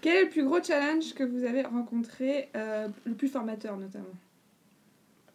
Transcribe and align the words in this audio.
Quel 0.00 0.16
est 0.16 0.24
le 0.24 0.30
plus 0.30 0.44
gros 0.44 0.62
challenge 0.62 1.14
que 1.14 1.24
vous 1.24 1.44
avez 1.44 1.62
rencontré, 1.62 2.48
euh, 2.56 2.88
le 3.04 3.14
plus 3.14 3.28
formateur 3.28 3.76
notamment 3.76 4.06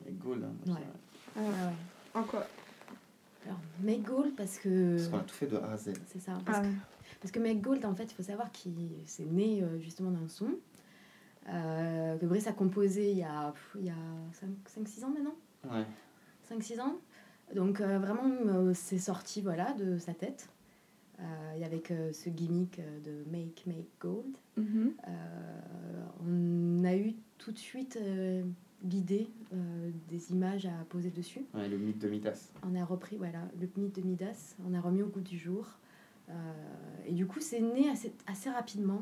Make 0.05 0.17
Gold. 0.19 0.43
hein, 0.43 0.71
Ouais. 0.71 0.79
Ah, 1.35 1.39
Ah 1.39 1.67
ouais. 1.67 2.19
En 2.21 2.23
quoi 2.23 2.47
Alors, 3.45 3.59
Make 3.83 4.03
Gold, 4.03 4.35
parce 4.35 4.57
que. 4.57 4.95
Parce 4.97 5.07
qu'on 5.09 5.17
a 5.17 5.21
tout 5.21 5.35
fait 5.35 5.47
de 5.47 5.57
A 5.57 5.71
à 5.71 5.77
Z. 5.77 5.93
C'est 6.07 6.19
ça. 6.19 6.33
Parce, 6.45 6.59
Ah, 6.59 6.61
que, 6.63 6.67
parce 7.21 7.31
que 7.31 7.39
Make 7.39 7.61
Gold, 7.61 7.85
en 7.85 7.95
fait, 7.95 8.05
il 8.05 8.13
faut 8.15 8.23
savoir 8.23 8.51
qu'il 8.51 8.73
c'est 9.05 9.25
né 9.25 9.61
euh, 9.63 9.79
justement 9.79 10.11
d'un 10.11 10.27
son. 10.27 10.47
euh, 11.49 12.17
que 12.17 12.25
Brice 12.25 12.47
a 12.47 12.53
composé 12.53 13.11
il 13.11 13.17
y 13.19 13.23
a, 13.23 13.51
pff, 13.51 13.75
il 13.79 13.85
y 13.85 13.89
a 13.89 13.93
5-6 14.79 15.03
ans 15.05 15.09
maintenant. 15.09 15.35
Ouais. 15.69 15.85
5-6 16.49 16.79
ans. 16.81 16.95
Donc 17.53 17.81
euh, 17.81 17.99
vraiment, 17.99 18.23
euh, 18.47 18.71
c'est 18.73 18.97
sorti 18.97 19.41
voilà, 19.41 19.73
de 19.73 19.97
sa 19.99 20.13
tête. 20.13 20.47
Euh, 21.19 21.53
et 21.57 21.63
avec 21.63 21.91
euh, 21.91 22.11
ce 22.11 22.29
gimmick 22.29 22.79
euh, 22.79 22.99
de 22.99 23.29
Make, 23.31 23.63
Make 23.67 23.87
Gold. 24.01 24.35
mhm. 24.57 24.91
Euh, 25.07 26.05
on 26.27 26.83
a 26.83 26.95
eu 26.97 27.13
tout 27.37 27.53
de 27.53 27.57
suite 27.57 27.97
euh, 28.01 28.43
l'idée 28.83 29.29
euh, 29.53 29.91
des 30.09 30.31
images 30.33 30.65
à 30.65 30.73
poser 30.89 31.11
dessus. 31.11 31.45
Ouais, 31.53 31.69
le 31.69 31.77
mythe 31.77 31.99
de 31.99 32.09
Midas. 32.09 32.49
On 32.69 32.75
a 32.75 32.83
repris 32.83 33.15
voilà, 33.15 33.39
le 33.61 33.69
mythe 33.81 33.95
de 33.95 34.01
Midas, 34.01 34.55
on 34.69 34.73
a 34.73 34.81
remis 34.81 35.03
au 35.03 35.07
goût 35.07 35.21
du 35.21 35.37
jour. 35.37 35.65
Euh, 36.29 36.33
et 37.07 37.13
du 37.13 37.25
coup, 37.25 37.39
c'est 37.39 37.61
né 37.61 37.89
assez, 37.89 38.11
assez 38.27 38.49
rapidement. 38.49 39.01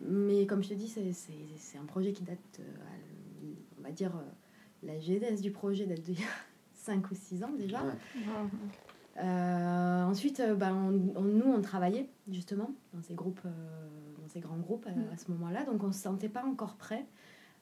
Mais 0.00 0.46
comme 0.46 0.64
je 0.64 0.70
te 0.70 0.74
dis, 0.74 0.88
c'est, 0.88 1.12
c'est, 1.12 1.32
c'est 1.58 1.78
un 1.78 1.84
projet 1.84 2.12
qui 2.12 2.24
date, 2.24 2.38
euh, 2.58 2.62
à- 2.62 3.46
on 3.78 3.82
va 3.82 3.92
dire, 3.92 4.16
euh, 4.16 4.22
la 4.82 4.98
genèse 4.98 5.40
du 5.42 5.52
projet 5.52 5.86
date 5.86 6.00
d'il 6.02 6.18
y 6.18 6.22
a 6.24 6.26
5 6.74 7.08
ou 7.10 7.14
6 7.14 7.44
ans 7.44 7.52
déjà. 7.56 7.84
Ouais. 7.84 7.92
Wow. 8.26 8.48
Euh, 9.18 10.02
ensuite, 10.04 10.40
euh, 10.40 10.54
bah, 10.54 10.72
on- 10.74 11.12
on- 11.16 11.22
nous, 11.22 11.46
on 11.52 11.60
travaillait 11.60 12.08
justement 12.30 12.70
dans 12.92 13.02
ces 13.02 13.14
groupes, 13.14 13.40
euh, 13.46 13.50
dans 14.20 14.28
ces 14.28 14.40
grands 14.40 14.56
groupes 14.58 14.86
à, 14.86 14.90
Mm. 14.90 15.04
à 15.12 15.16
ce 15.16 15.30
moment-là. 15.30 15.64
Donc, 15.64 15.82
on 15.84 15.88
ne 15.88 15.92
se 15.92 16.00
sentait 16.00 16.28
pas 16.28 16.44
encore 16.44 16.74
prêt 16.74 17.06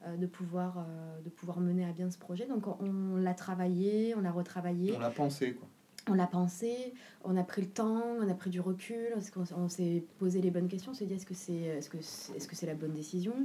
euh, 0.07 0.17
de, 0.17 0.27
pouvoir, 0.27 0.79
euh, 0.79 1.21
de 1.25 1.29
pouvoir 1.31 1.61
mener 1.61 1.85
à 1.85 1.93
bien 1.93 2.11
ce 2.11 2.19
projet. 2.19 2.47
Donc, 2.47 2.67
on, 2.67 2.77
on 2.85 3.17
l'a 3.17 3.35
travaillé, 3.35 4.15
on 4.17 4.21
l'a 4.21 4.33
retravaillé, 4.33 4.95
On 4.97 4.99
l'a 4.99 5.11
pensé, 5.11 5.53
quoi. 5.53 5.69
on 6.11 6.15
l'a 6.15 6.27
pensé, 6.27 6.93
on 7.25 7.37
a 7.37 7.45
pris 7.45 7.63
le 7.63 7.69
temps, 7.69 8.03
on 8.21 8.29
a 8.29 8.35
pris 8.35 8.51
du 8.51 8.59
recul, 8.61 9.15
on 9.57 9.69
s'est 9.69 10.05
posé 10.19 10.41
les 10.41 10.51
bonnes 10.51 10.67
questions, 10.69 10.91
on 10.91 10.95
s'est 10.95 11.07
dit 11.07 11.15
est-ce 11.15 11.27
que 11.27 11.35
c'est 11.35 11.53
est 11.53 11.81
-ce 11.81 11.89
que 11.89 11.99
c'est 12.01 12.33
est 12.35 12.39
-ce 12.39 12.49
c'est 12.55 12.67
la 12.67 12.75
bonne 12.75 12.95
décision? 12.95 13.33
Euh, 13.35 13.45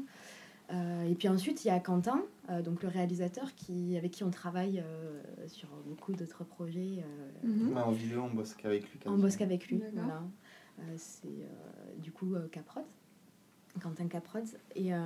Et 0.69 1.15
puis 1.15 1.29
ensuite, 1.29 1.63
il 1.63 1.69
y 1.69 1.71
a 1.71 1.79
Quentin, 1.79 2.21
euh, 2.49 2.61
donc 2.61 2.83
le 2.83 2.89
réalisateur, 2.89 3.55
qui, 3.55 3.95
avec 3.97 4.11
qui 4.11 4.23
on 4.25 4.29
travaille 4.29 4.79
euh, 4.85 5.21
sur 5.47 5.69
beaucoup 5.85 6.13
d'autres 6.13 6.43
projets. 6.43 7.03
euh. 7.45 7.73
Ouais, 7.73 7.81
en 7.81 7.91
vidéo, 7.91 8.23
on 8.29 8.35
bosse 8.35 8.53
qu'avec 8.53 8.83
lui. 8.91 8.99
on 9.05 9.17
bosse 9.17 9.38
qu'avec 9.38 9.67
lui. 9.67 9.81
Voilà. 9.93 10.21
Euh, 10.79 10.83
c'est 10.97 11.27
euh, 11.27 11.93
du 11.99 12.11
coup 12.11 12.35
euh, 12.35 12.47
Caprod, 12.51 12.83
Quentin 13.81 14.07
Caprod. 14.07 14.43
Et, 14.75 14.93
euh, 14.93 14.97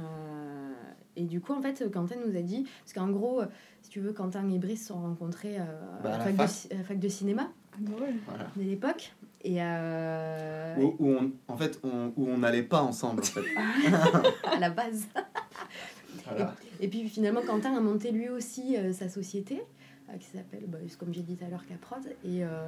et 1.15 1.23
du 1.25 1.39
coup, 1.41 1.53
en 1.53 1.61
fait, 1.61 1.89
Quentin 1.91 2.15
nous 2.25 2.35
a 2.35 2.41
dit, 2.41 2.65
parce 2.83 2.93
qu'en 2.93 3.09
gros, 3.11 3.41
euh, 3.41 3.45
si 3.83 3.89
tu 3.91 3.99
veux, 3.99 4.13
Quentin 4.13 4.49
et 4.49 4.57
Brice 4.57 4.81
se 4.81 4.87
sont 4.87 5.01
rencontrés 5.01 5.59
euh, 5.59 5.63
Bah, 6.03 6.15
à 6.15 6.17
la 6.17 6.23
fac 6.23 6.35
fac. 6.35 6.47
de, 6.47 6.51
ci- 6.51 6.73
à 6.73 6.77
la 6.77 6.83
fac 6.83 6.99
de 6.99 7.07
cinéma 7.07 7.51
Ah, 7.73 7.77
drôle. 7.81 8.13
Voilà. 8.27 8.47
de 8.55 8.63
l'époque. 8.63 9.13
Et 9.43 9.57
euh, 9.59 10.75
Où, 10.77 10.95
où 10.99 11.07
on, 11.11 11.31
en 11.47 11.57
fait, 11.57 11.79
on, 11.83 12.11
où 12.17 12.27
on 12.27 12.37
n'allait 12.39 12.63
pas 12.63 12.81
ensemble, 12.81 13.21
en 13.21 13.25
fait. 13.25 13.45
à 14.47 14.59
la 14.59 14.69
base. 14.71 15.05
Voilà. 16.35 16.55
Et 16.79 16.87
puis 16.87 17.07
finalement, 17.07 17.41
Quentin 17.41 17.75
a 17.75 17.79
monté 17.79 18.11
lui 18.11 18.29
aussi 18.29 18.75
euh, 18.77 18.93
sa 18.93 19.09
société, 19.09 19.61
euh, 20.09 20.17
qui 20.17 20.25
s'appelle, 20.27 20.63
bah, 20.67 20.77
comme 20.99 21.13
j'ai 21.13 21.21
dit 21.21 21.35
tout 21.35 21.45
à 21.45 21.49
l'heure, 21.49 21.65
Caprod. 21.67 22.03
Et, 22.25 22.43
euh, 22.43 22.67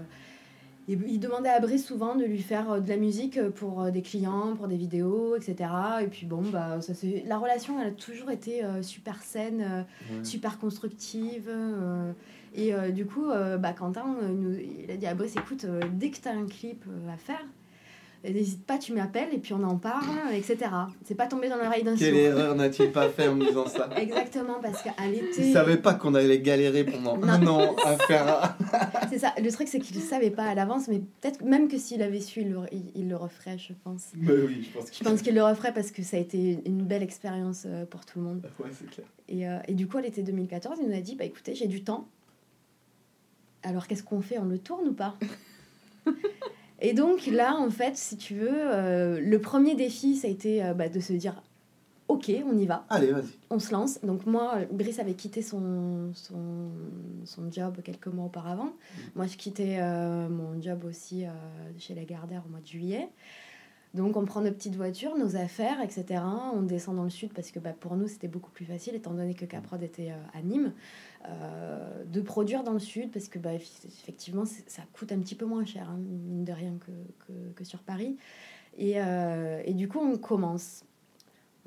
et 0.89 0.97
il 1.07 1.19
demandait 1.19 1.49
à 1.49 1.59
Brice 1.61 1.85
souvent 1.85 2.15
de 2.15 2.25
lui 2.25 2.41
faire 2.41 2.81
de 2.81 2.89
la 2.89 2.97
musique 2.97 3.41
pour 3.51 3.89
des 3.89 4.01
clients, 4.01 4.53
pour 4.55 4.67
des 4.67 4.75
vidéos, 4.75 5.35
etc. 5.37 5.69
Et 6.03 6.07
puis 6.07 6.25
bon, 6.25 6.41
bah, 6.51 6.81
ça, 6.81 6.93
la 7.25 7.37
relation, 7.37 7.79
elle 7.81 7.87
a 7.87 7.91
toujours 7.91 8.31
été 8.31 8.63
euh, 8.65 8.81
super 8.81 9.23
saine, 9.23 9.61
euh, 9.61 9.81
Ouais. 10.17 10.23
super 10.25 10.59
constructive. 10.59 11.47
euh, 11.49 12.11
et 12.55 12.71
du 12.91 13.07
coup, 13.07 13.25
bah, 13.57 13.73
Quentin, 13.73 14.05
nous- 14.29 14.55
il 14.85 14.91
a 14.91 14.95
dit 14.95 15.07
à 15.07 15.15
Brice, 15.15 15.35
écoute, 15.35 15.65
dès 15.93 16.11
que 16.11 16.17
tu 16.21 16.27
as 16.27 16.33
un 16.33 16.45
clip 16.45 16.85
à 17.11 17.17
faire, 17.17 17.43
n'hésite 18.23 18.65
pas, 18.65 18.77
tu 18.77 18.93
m'appelles 18.93 19.33
et 19.33 19.37
puis 19.37 19.53
on 19.53 19.63
en 19.63 19.77
parle, 19.77 20.33
etc. 20.33 20.57
C'est 21.03 21.15
pas 21.15 21.27
tombé 21.27 21.49
dans 21.49 21.57
l'oreille 21.57 21.83
d'un 21.83 21.95
Quelle 21.95 22.15
erreur 22.15 22.55
n'a-t-il 22.55 22.91
pas 22.91 23.09
fait 23.09 23.27
en 23.27 23.35
me 23.35 23.45
disant 23.45 23.67
ça 23.67 23.89
Exactement, 23.97 24.59
parce 24.61 24.81
qu'à 24.81 24.93
Il 25.05 25.11
l'été. 25.11 25.51
savait 25.51 25.77
pas 25.77 25.93
qu'on 25.93 26.13
allait 26.15 26.39
galérer 26.39 26.83
pendant 26.85 27.17
Non. 27.17 27.27
un 27.27 27.47
an 27.47 27.75
à 27.83 27.97
faire. 27.97 28.57
C'est 29.09 29.19
ça, 29.19 29.33
le 29.41 29.51
truc 29.51 29.67
c'est 29.67 29.79
qu'il 29.79 29.97
ne 29.97 30.01
savait 30.01 30.31
pas 30.31 30.43
à 30.45 30.55
l'avance, 30.55 30.87
mais 30.87 30.99
peut-être 30.99 31.43
même 31.43 31.67
que 31.67 31.77
s'il 31.77 32.01
avait 32.01 32.21
su, 32.21 32.41
il 32.41 32.51
le, 32.51 32.59
il- 32.71 32.91
il 32.95 33.09
le 33.09 33.15
referait, 33.17 33.57
je 33.57 33.73
pense. 33.83 34.07
Mais 34.15 34.31
oui, 34.33 34.63
je 34.71 34.77
pense 34.79 34.89
que. 34.89 34.95
Je 34.97 35.03
pense 35.03 35.21
qu'il 35.21 35.35
le 35.35 35.43
referait 35.43 35.73
parce 35.73 35.91
que 35.91 36.01
ça 36.03 36.17
a 36.17 36.19
été 36.19 36.59
une 36.65 36.83
belle 36.83 37.03
expérience 37.03 37.63
euh, 37.65 37.85
pour 37.85 38.05
tout 38.05 38.19
le 38.19 38.25
monde. 38.25 38.41
Ouais, 38.59 38.69
c'est 38.71 38.89
clair. 38.89 39.05
Et, 39.27 39.47
euh, 39.47 39.57
et 39.67 39.73
du 39.73 39.87
coup, 39.87 39.97
à 39.97 40.01
l'été 40.01 40.21
2014, 40.23 40.77
il 40.81 40.87
nous 40.89 40.95
a 40.95 41.01
dit 41.01 41.15
bah 41.15 41.25
écoutez, 41.25 41.55
j'ai 41.55 41.67
du 41.67 41.83
temps. 41.83 42.07
Alors 43.63 43.87
qu'est-ce 43.87 44.03
qu'on 44.03 44.21
fait? 44.21 44.37
On 44.39 44.45
le 44.45 44.57
tourne 44.59 44.87
ou 44.89 44.93
pas? 44.93 45.15
Et 46.83 46.91
donc 46.93 47.27
là, 47.27 47.55
en 47.55 47.69
fait, 47.69 47.95
si 47.95 48.17
tu 48.17 48.35
veux, 48.35 48.51
euh, 48.51 49.19
le 49.21 49.39
premier 49.39 49.73
défi, 49.73 50.17
ça 50.17 50.27
a 50.27 50.29
été 50.29 50.63
euh, 50.63 50.73
bah, 50.73 50.89
de 50.89 50.99
se 50.99 51.13
dire 51.13 51.41
ok, 52.09 52.29
on 52.45 52.57
y 52.57 52.65
va. 52.65 52.85
Allez, 52.89 53.13
vas-y. 53.13 53.31
on 53.49 53.57
se 53.57 53.71
lance. 53.71 54.01
Donc 54.03 54.25
moi, 54.25 54.57
Brice 54.69 54.99
avait 54.99 55.13
quitté 55.13 55.41
son, 55.41 56.11
son, 56.13 56.71
son 57.23 57.49
job 57.49 57.77
quelques 57.83 58.07
mois 58.07 58.25
auparavant. 58.25 58.73
Moi, 59.15 59.27
je 59.27 59.37
quittais 59.37 59.77
euh, 59.79 60.27
mon 60.27 60.61
job 60.61 60.83
aussi 60.83 61.23
chez 61.79 61.95
la 61.95 62.03
Gardère 62.03 62.43
au 62.45 62.51
mois 62.51 62.59
de 62.59 62.67
juillet. 62.67 63.07
Donc 63.93 64.17
on 64.17 64.25
prend 64.25 64.41
nos 64.41 64.51
petites 64.51 64.75
voitures, 64.75 65.15
nos 65.15 65.37
affaires, 65.37 65.79
etc. 65.81 66.21
On 66.53 66.63
descend 66.63 66.97
dans 66.97 67.03
le 67.03 67.09
sud 67.11 67.31
parce 67.31 67.51
que 67.51 67.59
bah, 67.59 67.73
pour 67.79 67.95
nous, 67.95 68.09
c'était 68.09 68.27
beaucoup 68.27 68.51
plus 68.51 68.65
facile, 68.65 68.95
étant 68.95 69.13
donné 69.13 69.35
que 69.35 69.45
Caprod 69.45 69.81
était 69.81 70.11
à 70.33 70.41
Nîmes, 70.41 70.73
euh, 71.27 72.03
de 72.05 72.21
produire 72.21 72.63
dans 72.63 72.73
le 72.73 72.79
sud 72.79 73.11
parce 73.11 73.27
que 73.27 73.39
bah, 73.39 73.53
eff- 73.53 73.85
effectivement, 73.85 74.43
ça 74.45 74.81
coûte 74.93 75.11
un 75.11 75.19
petit 75.19 75.35
peu 75.35 75.45
moins 75.45 75.65
cher, 75.65 75.89
hein, 75.89 75.97
mine 75.97 76.43
de 76.43 76.51
rien, 76.51 76.73
que, 76.79 76.91
que, 77.25 77.33
que 77.55 77.63
sur 77.63 77.79
Paris. 77.79 78.17
Et, 78.77 78.95
euh, 78.97 79.61
et 79.65 79.73
du 79.73 79.87
coup, 79.87 79.99
on 79.99 80.17
commence. 80.17 80.83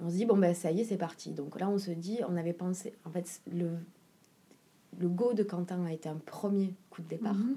On 0.03 0.11
se 0.11 0.16
dit, 0.16 0.27
bon, 0.27 0.37
ben 0.37 0.55
ça 0.55 0.71
y 0.71 0.81
est, 0.81 0.84
c'est 0.84 0.99
parti. 0.99 1.31
Donc 1.31 1.59
là, 1.59 1.69
on 1.71 1.78
se 1.78 1.91
dit, 1.91 2.19
on 2.28 2.37
avait 2.37 2.53
pensé, 2.53 2.93
en 3.06 3.11
fait, 3.11 3.41
le, 3.50 3.71
le 4.99 5.09
go 5.09 5.33
de 5.33 5.43
Quentin 5.43 5.84
a 5.87 5.93
été 5.93 6.09
un 6.09 6.16
premier 6.27 6.75
coup 6.91 7.00
de 7.03 7.09
départ. 7.09 7.34
Mhm. 7.34 7.56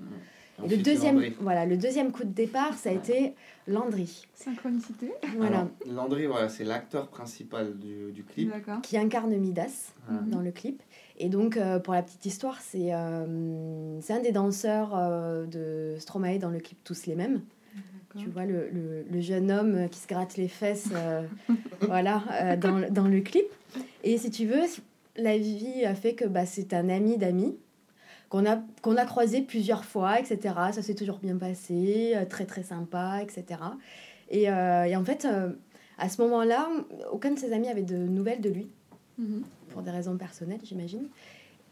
Et 0.66 0.68
le 0.68 0.78
deuxième, 0.78 1.16
Landry. 1.16 1.34
voilà, 1.40 1.66
le 1.66 1.78
deuxième 1.78 2.12
coup 2.12 2.26
de 2.26 2.34
départ, 2.34 2.74
ça 2.74 2.90
a 2.90 2.94
été 2.94 3.34
Landry. 3.66 4.28
Synchronicité. 4.34 5.14
Voilà, 5.38 5.60
Alors, 5.60 5.70
Landry, 5.90 6.26
voilà, 6.26 6.50
c'est 6.50 6.66
l'acteur 6.66 7.08
principal 7.08 7.78
du, 7.78 8.12
du 8.12 8.24
clip. 8.26 8.52
Qui 8.84 8.98
incarne 8.98 9.34
Midas 9.38 9.94
Voilà. 10.08 10.22
dans 10.28 10.42
le 10.42 10.52
clip. 10.52 10.84
Et 11.20 11.28
donc, 11.30 11.58
euh, 11.58 11.80
pour 11.80 11.94
la 11.94 12.02
petite 12.02 12.26
histoire, 12.26 12.60
c'est 12.62 12.94
euh, 12.94 14.00
un 14.10 14.20
des 14.22 14.32
danseurs 14.32 14.96
euh, 14.96 15.46
de 15.46 15.96
Stromae 16.00 16.38
dans 16.40 16.50
le 16.50 16.60
clip 16.60 16.78
Tous 16.84 17.06
les 17.08 17.16
mêmes. 17.16 17.42
Tu 18.18 18.28
vois 18.30 18.46
le, 18.46 18.70
le- 18.70 19.04
le 19.10 19.22
jeune 19.22 19.52
homme 19.52 19.88
qui 19.90 20.00
se 20.00 20.08
gratte 20.08 20.36
les 20.38 20.48
fesses 20.48 20.90
voilà, 21.82 22.24
dans, 22.58 22.90
dans 22.92 23.08
le 23.08 23.20
clip. 23.22 23.46
Et 24.04 24.18
si 24.18 24.32
tu 24.32 24.46
veux, 24.48 24.62
la 25.16 25.38
vie 25.38 25.86
a 25.86 25.94
fait 25.94 26.16
que 26.16 26.26
bah, 26.26 26.46
c'est 26.46 26.74
un 26.74 26.90
ami 26.90 27.18
d'amis 27.18 27.56
qu'on 28.30 28.46
a, 28.46 28.58
qu'on 28.82 28.96
a 28.98 29.06
croisé 29.06 29.42
plusieurs 29.42 29.86
fois, 29.86 30.20
etc. 30.20 30.56
Ça 30.72 30.82
s'est 30.82 30.96
toujours 30.96 31.20
bien 31.20 31.38
passé, 31.38 32.16
très 32.30 32.46
très 32.46 32.64
sympa, 32.64 33.20
etc. 33.22 33.60
Et, 34.30 34.50
euh, 34.50 34.86
et 34.86 34.96
en 34.96 35.04
fait, 35.04 35.26
euh, 35.26 35.52
à 35.98 36.10
ce 36.10 36.22
moment-là, 36.24 36.68
aucun 37.12 37.32
de 37.32 37.38
ses 37.40 37.52
amis 37.54 37.68
avait 37.68 37.84
de 37.84 37.98
nouvelles 37.98 38.42
de 38.42 38.50
lui 38.50 38.70
Mhm. 39.20 39.44
pour 39.70 39.82
des 39.82 39.92
raisons 39.92 40.18
personnelles, 40.18 40.62
j'imagine. 40.64 41.08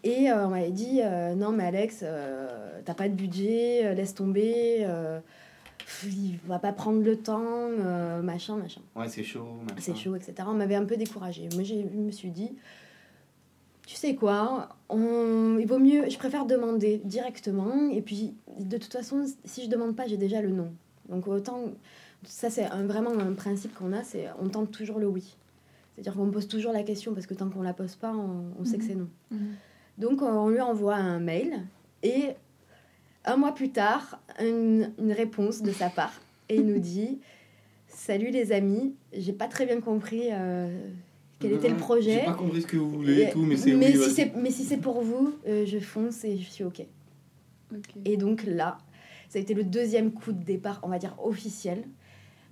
Et 0.04 0.30
euh, 0.30 0.46
on 0.46 0.50
m'avait 0.50 0.70
dit 0.72 1.00
euh, 1.02 1.34
non, 1.34 1.52
mais 1.52 1.64
Alex, 1.64 2.02
euh, 2.04 2.80
t'as 2.86 2.94
pas 2.94 3.10
de 3.10 3.14
budget, 3.16 3.86
euh, 3.86 3.94
laisse 3.94 4.14
tomber, 4.14 4.80
euh, 4.82 5.20
pff, 5.80 6.06
il 6.12 6.38
va 6.46 6.60
pas 6.60 6.72
prendre 6.74 7.02
le 7.02 7.16
temps, 7.18 7.42
euh, 7.42 8.22
machin, 8.22 8.58
machin. 8.58 8.82
Ouais, 8.96 9.08
c'est 9.10 9.24
chaud. 9.24 9.48
machin. 9.64 9.76
C'est 9.80 9.96
chaud, 9.96 10.16
etc. 10.16 10.34
On 10.48 10.54
m'avait 10.54 10.76
un 10.76 10.86
peu 10.86 10.98
découragée. 10.98 11.50
Moi, 11.56 11.64
j'ai- 11.64 11.90
je 11.92 11.98
me 11.98 12.12
suis 12.12 12.30
dit, 12.30 12.52
tu 13.88 13.96
sais 13.96 14.16
quoi, 14.16 14.70
on, 14.90 15.58
il 15.60 15.66
vaut 15.66 15.80
mieux, 15.80 16.10
je 16.10 16.18
préfère 16.18 16.46
demander 16.46 17.02
directement. 17.06 17.90
Et 17.90 18.02
puis, 18.02 18.36
de 18.60 18.78
toute 18.78 18.92
façon, 18.92 19.26
si 19.46 19.64
je 19.64 19.70
demande 19.70 19.96
pas, 19.96 20.06
j'ai 20.08 20.18
déjà 20.18 20.42
le 20.42 20.50
non. 20.50 20.74
Donc, 21.10 21.28
autant, 21.28 21.62
ça, 22.24 22.50
c'est 22.50 22.66
un- 22.66 22.86
vraiment 22.86 23.12
un 23.18 23.32
principe 23.34 23.74
qu'on 23.74 23.94
a, 23.94 24.04
c'est 24.04 24.28
on 24.42 24.50
tente 24.50 24.72
toujours 24.72 25.00
le 25.00 25.08
oui. 25.08 25.36
C'est-à-dire 25.98 26.14
qu'on 26.14 26.30
pose 26.30 26.48
toujours 26.48 26.74
la 26.74 26.84
question 26.84 27.16
parce 27.16 27.26
que 27.26 27.34
tant 27.34 27.50
qu'on 27.50 27.64
la 27.64 27.74
pose 27.74 27.96
pas, 27.96 28.14
on, 28.14 28.54
on 28.60 28.66
sait 28.66 28.78
que 28.78 28.84
Mhm. 28.84 28.88
c'est 28.88 28.96
non. 28.96 29.10
Mhm. 29.32 29.48
Donc, 29.98 30.22
on 30.22 30.50
lui 30.50 30.62
envoie 30.62 30.96
un 30.96 31.18
mail 31.20 31.64
et 32.04 32.34
un 33.26 33.36
mois 33.36 33.54
plus 33.56 33.72
tard, 33.72 34.22
une, 34.40 34.92
une 35.00 35.12
réponse 35.12 35.64
de 35.64 35.72
sa 35.72 35.90
part. 35.90 36.14
Et 36.50 36.58
il 36.58 36.68
nous 36.68 36.78
dit 36.80 37.20
Salut 37.88 38.30
les 38.30 38.52
amis, 38.52 38.94
j'ai 39.12 39.34
pas 39.34 39.48
très 39.48 39.66
bien 39.66 39.82
compris 39.82 40.26
euh, 40.32 40.88
quel 41.40 41.54
était 41.54 41.68
le 41.68 41.74
J'ai 41.76 41.80
projet. 41.80 42.26
pas 42.26 42.34
compris 42.36 42.62
ce 42.62 42.68
que 42.68 42.78
vous 42.78 42.92
voulez 42.92 43.24
et 43.24 43.30
tout, 43.32 43.42
mais 43.42 43.58
c'est 43.58 43.74
mais 43.74 43.98
oui, 43.98 44.10
si 44.14 44.26
mais 44.36 44.52
si 44.52 44.64
c'est 44.66 44.78
pour 44.78 45.02
vous, 45.02 45.34
euh, 45.48 45.66
je 45.66 45.80
fonce 45.80 46.24
et 46.26 46.38
je 46.38 46.48
suis 46.48 46.64
OK. 46.64 46.82
Ok. 47.74 47.96
Et 48.06 48.18
donc 48.18 48.44
là, 48.46 48.78
ça 49.30 49.40
a 49.40 49.42
été 49.42 49.56
le 49.56 49.64
deuxième 49.64 50.12
coup 50.12 50.32
de 50.32 50.44
départ, 50.44 50.80
on 50.84 50.90
va 50.90 51.00
dire 51.00 51.16
officiel. 51.24 51.84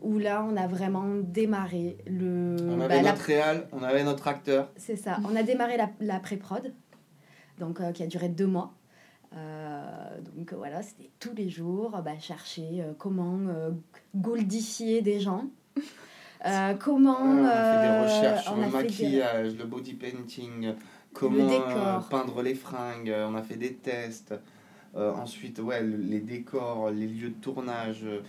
Où 0.01 0.17
là, 0.19 0.45
on 0.49 0.55
a 0.57 0.67
vraiment 0.67 1.05
démarré 1.23 1.97
le. 2.07 2.55
On 2.69 2.77
bah, 2.77 2.85
avait 2.85 3.01
la- 3.01 3.11
notre 3.11 3.23
réal, 3.23 3.67
on 3.71 3.81
avait 3.83 4.03
notre 4.03 4.27
acteur. 4.27 4.71
C'est 4.77 4.95
ça. 4.95 5.17
On 5.29 5.35
a 5.35 5.43
démarré 5.43 5.77
la, 5.77 5.89
la 5.99 6.19
pré-prod, 6.19 6.73
donc 7.59 7.79
euh, 7.81 7.91
qui 7.91 8.03
a 8.03 8.07
duré 8.07 8.29
deux 8.29 8.47
mois. 8.47 8.73
Euh, 9.35 9.81
donc 10.35 10.53
euh, 10.53 10.55
voilà, 10.55 10.81
c'était 10.81 11.09
tous 11.19 11.33
les 11.35 11.49
jours, 11.49 11.91
bah, 12.03 12.17
chercher 12.19 12.81
euh, 12.81 12.93
comment 12.97 13.37
euh, 13.49 13.71
goldifier 14.15 15.01
des 15.01 15.19
gens. 15.19 15.45
Euh, 16.45 16.73
comment. 16.75 17.17
on 17.21 17.43
a 17.43 17.49
fait 17.51 17.81
des 17.81 17.87
euh, 17.87 18.03
recherches 18.03 18.43
sur 18.43 18.55
le 18.55 18.65
des- 18.65 18.69
maquillage, 18.71 19.55
le 19.57 19.65
body 19.65 19.93
painting, 19.95 20.73
comment 21.13 21.49
euh, 21.49 21.99
peindre 22.09 22.41
les 22.43 22.53
fringues, 22.55 23.09
euh, 23.09 23.27
on 23.29 23.35
a 23.35 23.41
fait 23.41 23.55
des 23.57 23.73
tests. 23.73 24.33
Euh, 24.95 25.11
ensuite, 25.13 25.59
ouais, 25.59 25.81
le- 25.81 25.97
les 25.97 26.19
décors, 26.21 26.89
les 26.91 27.07
lieux 27.07 27.29
de 27.29 27.41
tournage, 27.41 28.01
euh, 28.05 28.21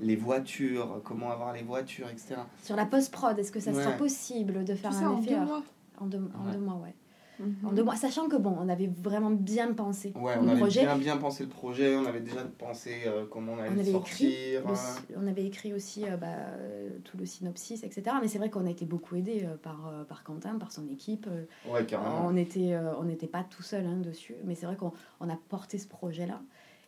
les 0.00 0.16
voitures, 0.16 1.00
comment 1.04 1.30
avoir 1.30 1.52
les 1.52 1.62
voitures, 1.62 2.08
etc. 2.08 2.36
Sur 2.62 2.76
la 2.76 2.86
post-prod, 2.86 3.38
est-ce 3.38 3.52
que 3.52 3.60
ça 3.60 3.72
sera 3.72 3.90
Ouais. 3.90 3.96
possible 3.96 4.64
de 4.64 4.74
faire 4.74 4.90
Tout 4.90 4.96
ça 4.96 5.06
un 5.06 5.10
en 5.12 5.20
effet 5.20 5.30
deux 5.34 5.40
mois. 5.44 5.62
En 5.98 6.06
deux, 6.06 6.18
en 6.18 6.46
Ouais. 6.46 6.52
deux 6.52 6.58
mois, 6.58 6.74
ouais. 6.82 6.94
Mhm. 7.40 7.54
En 7.66 7.72
deux 7.72 7.82
mois, 7.82 7.96
sachant 7.96 8.28
que 8.28 8.36
bon, 8.36 8.56
on 8.60 8.68
avait 8.68 8.86
vraiment 9.02 9.30
bien 9.32 9.72
pensé 9.72 10.12
Ouais, 10.14 10.36
le 10.36 10.42
on 10.42 10.48
avait 10.48 10.60
projet. 10.60 10.82
bien, 10.82 10.96
bien 10.96 11.16
pensé 11.16 11.42
le 11.42 11.48
projet, 11.48 11.96
on 11.96 12.06
avait 12.06 12.20
déjà 12.20 12.42
pensé 12.58 12.92
euh, 13.06 13.24
comment 13.28 13.54
on 13.54 13.58
allait 13.58 13.70
On 13.70 13.74
écrit, 13.80 13.92
sortir. 13.92 14.62
le 14.66 14.70
euh, 14.72 15.18
on 15.20 15.26
avait 15.26 15.44
écrit 15.44 15.72
aussi 15.72 16.04
euh, 16.08 16.16
bah, 16.16 16.26
euh, 16.28 16.90
tout 17.02 17.16
le 17.16 17.26
synopsis, 17.26 17.82
etc. 17.82 18.16
Mais 18.22 18.28
c'est 18.28 18.38
vrai 18.38 18.50
qu'on 18.50 18.66
a 18.66 18.70
été 18.70 18.84
beaucoup 18.84 19.16
aidé 19.16 19.42
euh, 19.44 19.56
par, 19.56 19.88
euh, 19.88 20.04
par 20.04 20.22
Quentin, 20.22 20.56
par 20.60 20.70
son 20.70 20.86
équipe. 20.88 21.26
Ouais, 21.68 21.84
carrément. 21.84 22.24
on 22.26 22.30
n'était 22.32 22.76
on 23.00 23.02
n'était 23.02 23.26
pas 23.26 23.42
tout 23.42 23.64
seul 23.64 23.84
hein, 23.84 23.96
dessus, 23.96 24.36
mais 24.44 24.54
c'est 24.54 24.66
vrai 24.66 24.76
qu'on 24.76 24.92
on 25.18 25.28
a 25.28 25.36
porté 25.48 25.78
ce 25.78 25.88
projet-là. 25.88 26.40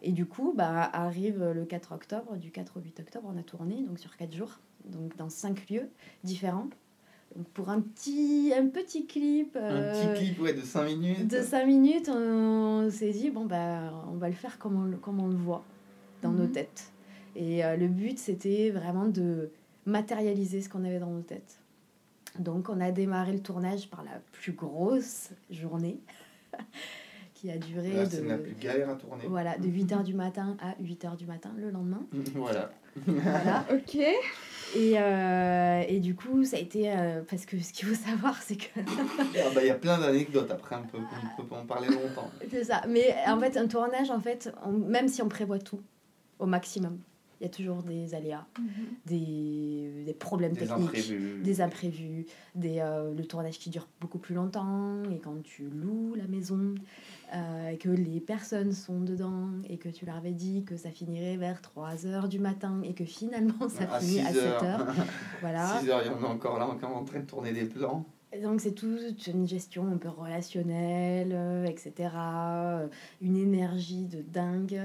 Et 0.03 0.13
du 0.13 0.27
coup, 0.27 0.53
bah, 0.57 0.83
arrive 0.93 1.43
le 1.55 1.65
4 1.65 1.93
octobre, 1.93 2.37
du 2.37 2.51
4 2.51 2.77
au 2.79 2.81
8 2.81 3.01
octobre, 3.01 3.31
on 3.35 3.39
a 3.39 3.43
tourné 3.43 3.83
donc 3.83 3.99
sur 3.99 4.17
4 4.17 4.33
jours, 4.35 4.61
donc 4.85 5.17
dans 5.17 5.29
5 5.31 5.69
lieux 5.71 5.89
différents. 6.25 6.69
Donc 7.35 7.49
pour 7.49 7.71
un 7.71 7.81
petit, 7.81 8.53
un 8.57 8.67
petit 8.69 9.07
clip, 9.07 9.57
Un 9.57 9.61
euh, 9.61 10.13
petit 10.15 10.25
clip 10.27 10.41
ouais, 10.41 10.55
de 10.55 10.61
5 10.63 10.85
minutes. 10.85 11.27
de 11.29 11.43
5 11.43 11.67
minutes, 11.67 12.09
on, 12.09 12.89
s'est 12.91 13.11
dit, 13.11 13.31
bon, 13.31 13.45
bah, 13.47 13.93
on 14.09 14.17
va 14.17 14.29
le 14.29 14.35
faire 14.35 14.59
comme 14.59 14.77
on, 14.81 14.85
le- 14.85 14.97
comme 14.97 15.21
on 15.21 15.27
le 15.29 15.37
voit 15.37 15.65
dans 16.23 16.31
nos 16.33 16.45
Mhm. 16.45 16.53
têtes. 16.53 16.93
Et 17.35 17.65
euh, 17.65 17.77
le 17.77 17.89
but, 17.89 18.19
c'était 18.19 18.71
vraiment 18.71 19.07
de 19.07 19.51
matérialiser 19.87 20.63
ce 20.63 20.69
qu'on 20.69 20.85
avait 20.85 20.99
dans 21.01 21.11
nos 21.11 21.21
têtes. 21.23 21.59
Donc, 22.39 22.69
on 22.69 22.81
a 22.81 22.91
démarré 22.91 23.33
le 23.33 23.41
tournage 23.41 23.89
par 23.91 24.03
la 24.05 24.21
plus 24.33 24.53
grosse 24.53 25.31
journée, 25.51 25.99
qui 27.47 27.53
a 27.53 27.59
duré 27.59 27.93
la 27.93 28.05
de, 28.07 28.43
plus 28.43 28.55
galère 28.61 28.91
à 28.91 28.95
tourner. 28.95 29.25
voilà, 29.29 29.57
de 29.59 29.69
8h 29.69 30.03
du 30.05 30.15
matin 30.15 30.57
à 30.61 30.73
8h 30.83 31.17
du 31.17 31.27
matin 31.27 31.51
le 31.57 31.71
lendemain. 31.71 32.03
voilà. 32.35 32.71
Voilà. 33.07 33.65
Ok. 33.73 33.97
Et, 34.75 34.95
euh, 34.99 35.83
et 35.87 36.01
du 36.01 36.15
coup, 36.17 36.45
ça 36.45 36.57
a 36.57 36.61
été... 36.61 36.91
euh, 36.91 37.23
parce 37.31 37.47
que 37.47 37.59
ce 37.61 37.73
qu'il 37.73 37.87
faut 37.87 37.95
savoir, 37.95 38.41
c'est 38.43 38.57
que... 38.57 38.69
Ah 38.81 39.51
bah, 39.55 39.61
Il 39.63 39.67
y 39.69 39.71
a 39.71 39.75
plein 39.75 39.99
d'anecdotes 39.99 40.51
après, 40.51 40.77
on 40.77 40.83
peut, 40.87 40.99
on 41.39 41.43
peut 41.45 41.55
en 41.55 41.65
parler 41.67 41.89
longtemps. 41.89 42.31
C'est 42.51 42.65
ça. 42.65 42.83
Mais 42.89 43.15
en 43.29 43.39
fait, 43.39 43.57
un 43.57 43.69
tournage, 43.69 44.11
en 44.11 44.19
fait, 44.21 44.53
on- 44.65 44.73
même 44.73 45.09
si 45.09 45.23
on 45.23 45.29
prévoit 45.29 45.59
tout 45.61 45.81
au 46.41 46.47
maximum, 46.47 46.99
il 47.41 47.45
y 47.45 47.47
a 47.47 47.51
toujours 47.51 47.83
des 47.83 48.15
aléas, 48.15 48.47
Mhm. 48.59 48.67
des, 49.07 50.05
des 50.07 50.15
problèmes 50.15 50.53
Des 50.53 50.61
techniques, 50.67 50.89
imprévus. 50.89 51.41
des 51.43 51.61
imprévus, 51.61 52.27
des, 52.55 52.79
euh, 52.81 53.13
le 53.15 53.25
tournage 53.25 53.59
qui 53.59 53.71
dure 53.71 53.89
beaucoup 54.01 54.19
plus 54.19 54.35
longtemps, 54.35 55.03
et 55.11 55.19
quand 55.19 55.43
tu 55.43 55.69
loues 55.69 56.15
la 56.15 56.27
maison, 56.27 56.75
euh, 57.35 57.71
et 57.71 57.77
que 57.79 57.89
les 57.89 58.21
personnes 58.21 58.73
sont 58.73 59.01
dedans, 59.01 59.49
et 59.69 59.77
que 59.77 59.89
tu 59.89 60.07
leur 60.07 60.17
avais 60.17 60.33
dit 60.33 60.65
que 60.65 60.77
ça 60.77 60.91
finirait 60.91 61.37
vers 61.37 61.61
3 61.61 62.07
heures 62.07 62.29
du 62.29 62.39
matin, 62.39 62.81
et 62.85 62.95
que 62.95 63.05
finalement 63.05 63.69
ça 63.69 63.85
à 63.93 64.01
finit 64.01 64.21
à 64.21 64.29
6 64.29 64.35
7 64.35 64.45
heures. 64.47 64.65
heures. 64.65 64.95
Voilà. 65.43 65.79
6 65.81 65.91
heures, 65.91 66.03
il 66.05 66.11
y 66.11 66.15
en 66.15 66.23
a 66.25 66.29
encore 66.29 66.59
là, 66.59 66.67
encore 66.69 66.97
en 66.97 67.05
train 67.05 67.21
de 67.21 67.27
tourner 67.27 67.53
des 67.53 67.65
plans. 67.67 68.05
Et 68.33 68.41
Donc 68.41 68.61
c'est 68.61 68.73
toute 68.73 69.27
une 69.29 69.47
gestion 69.47 69.87
un 69.87 69.97
peu 69.99 70.09
relationnelle, 70.09 71.31
euh, 71.33 71.65
etc. 71.65 71.93
euh, 72.17 72.89
Une 73.23 73.37
énergie 73.37 74.07
de 74.07 74.21
dingue. 74.21 74.81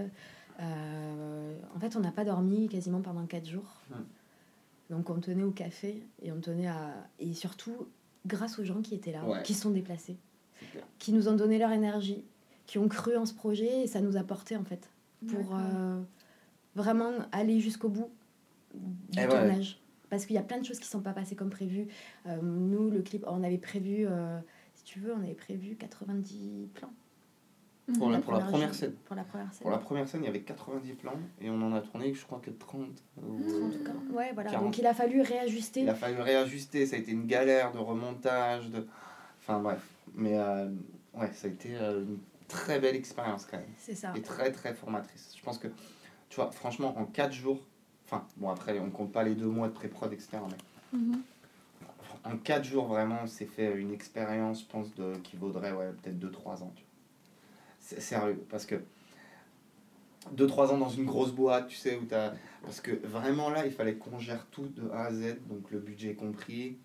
Euh, 0.62 1.58
en 1.76 1.80
fait, 1.80 1.96
on 1.96 2.00
n'a 2.00 2.12
pas 2.12 2.24
dormi 2.26 2.68
quasiment 2.70 3.02
pendant 3.02 3.26
4 3.26 3.48
jours. 3.50 3.82
Ouais. 3.92 3.98
Donc 4.90 5.10
on 5.10 5.20
tenait 5.20 5.44
au 5.44 5.52
café 5.52 6.04
et 6.22 6.32
on 6.32 6.40
tenait 6.42 6.68
à... 6.68 6.94
Et 7.20 7.34
surtout, 7.34 7.88
grâce 8.26 8.60
aux 8.60 8.64
gens 8.66 8.82
qui 8.82 8.94
étaient 8.96 9.12
là, 9.14 9.24
Ouais. 9.26 9.42
qui 9.44 9.54
se 9.54 9.62
sont 9.62 9.72
déplacés, 9.72 10.18
qui 11.00 11.14
nous 11.14 11.28
ont 11.30 11.36
donné 11.36 11.58
leur 11.58 11.72
énergie, 11.72 12.24
qui 12.66 12.78
ont 12.78 12.88
cru 12.90 13.16
en 13.18 13.26
ce 13.26 13.34
projet 13.34 13.84
et 13.84 13.88
ça 13.88 14.02
nous 14.02 14.18
a 14.18 14.24
porté 14.24 14.56
en 14.58 14.64
fait 14.66 14.90
pour 15.28 15.56
euh, 15.56 16.02
vraiment 16.76 17.12
aller 17.32 17.60
jusqu'au 17.60 17.90
bout 17.90 18.10
du 18.74 19.18
Eh 19.18 19.22
ouais. 19.22 19.28
tournage. 19.28 19.80
Parce 20.10 20.26
qu'il 20.26 20.36
y 20.36 20.40
a 20.40 20.44
plein 20.44 20.60
de 20.60 20.66
choses 20.66 20.78
qui 20.80 20.86
ne 20.88 20.92
sont 20.92 21.00
pas 21.02 21.14
passées 21.14 21.36
comme 21.38 21.50
prévu. 21.50 21.88
Euh, 22.28 22.42
nous, 22.42 22.90
le 22.92 23.02
clip, 23.02 23.24
on 23.28 23.44
avait 23.44 23.58
prévu, 23.58 24.06
euh, 24.08 24.40
si 24.76 24.84
tu 24.84 25.00
veux, 25.00 25.14
on 25.14 25.22
avait 25.22 25.34
prévu 25.36 25.76
90 25.78 26.68
plans. 26.74 26.92
Pour 27.98 28.10
la, 28.10 28.20
pour 28.20 28.32
la 28.34 28.40
première 28.40 28.74
scène. 28.74 28.94
Pour 29.06 29.16
la 29.16 29.24
première 29.24 29.52
scène. 29.52 29.62
Pour 29.64 29.72
la 29.72 29.78
première 29.78 30.08
scène, 30.08 30.22
il 30.24 30.28
y 30.28 30.30
avait 30.30 30.42
90 30.42 30.94
plans 30.94 31.14
et 31.42 31.50
on 31.50 31.62
en 31.62 31.74
a 31.74 31.82
tourné, 31.82 32.14
je 32.14 32.24
crois 32.26 32.40
que 32.40 32.52
30. 32.52 32.88
ou- 33.22 33.42
30 33.42 33.84
cas. 33.84 33.92
Ouais, 34.14 34.32
voilà. 34.34 34.52
40. 34.52 34.66
Donc 34.66 34.78
il 34.78 34.86
a 34.88 34.94
fallu 34.94 35.22
réajuster. 35.22 35.82
Il 35.82 35.90
a 35.90 35.96
fallu 35.96 36.22
réajuster, 36.22 36.86
ça 36.86 36.96
a 36.96 37.00
été 37.00 37.12
une 37.12 37.26
galère 37.26 37.72
de 37.74 37.80
remontage, 37.80 38.70
de... 38.70 38.88
Enfin 39.40 39.60
bref. 39.60 39.82
Mais 40.14 40.38
euh, 40.38 40.70
ouais, 41.16 41.32
ça 41.34 41.48
a 41.48 41.52
été 41.52 41.76
euh, 41.76 42.02
une 42.04 42.20
très 42.48 42.80
belle 42.80 42.96
expérience 42.96 43.46
quand 43.50 43.58
même. 43.58 43.66
C'est 43.78 43.96
ça. 43.96 44.14
Et 44.16 44.22
très 44.22 44.52
très 44.52 44.74
formatrice. 44.74 45.34
Je 45.38 45.42
pense 45.44 45.58
que, 45.58 45.68
tu 46.30 46.36
vois, 46.38 46.52
franchement, 46.52 46.94
en 46.98 47.06
4 47.06 47.34
jours, 47.34 47.60
enfin 48.06 48.26
bon 48.38 48.50
après 48.50 48.80
on 48.80 48.90
compte 48.90 49.12
pas 49.12 49.24
les 49.24 49.36
deux 49.36 49.48
mois 49.48 49.68
de 49.68 49.74
pré-prod, 49.74 50.14
etc. 50.14 50.38
Mais 50.50 51.00
Mhm. 51.00 51.22
en 52.26 52.38
4 52.38 52.64
jours 52.64 52.86
vraiment, 52.86 53.20
on 53.24 53.28
s'est 53.28 53.46
fait 53.46 53.74
une 53.76 53.92
expérience, 53.94 54.62
je 54.62 54.66
pense, 54.68 54.94
de, 54.96 55.14
qui 55.24 55.36
vaudrait 55.36 55.72
ouais, 55.74 55.90
peut-être 56.02 56.20
2-3 56.20 56.62
ans. 56.64 56.72
tu 56.76 56.84
vois. 56.84 56.91
C'est 57.82 58.00
sérieux, 58.00 58.42
parce 58.50 58.66
que 58.66 58.76
2-3 60.36 60.70
ans 60.70 60.78
dans 60.78 60.90
une 60.90 61.06
grosse 61.06 61.32
boîte, 61.32 61.68
tu 61.68 61.76
sais, 61.76 61.98
où 61.98 62.06
t'as... 62.06 62.34
Parce 62.64 62.80
que 62.80 62.92
vraiment 63.08 63.50
là, 63.50 63.66
il 63.66 63.72
fallait 63.72 63.96
qu'on 63.96 64.20
gère 64.20 64.46
tout 64.52 64.68
de 64.68 64.88
A 64.92 65.06
à 65.06 65.14
Z, 65.14 65.38
donc 65.50 65.70
le 65.72 65.80
budget 65.80 66.14
compris. 66.14 66.78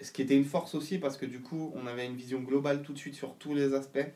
Ce 0.00 0.12
qui 0.12 0.20
était 0.22 0.36
une 0.36 0.44
force 0.44 0.74
aussi, 0.74 0.98
parce 0.98 1.16
que 1.16 1.24
du 1.24 1.40
coup, 1.40 1.72
on 1.74 1.86
avait 1.86 2.06
une 2.06 2.14
vision 2.16 2.40
globale 2.40 2.82
tout 2.82 2.92
de 2.92 2.98
suite 2.98 3.14
sur 3.14 3.34
tous 3.36 3.54
les 3.54 3.72
aspects. 3.74 4.06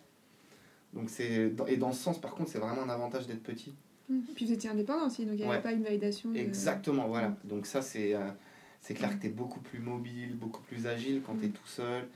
Donc 0.93 1.09
c'est... 1.09 1.53
Et 1.69 1.77
dans 1.79 1.93
ce 1.93 2.03
sens, 2.03 2.21
par 2.21 2.35
contre, 2.35 2.51
c'est 2.51 2.59
vraiment 2.59 2.83
un 2.83 2.89
avantage 2.91 3.27
d'être 3.27 3.43
petit. 3.43 3.75
Mhm. 4.11 4.23
Puis 4.35 4.45
vous 4.47 4.53
étiez 4.53 4.69
indépendant 4.71 5.07
aussi, 5.07 5.25
donc 5.25 5.35
il 5.35 5.39
n'y 5.39 5.43
avait 5.45 5.57
Ouais. 5.57 5.63
pas 5.63 5.73
une 5.73 5.83
validation. 5.83 6.31
de- 6.31 6.37
Exactement, 6.39 7.09
voilà. 7.09 7.37
Donc 7.45 7.67
ça, 7.67 7.81
c'est 7.83 8.15
euh, 8.15 8.21
c'est 8.81 8.95
clair 8.95 9.15
que 9.17 9.21
tu 9.21 9.27
es 9.29 9.31
beaucoup 9.31 9.61
plus 9.61 9.81
mobile, 9.81 10.35
beaucoup 10.37 10.63
plus 10.63 10.87
agile 10.87 11.23
quand 11.25 11.37
tu 11.37 11.47
es 11.47 11.49
tout 11.49 11.67
seul 11.67 12.07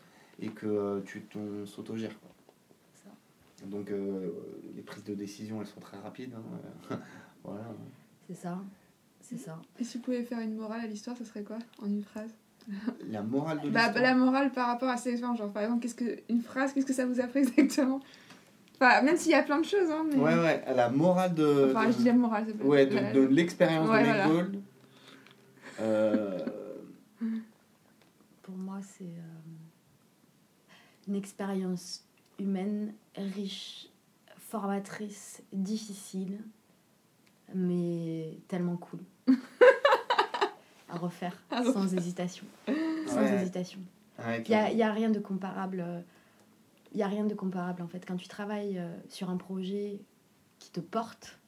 et 0.40 0.49
que 0.49 0.66
euh, 0.66 1.00
tu 1.04 1.23
t'on 1.23 1.64
s'autogères. 1.66 2.19
quoi. 2.21 2.31
Ça. 3.62 3.69
Donc 3.69 3.90
euh, 3.90 4.31
les 4.75 4.83
prises 4.83 5.04
de 5.04 5.14
décision, 5.14 5.61
elles 5.61 5.66
sont 5.66 5.81
très 5.81 5.99
rapides. 5.99 6.35
hein. 6.90 6.99
voilà. 7.45 7.64
C'est 8.28 8.35
ça. 8.37 8.59
C'est 9.21 9.38
ça. 9.38 9.61
Et 9.78 9.85
si 9.85 9.99
vous 9.99 10.04
pouvez 10.04 10.25
faire 10.25 10.40
une 10.40 10.57
morale 10.57 10.81
à 10.81 10.87
l'histoire, 10.87 11.16
ça 11.16 11.25
serait 11.25 11.45
quoi 11.45 11.59
En 11.81 11.87
une 11.87 12.02
phrase? 12.02 12.31
La 13.09 13.23
morale 13.23 13.61
de 13.61 13.71
bah, 13.71 13.85
l'histoire. 13.85 14.02
La 14.02 14.14
morale 14.14 14.52
par 14.52 14.66
rapport 14.69 14.88
à 14.88 14.97
cette 14.97 15.12
expérience, 15.12 15.38
genre 15.38 15.52
par 15.52 15.62
exemple, 15.62 15.83
qu'est-ce 15.83 15.95
que, 15.95 16.21
une 16.28 16.42
phrase, 16.42 16.73
qu'est-ce 16.73 16.87
que 16.87 16.92
ça 16.92 17.07
vous 17.07 17.21
a 17.21 17.26
fait 17.28 17.38
exactement? 17.42 18.00
Enfin, 18.75 19.02
même 19.02 19.16
s'il 19.16 19.31
y 19.33 19.35
a 19.35 19.42
plein 19.42 19.61
de 19.61 19.64
choses, 19.64 19.90
hein, 19.90 20.04
mais. 20.09 20.16
Ouais, 20.16 20.35
ouais, 20.35 20.64
la 20.75 20.88
morale 20.90 21.35
de... 21.35 21.71
Enfin, 21.71 21.87
de- 21.87 21.92
je 21.92 21.99
dis 21.99 22.04
la 22.04 22.12
morale, 22.14 22.45
c'est 22.49 22.59
pas. 22.59 22.64
Ouais, 22.64 22.87
de, 22.87 23.21
l'expérience 23.21 23.88
Ouais, 23.88 24.00
de 24.00 24.04
voilà. 24.07 24.28
Gold. 24.28 24.61
Euh, 25.81 26.38
Pour 28.42 28.57
moi, 28.57 28.81
c'est 28.83 29.04
euh, 29.04 29.42
une 31.07 31.14
expérience 31.14 32.04
humaine 32.43 32.93
riche, 33.17 33.89
formatrice, 34.39 35.43
difficile, 35.53 36.39
mais 37.55 38.39
tellement 38.49 38.77
cool. 38.77 39.01
à 40.89 40.97
refaire, 40.97 41.43
À 41.51 41.65
sans 41.65 41.93
hésitation. 41.95 42.47
Sans 43.07 43.23
Ouais. 43.23 43.35
hésitation. 43.35 43.81
ouais, 44.19 44.43
Il 44.43 44.51
n'y 44.51 44.55
a, 44.57 44.73
y 44.73 44.83
a 44.83 44.93
rien 44.93 45.11
de 45.11 45.19
comparable. 45.19 46.05
Il 46.93 46.99
y 46.99 47.03
a 47.03 47.09
rien 47.09 47.25
de 47.25 47.35
comparable 47.35 47.83
en 47.83 47.89
fait. 47.89 48.05
Quand 48.07 48.17
tu 48.17 48.29
travailles 48.29 48.79
euh, 48.79 48.95
sur 49.09 49.31
un 49.31 49.37
projet 49.39 50.01
qui 50.59 50.71
te 50.71 50.81
porte, 50.81 51.39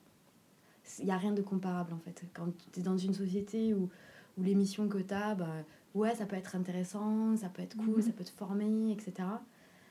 il 0.98 1.04
n'y 1.04 1.10
a 1.10 1.18
rien 1.18 1.32
de 1.32 1.42
comparable 1.42 1.92
en 1.92 1.98
fait. 1.98 2.24
Quand 2.34 2.46
tu 2.72 2.80
es 2.80 2.82
dans 2.82 2.96
une 2.96 3.12
société 3.14 3.74
où, 3.74 3.90
où 4.38 4.42
les 4.42 4.54
missions 4.54 4.88
que 4.88 4.98
tu 4.98 5.12
as, 5.12 5.34
bah, 5.34 5.46
ouais, 5.94 6.14
ça 6.14 6.24
peut 6.24 6.36
être 6.36 6.56
intéressant, 6.56 7.36
ça 7.36 7.48
peut 7.50 7.62
être 7.62 7.76
cool, 7.76 7.96
Mhm. 7.96 8.02
ça 8.02 8.12
peut 8.12 8.24
te 8.24 8.30
former, 8.30 8.92
etc. 8.92 9.28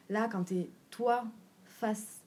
Là, 0.09 0.27
quand 0.31 0.45
tu 0.45 0.55
es 0.55 0.69
toi 0.89 1.25
face 1.65 2.19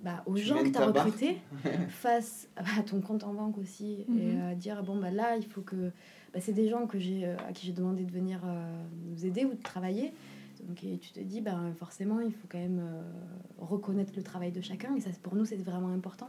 bah, 0.00 0.22
aux 0.26 0.34
Tu 0.36 0.42
gens 0.44 0.62
que 0.62 0.68
tu 0.68 0.78
as 0.78 0.86
recrutés, 0.86 1.38
face 1.88 2.48
à 2.56 2.82
ton 2.82 3.00
compte 3.00 3.24
en 3.24 3.34
banque 3.34 3.58
aussi, 3.58 4.02
et 4.02 4.10
Mhm. 4.10 4.40
euh, 4.40 4.54
dire 4.54 4.82
bon, 4.84 4.96
bah 5.00 5.10
là, 5.10 5.36
il 5.36 5.44
faut 5.44 5.60
que. 5.62 5.90
Bah, 6.32 6.40
c'est 6.40 6.52
des 6.52 6.68
gens 6.68 6.86
que 6.86 6.98
j'ai, 6.98 7.24
euh, 7.26 7.36
à 7.48 7.52
qui 7.52 7.66
j'ai 7.66 7.72
demandé 7.72 8.04
de 8.04 8.10
venir 8.12 8.40
euh, 8.44 8.84
nous 9.10 9.24
aider 9.26 9.44
ou 9.44 9.54
de 9.54 9.62
travailler. 9.62 10.12
Donc, 10.64 10.84
et 10.84 10.98
tu 10.98 11.10
te 11.12 11.20
dis, 11.20 11.40
ben, 11.40 11.72
forcément, 11.78 12.20
il 12.20 12.32
faut 12.32 12.46
quand 12.48 12.58
même 12.58 12.80
euh, 12.80 13.02
reconnaître 13.58 14.12
le 14.16 14.22
travail 14.22 14.52
de 14.52 14.60
chacun. 14.60 14.94
Et 14.96 15.00
ça, 15.00 15.10
pour 15.22 15.34
nous, 15.34 15.44
c'est 15.44 15.56
vraiment 15.56 15.88
important. 15.92 16.28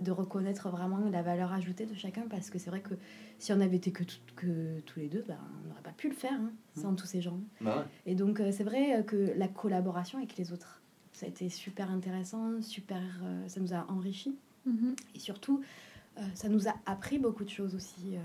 De 0.00 0.10
reconnaître 0.10 0.70
vraiment 0.70 0.98
la 1.10 1.22
valeur 1.22 1.52
ajoutée 1.52 1.84
de 1.86 1.94
chacun 1.94 2.22
parce 2.30 2.48
que 2.50 2.58
c'est 2.58 2.70
vrai 2.70 2.80
que 2.80 2.94
si 3.38 3.52
on 3.52 3.60
avait 3.60 3.76
été 3.76 3.92
que, 3.92 4.04
tout- 4.04 4.16
que 4.36 4.80
tous 4.86 5.00
les 5.00 5.08
deux, 5.08 5.24
ben, 5.28 5.36
on 5.64 5.68
n'aurait 5.68 5.82
pas 5.82 5.90
pu 5.92 6.08
le 6.08 6.14
faire 6.14 6.32
hein, 6.32 6.50
sans 6.80 6.94
tous 6.94 7.06
ces 7.06 7.20
gens. 7.20 7.38
Bah 7.60 7.78
ouais. 7.78 7.84
Et 8.06 8.14
donc 8.14 8.40
euh, 8.40 8.50
c'est 8.52 8.64
vrai 8.64 8.98
euh, 8.98 9.02
que 9.02 9.32
la 9.36 9.48
collaboration 9.48 10.18
avec 10.18 10.36
les 10.36 10.52
autres, 10.52 10.80
ça 11.12 11.26
a 11.26 11.28
été 11.28 11.48
super 11.50 11.90
intéressant, 11.90 12.62
super, 12.62 13.02
euh, 13.22 13.46
ça 13.48 13.60
nous 13.60 13.74
a 13.74 13.84
enrichi 13.90 14.34
Mhm. 14.64 14.94
et 15.14 15.18
surtout 15.18 15.60
euh, 16.18 16.20
ça 16.34 16.48
nous 16.48 16.68
a 16.68 16.74
appris 16.86 17.18
beaucoup 17.18 17.42
de 17.44 17.50
choses 17.50 17.74
aussi 17.74 18.14
euh, 18.14 18.18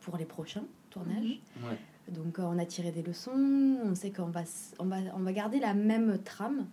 pour 0.00 0.16
les 0.16 0.24
prochains 0.24 0.64
tournages. 0.90 1.40
Ouais. 1.62 1.78
Donc 2.12 2.38
on 2.40 2.58
a 2.58 2.66
tiré 2.66 2.90
des 2.90 3.02
leçons, 3.02 3.30
on 3.84 3.94
sait 3.94 4.10
qu'on 4.10 4.26
va, 4.26 4.42
on 4.80 4.86
va, 4.86 4.96
on 5.14 5.20
va 5.20 5.32
garder 5.32 5.60
la 5.60 5.72
même 5.72 6.18
trame, 6.24 6.66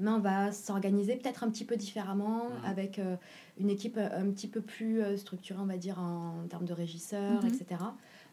mais 0.00 0.10
on 0.10 0.18
va 0.18 0.50
s'organiser 0.50 1.14
peut-être 1.16 1.44
un 1.44 1.50
petit 1.50 1.64
peu 1.64 1.76
différemment, 1.76 2.48
Mhm. 2.50 2.64
avec 2.64 2.98
euh, 2.98 3.16
une 3.58 3.70
équipe 3.70 3.96
euh, 3.98 4.08
un 4.12 4.30
petit 4.30 4.48
peu 4.48 4.60
plus 4.60 5.00
euh, 5.02 5.16
structurée, 5.16 5.60
on 5.60 5.66
va 5.66 5.76
dire, 5.76 5.98
en, 6.00 6.46
termes 6.48 6.64
de 6.64 6.72
régisseurs, 6.72 7.42
Mhm. 7.44 7.48
etc., 7.50 7.80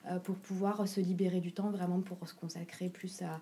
euh, 0.10 0.20
pour 0.20 0.36
pouvoir 0.38 0.88
se 0.88 1.00
libérer 1.02 1.42
du 1.42 1.52
temps 1.52 1.70
vraiment 1.70 2.00
pour 2.00 2.28
se 2.28 2.34
consacrer 2.34 2.90
plus 2.90 3.22
à, 3.22 3.40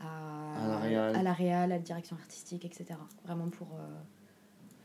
à, 0.00 0.64
À 0.64 0.68
la 0.68 0.76
réal. 0.78 1.16
à 1.16 1.22
la 1.22 1.32
réal, 1.32 1.62
à 1.72 1.76
la 1.76 1.78
direction 1.80 2.16
artistique, 2.16 2.64
etc. 2.64 2.98
Vraiment 3.24 3.48
pour... 3.48 3.68
euh, 3.74 4.00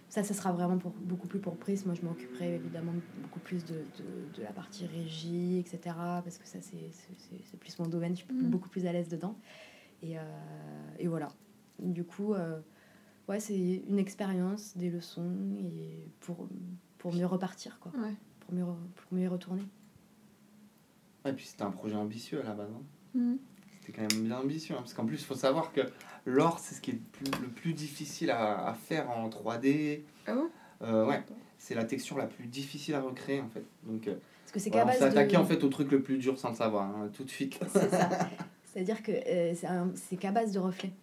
ça, 0.10 0.24
ça 0.24 0.34
sera 0.34 0.52
vraiment 0.52 0.80
pour, 0.80 0.92
beaucoup 0.92 1.28
plus 1.28 1.40
pour 1.40 1.56
Prise. 1.56 1.86
Moi, 1.86 1.94
je 1.94 2.02
m'occuperai 2.02 2.56
évidemment 2.56 2.94
beaucoup 3.22 3.40
plus 3.40 3.64
de, 3.64 3.76
de, 3.76 4.38
de 4.38 4.42
la 4.44 4.52
partie 4.52 4.88
régie, 4.88 5.60
etc. 5.60 5.96
Parce 6.24 6.40
que 6.40 6.48
ça, 6.48 6.58
c'est 6.64 7.60
plus 7.60 7.78
mon 7.78 7.86
domaine. 7.88 8.14
Je 8.16 8.24
suis 8.24 8.34
Mm. 8.34 8.50
beaucoup 8.50 8.70
plus 8.70 8.88
à 8.88 8.92
l'aise 8.92 9.08
dedans. 9.08 9.36
Et, 10.02 10.18
euh, 10.18 10.22
et 10.98 11.08
voilà. 11.08 11.30
Du 11.78 12.04
coup, 12.04 12.34
euh, 12.34 12.60
ouais, 13.30 13.40
c'est 13.40 13.58
une 13.88 14.00
expérience, 14.00 14.76
des 14.76 14.90
leçons, 14.90 15.32
et 15.58 16.06
pour, 16.20 16.48
pour 16.98 17.14
mieux 17.14 17.26
repartir, 17.26 17.80
quoi. 17.80 17.92
Ouais. 17.98 18.14
Pour 18.42 18.54
mieux, 18.54 18.66
pour 18.66 19.14
mieux 19.18 19.24
y 19.24 19.28
retourner. 19.28 19.64
Et 21.26 21.34
puis 21.34 21.46
c'était 21.46 21.64
un 21.64 21.72
projet 21.72 21.96
ambitieux 21.96 22.42
à 22.42 22.44
la 22.44 22.54
base. 22.54 22.70
hein. 22.76 22.82
Mhm. 23.14 23.38
C'était 23.80 23.94
quand 23.94 24.14
même 24.14 24.24
bien 24.28 24.38
ambitieux. 24.38 24.76
hein, 24.76 24.80
parce 24.80 24.94
qu'en 24.94 25.06
plus, 25.06 25.18
il 25.22 25.26
faut 25.26 25.36
savoir 25.36 25.72
que 25.72 25.82
l'or, 26.26 26.60
c'est 26.60 26.76
ce 26.76 26.82
qui 26.82 26.92
est 26.92 26.94
le 26.94 27.00
plus, 27.00 27.42
le 27.42 27.48
plus 27.48 27.74
difficile 27.74 28.32
à, 28.32 28.68
à 28.68 28.74
faire 28.74 29.10
en 29.10 29.30
3D. 29.30 30.02
Ah 30.28 30.34
bon? 30.36 30.50
Euh, 30.82 31.06
ouais, 31.08 31.24
c'est 31.58 31.76
la 31.76 31.84
texture 31.86 32.18
la 32.18 32.26
plus 32.28 32.48
difficile 32.48 32.96
à 32.96 33.02
recréer 33.02 33.42
en 33.42 33.50
fait. 33.50 33.66
Donc, 33.84 34.08
euh, 34.08 34.16
Parce 34.44 34.52
que 34.54 34.60
c'est 34.60 34.70
voilà, 34.70 34.94
s'est 34.94 35.00
base 35.02 35.12
attaqué 35.12 35.36
de... 35.36 35.42
en 35.42 35.46
fait 35.46 35.62
au 35.64 35.68
truc 35.70 35.92
le 35.92 36.02
plus 36.02 36.18
dur 36.18 36.38
sans 36.40 36.50
le 36.52 36.56
savoir, 36.56 36.86
hein, 36.96 37.10
tout 37.14 37.24
de 37.26 37.30
suite. 37.30 37.60
C'est 37.68 37.90
ça. 37.90 38.10
C'est-à-dire 38.74 39.04
que 39.04 39.12
euh, 39.12 39.54
c'est 39.56 39.68
un- 39.68 39.92
c'est 39.96 40.16
qu'à 40.16 40.32
base 40.32 40.54
de 40.54 40.60
reflets. 40.60 40.94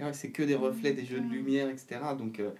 Et 0.00 0.04
ouais, 0.04 0.12
c'est 0.14 0.30
que 0.30 0.42
des 0.42 0.54
reflets, 0.54 0.92
des 0.92 1.04
jeux 1.04 1.20
de 1.20 1.26
Ah. 1.28 1.32
lumière, 1.32 1.68
etc. 1.68 2.00
Donc, 2.18 2.40
euh, 2.40 2.50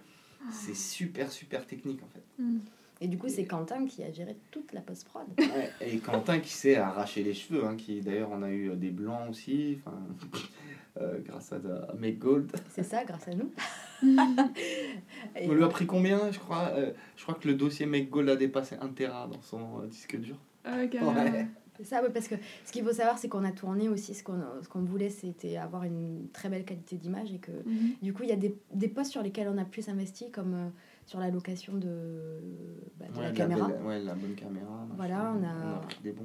c'est 0.51 0.75
super, 0.75 1.31
super 1.31 1.65
technique 1.65 2.01
en 2.03 2.07
fait. 2.07 2.23
Mhm. 2.41 2.61
Et 3.03 3.07
du 3.07 3.17
coup, 3.17 3.29
c'est 3.29 3.45
Quentin 3.45 3.85
qui 3.87 4.03
a 4.03 4.11
géré 4.11 4.35
toute 4.51 4.73
la 4.73 4.81
post-prod. 4.81 5.25
Ouais, 5.39 5.71
et 5.81 5.97
Quentin 5.97 6.39
qui 6.39 6.51
s'est 6.51 6.75
arraché 6.75 7.23
les 7.23 7.33
cheveux, 7.33 7.65
hein, 7.65 7.75
qui 7.75 7.99
d'ailleurs 8.01 8.29
on 8.31 8.43
a 8.43 8.49
eu 8.51 8.69
euh, 8.69 8.75
des 8.75 8.91
blancs 8.91 9.27
aussi, 9.31 9.79
enfin, 9.83 9.97
euh, 11.01 11.19
grâce 11.25 11.51
à, 11.51 11.55
à 11.89 11.93
Make 11.95 12.19
Gold. 12.19 12.51
C'est 12.69 12.83
ça, 12.83 13.03
grâce 13.03 13.27
à 13.27 13.33
nous. 13.33 13.51
On 15.43 15.53
lui 15.53 15.63
a 15.63 15.67
pris 15.67 15.85
combien 15.85 16.31
Je 16.31 16.39
crois, 16.39 16.71
euh, 16.75 16.91
je 17.15 17.23
crois 17.23 17.35
que 17.35 17.47
le 17.47 17.53
dossier 17.55 17.85
Make 17.85 18.09
Gold 18.09 18.29
a 18.29 18.35
dépassé 18.35 18.75
1 18.81 18.89
Tera 18.89 19.27
dans 19.27 19.41
son 19.41 19.81
euh, 19.81 19.87
disque 19.87 20.17
dur. 20.19 20.35
Ah, 20.63 20.85
carrément. 20.87 21.13
Ouais. 21.13 21.47
C'est 21.83 21.95
ça, 21.95 22.03
ouais, 22.03 22.11
parce 22.11 22.27
que 22.27 22.35
ce 22.63 22.71
qu'il 22.71 22.83
faut 22.83 22.93
savoir, 22.93 23.17
c'est 23.17 23.27
qu'on 23.27 23.43
a 23.43 23.51
tourné 23.51 23.89
aussi, 23.89 24.13
ce 24.13 24.23
qu'on 24.23 24.39
ce 24.61 24.69
qu'on 24.69 24.81
voulait, 24.83 25.09
c'était 25.09 25.57
avoir 25.57 25.83
une 25.83 26.27
très 26.31 26.47
belle 26.47 26.63
qualité 26.63 26.95
d'image 26.95 27.33
et 27.33 27.39
que 27.39 27.51
Mhm. 27.51 27.93
du 28.03 28.13
coup, 28.13 28.21
il 28.21 28.29
y 28.29 28.33
a 28.33 28.35
des, 28.35 28.55
des 28.71 28.87
postes 28.87 29.09
sur 29.11 29.23
lesquels 29.23 29.47
on 29.47 29.57
a 29.57 29.65
plus 29.65 29.89
investi, 29.89 30.29
comme 30.29 30.53
euh, 30.53 30.67
sur 31.07 31.19
la 31.19 31.31
location 31.31 31.73
de, 31.77 32.39
bah, 32.99 33.05
de 33.11 33.17
Ouais, 33.17 33.23
la 33.23 33.31
caméra. 33.31 33.67
belle- 33.67 33.81
ouais, 33.81 33.99
la 33.99 34.13
bonne 34.13 34.35
caméra. 34.35 34.85
machin. 34.85 34.93
Voilà, 34.95 35.33
on 35.35 35.43
a- 35.43 35.79
pris 35.79 36.01
des 36.03 36.11
bons. 36.11 36.23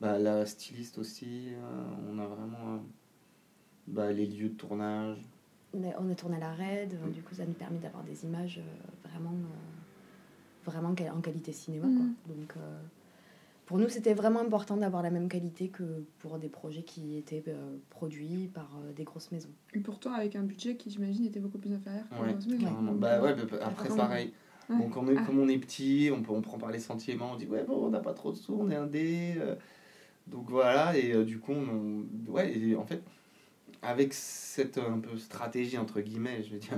Bah, 0.00 0.18
la 0.18 0.46
styliste 0.46 0.96
aussi, 0.96 1.48
euh, 1.52 1.58
on 2.10 2.18
a 2.18 2.26
vraiment. 2.26 2.76
euh, 2.76 2.78
bah, 3.86 4.10
les 4.12 4.24
lieux 4.26 4.48
de 4.48 4.54
tournage. 4.54 5.18
On 5.74 5.82
a, 5.84 5.92
on 6.00 6.10
a 6.10 6.14
tourné 6.14 6.36
à 6.36 6.40
la 6.40 6.52
RAID, 6.54 6.94
euh, 6.94 7.10
du 7.10 7.22
coup, 7.22 7.34
ça 7.34 7.44
nous 7.44 7.52
permet 7.52 7.78
d'avoir 7.80 8.02
des 8.04 8.24
images 8.24 8.58
euh, 8.58 9.08
vraiment, 9.08 9.34
euh, 9.34 10.64
vraiment 10.70 10.88
en 10.90 11.20
qualité 11.20 11.52
cinéma. 11.52 11.86
Mhm. 11.86 11.96
Quoi. 11.98 12.34
Donc, 12.34 12.54
euh, 12.56 12.80
pour 13.70 13.78
nous, 13.78 13.88
c'était 13.88 14.14
vraiment 14.14 14.40
important 14.40 14.76
d'avoir 14.76 15.00
la 15.00 15.10
même 15.10 15.28
qualité 15.28 15.68
que 15.68 16.04
pour 16.18 16.40
des 16.40 16.48
projets 16.48 16.82
qui 16.82 17.16
étaient 17.16 17.44
euh, 17.46 17.76
produits 17.88 18.48
par 18.52 18.68
euh, 18.82 18.92
des 18.92 19.04
grosses 19.04 19.30
maisons. 19.30 19.52
Et 19.74 19.78
pourtant, 19.78 20.12
avec 20.12 20.34
un 20.34 20.42
budget 20.42 20.74
qui, 20.74 20.90
j'imagine, 20.90 21.24
était 21.24 21.38
beaucoup 21.38 21.58
plus 21.58 21.72
inférieur 21.72 22.02
que 22.10 22.20
Ouais, 22.20 22.32
dans 22.34 22.40
ce 22.40 22.48
maison. 22.48 22.64
carrément. 22.64 22.90
Donc, 22.90 22.98
Bah, 23.00 23.12
euh, 23.12 23.22
ouais, 23.22 23.34
bah, 23.36 23.58
après, 23.62 23.88
Ouais. 23.88 23.96
pareil. 23.96 24.32
Ouais. 24.70 24.76
Donc, 24.76 24.96
on 24.96 25.06
est, 25.06 25.14
Ah. 25.16 25.22
comme 25.24 25.38
on 25.38 25.46
est 25.48 25.56
petit, 25.58 26.10
on, 26.12 26.20
peut, 26.20 26.32
on 26.32 26.40
prend 26.42 26.58
par 26.58 26.72
les 26.72 26.80
sentiments, 26.80 27.30
on 27.34 27.36
dit 27.36 27.46
ouais, 27.46 27.62
bon, 27.62 27.86
on 27.86 27.90
n'a 27.90 28.00
pas 28.00 28.12
trop 28.12 28.32
de 28.32 28.36
sous, 28.36 28.54
on 28.58 28.68
est 28.72 28.74
un 28.74 28.88
dé. 28.88 29.34
euh, 29.38 29.54
donc 30.26 30.50
voilà, 30.50 30.98
et 30.98 31.12
euh, 31.12 31.24
du 31.24 31.38
coup, 31.38 31.52
on, 31.52 32.02
ouais, 32.32 32.52
et 32.58 32.74
en 32.74 32.84
fait, 32.84 33.04
avec 33.82 34.12
cette 34.14 34.78
euh, 34.78 34.90
un 34.94 34.98
peu 34.98 35.16
stratégie, 35.16 35.78
entre 35.78 36.00
guillemets, 36.00 36.42
je 36.42 36.54
veux 36.54 36.58
dire, 36.58 36.76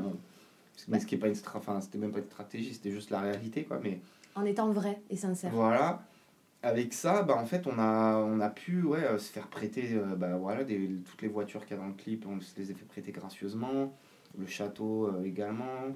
mais 0.88 1.00
ce 1.00 1.06
qui 1.06 1.14
est 1.14 1.18
pas 1.18 1.28
une 1.28 1.36
enfin, 1.54 1.80
c'était 1.80 1.96
même 1.96 2.12
pas 2.12 2.18
une 2.18 2.26
stratégie, 2.26 2.74
c'était 2.74 2.90
juste 2.90 3.08
la 3.08 3.22
réalité, 3.22 3.64
quoi, 3.64 3.80
mais 3.82 3.98
En 4.34 4.44
étant 4.44 4.70
vrai 4.72 5.00
et 5.08 5.16
sincère. 5.16 5.52
voilà. 5.54 6.02
Avec 6.64 6.92
ça, 6.92 7.22
bah, 7.24 7.36
en 7.36 7.44
fait, 7.44 7.66
on 7.66 7.76
a, 7.78 8.18
on 8.18 8.38
a 8.40 8.48
pu 8.48 8.82
ouais, 8.82 9.02
euh, 9.04 9.18
se 9.18 9.32
faire 9.32 9.48
prêter 9.48 9.94
euh, 9.94 10.14
bah, 10.14 10.36
voilà, 10.36 10.62
des, 10.62 10.90
toutes 11.04 11.20
les 11.22 11.28
voitures 11.28 11.66
qu'il 11.66 11.76
y 11.76 11.80
a 11.80 11.82
dans 11.82 11.88
le 11.88 11.94
clip, 11.94 12.24
on 12.26 12.40
se 12.40 12.56
les 12.58 12.70
a 12.70 12.74
fait 12.74 12.84
prêter 12.84 13.10
gracieusement. 13.10 13.92
Le 14.38 14.46
château 14.46 15.06
euh, 15.08 15.24
également. 15.24 15.94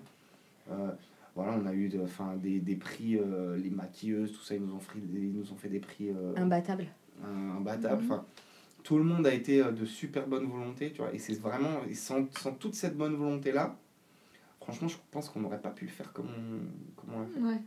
Euh, 0.71 0.91
voilà, 1.37 1.53
on 1.53 1.67
a 1.67 1.73
eu 1.73 1.89
de, 1.89 2.01
des, 2.39 2.59
des 2.61 2.75
prix, 2.77 3.17
euh, 3.17 3.57
les 3.57 3.71
maquilleuses, 3.71 4.33
tout 4.33 4.43
ça, 4.43 4.55
ils 4.57 4.63
nous 4.63 4.75
ont, 4.75 4.81
fait 4.81 4.99
des, 4.99 5.21
ils 5.21 5.33
nous 5.39 5.53
ont 5.53 5.57
fait 5.57 5.69
des 5.69 5.79
prix 5.81 6.11
Imbattable. 6.35 6.87
imbattables. 7.25 8.03
Mhm. 8.03 8.23
Tout 8.83 8.99
le 8.99 9.05
monde 9.05 9.27
a 9.27 9.35
été 9.35 9.63
de 9.63 9.85
super 9.85 10.27
bonne 10.27 10.47
volonté, 10.47 10.93
tu 10.93 10.99
vois. 11.03 11.13
Et 11.13 11.19
c'est 11.19 11.39
vraiment, 11.39 11.85
et 11.89 11.95
sans, 11.95 12.27
sans 12.39 12.53
toute 12.53 12.75
cette 12.75 12.97
bonne 12.97 13.15
volonté-là, 13.15 13.77
franchement, 14.61 14.89
je 14.89 14.97
pense 15.11 15.29
qu'on 15.29 15.41
n'aurait 15.41 15.61
pas 15.61 15.71
pu 15.71 15.85
le 15.85 15.91
faire 15.91 16.13
comme 16.13 16.29
on, 16.29 17.01
comme 17.01 17.15
on 17.15 17.21
l'a 17.21 17.27
fait. 17.27 17.41
Ouais. 17.41 17.61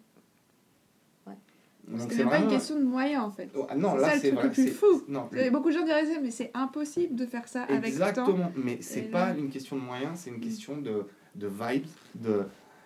C'est 2.09 2.17
même 2.17 2.29
pas 2.29 2.37
une 2.39 2.47
question 2.47 2.75
de 2.79 2.83
moyens, 2.83 3.23
en 3.23 3.31
fait. 3.31 3.49
Oh, 3.55 3.65
ah 3.69 3.75
non, 3.75 3.93
C'est 3.95 4.01
là, 4.01 4.19
c'est 4.19 4.31
vrai. 4.31 4.49
c'est- 4.53 4.67
fou. 4.67 5.03
Non, 5.07 5.29
Beaucoup 5.51 5.69
de 5.69 5.73
gens 5.73 5.83
diraient 5.85 6.05
mais 6.21 6.31
c'est 6.31 6.51
impossible 6.53 7.15
de 7.15 7.25
faire 7.25 7.47
ça 7.47 7.63
avec 7.63 7.75
le 7.77 7.81
temps. 7.81 7.87
Exactement, 7.87 8.51
mais 8.55 8.77
c'est 8.81 9.03
pas 9.03 9.29
là- 9.33 9.37
une 9.37 9.49
question 9.49 9.75
de 9.75 9.81
moyens, 9.81 10.19
c'est 10.19 10.29
une 10.29 10.37
Mm. 10.37 10.41
question 10.41 10.77
de, 10.77 11.05
de 11.35 11.47
vibes, 11.47 11.85
de... 12.15 12.43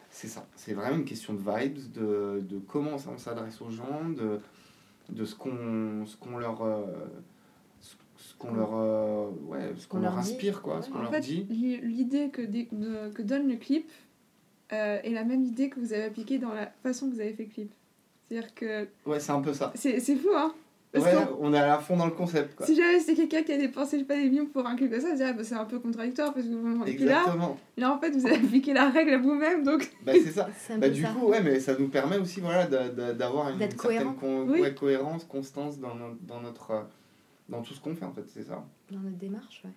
C'est 0.10 0.28
ça, 0.28 0.46
c'est 0.56 0.74
vraiment 0.74 0.98
une 0.98 1.06
question 1.06 1.34
de 1.34 1.40
vibes, 1.40 1.92
de, 1.92 2.42
de 2.48 2.60
comment 2.60 2.92
on 2.94 3.18
s'adresse 3.18 3.60
aux 3.62 3.70
gens, 3.72 4.10
de, 4.16 4.40
de 5.10 5.26
ce 5.26 5.34
qu'on 5.36 6.06
ce 6.06 6.16
qu'on 6.18 6.38
leur... 6.38 6.62
euh, 6.64 6.86
ce 8.16 8.36
qu'on 8.38 8.54
leur, 8.54 8.70
euh, 8.74 9.30
ouais, 9.48 9.74
ce 9.78 9.88
qu'on 9.88 10.00
leur 10.00 10.12
leur 10.12 10.20
inspire, 10.20 10.62
quoi, 10.62 10.82
ce 10.82 10.90
qu'on 10.90 11.02
leur 11.02 11.12
fait, 11.12 11.20
dit. 11.20 11.46
l'i- 11.50 11.82
l'idée 11.82 12.30
que, 12.30 12.42
que 12.42 13.22
donne 13.22 13.50
le 13.50 13.56
clip 13.58 13.90
euh, 14.72 15.00
est 15.04 15.10
la 15.12 15.24
même 15.24 15.44
idée 15.44 15.70
que 15.70 15.80
vous 15.80 15.94
avez 15.94 16.04
appliquée 16.04 16.38
dans 16.40 16.54
la 16.54 16.68
façon 16.84 17.10
que 17.10 17.16
vous 17.16 17.20
avez 17.20 17.34
fait 17.34 17.44
le 17.46 17.50
clip. 17.50 17.72
C'est-à-dire 18.30 18.54
que 18.56 18.88
Ouais, 19.06 19.20
c'est 19.20 19.32
un 19.32 19.42
peu 19.42 19.54
ça. 19.54 19.72
c'est 19.76 20.00
c'est 20.00 20.16
fou, 20.16 20.30
hein 20.36 20.54
Parce 20.92 21.06
Ouais, 21.06 21.14
on 21.40 21.54
est 21.54 21.58
à 21.60 21.78
fond 21.80 21.98
dans 21.98 22.06
le 22.06 22.12
concept, 22.12 22.56
quoi. 22.56 22.66
si 22.66 22.76
jamais 22.76 23.00
c'était 23.00 23.16
quelqu'un 23.28 23.44
qui 23.44 23.52
a 23.52 23.58
dépensé, 23.58 23.98
je 23.98 24.02
sais 24.02 24.08
pas, 24.08 24.16
des 24.16 24.30
millions 24.30 24.46
pour 24.46 24.66
un 24.66 24.76
clip 24.76 24.92
comme 24.92 25.02
ça, 25.02 25.10
je 25.12 25.16
dirais 25.16 25.34
bah, 25.34 25.44
c'est 25.44 25.56
un 25.56 25.66
peu 25.66 25.80
contradictoire 25.80 26.34
parce 26.34 26.46
que 26.46 26.52
vous 26.52 26.84
puis 26.84 26.98
là, 27.00 27.20
Exactement. 27.22 27.58
là, 27.78 27.94
en 27.94 28.00
fait, 28.00 28.12
vous 28.12 28.26
avez 28.26 28.36
appliqué 28.36 28.74
la 28.74 28.90
règle 28.90 29.12
à 29.14 29.18
vous-même, 29.18 29.64
donc 29.64 29.92
Bah, 30.06 30.14
c'est 30.14 30.32
ça. 30.32 30.50
Bah, 30.78 30.90
du 30.90 31.02
ça. 31.02 31.10
coup, 31.10 31.28
ouais, 31.28 31.42
mais 31.42 31.60
ça 31.60 31.76
nous 31.78 31.90
permet 31.90 32.18
aussi 32.18 32.40
voilà, 32.42 32.66
de- 32.68 32.90
de- 32.96 33.14
d'avoir 33.14 33.50
une, 33.50 33.60
certaine 33.60 33.78
cohérent. 33.78 34.14
con- 34.14 34.48
Oui. 34.50 34.62
ouais, 34.62 34.74
cohérence, 34.74 35.24
constance 35.26 35.80
dans, 35.80 35.96
no- 35.96 36.18
dans, 36.22 36.40
notre, 36.42 36.72
euh, 36.72 36.82
dans 37.50 37.62
tout 37.62 37.74
ce 37.74 37.82
qu'on 37.82 37.96
fait, 37.96 38.06
en 38.06 38.14
fait, 38.14 38.26
c'est 38.28 38.44
ça. 38.44 38.64
Dans 38.92 39.00
notre 39.00 39.18
démarche, 39.18 39.62
ouais. 39.66 39.72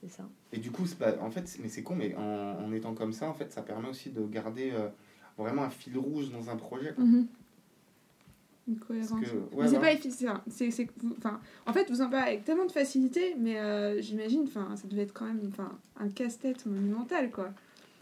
C'est 0.00 0.10
ça. 0.10 0.24
Et 0.52 0.58
du 0.58 0.72
coup, 0.72 0.84
c'est 0.84 0.98
pas, 0.98 1.14
en 1.20 1.30
fait, 1.30 1.46
c'est- 1.46 1.62
mais 1.62 1.68
c'est 1.68 1.82
con, 1.84 1.94
mais 1.94 2.14
en, 2.16 2.64
en 2.64 2.72
étant 2.72 2.92
comme 2.94 3.12
ça, 3.12 3.28
en 3.28 3.34
fait, 3.34 3.52
ça 3.52 3.62
permet 3.62 3.88
aussi 3.88 4.10
de 4.10 4.20
garder 4.26 4.72
euh, 4.72 4.88
vraiment 5.38 5.62
un 5.62 5.70
fil 5.70 5.96
rouge 5.98 6.30
dans 6.30 6.50
un 6.50 6.56
projet. 6.56 6.92
quoi. 6.94 7.04
Mhm. 7.04 7.26
une 8.68 8.78
cohérence. 8.78 9.20
que, 9.20 9.26
ouais, 9.26 9.42
mais 9.56 9.68
c'est 9.68 9.76
voilà. 9.76 10.34
pas. 10.34 10.42
C'est, 10.48 10.88
enfin, 11.18 11.40
en 11.66 11.72
fait, 11.72 11.90
vous 11.90 12.00
en 12.00 12.08
parlez 12.08 12.32
avec 12.32 12.44
tellement 12.44 12.66
de 12.66 12.72
facilité, 12.72 13.34
mais 13.38 13.58
euh, 13.58 14.00
j'imagine, 14.00 14.44
enfin, 14.44 14.76
ça 14.76 14.86
devait 14.86 15.02
être 15.02 15.12
quand 15.12 15.26
même, 15.26 15.40
enfin, 15.48 15.72
un 15.98 16.08
casse-tête 16.08 16.64
monumental, 16.66 17.30
quoi. 17.30 17.52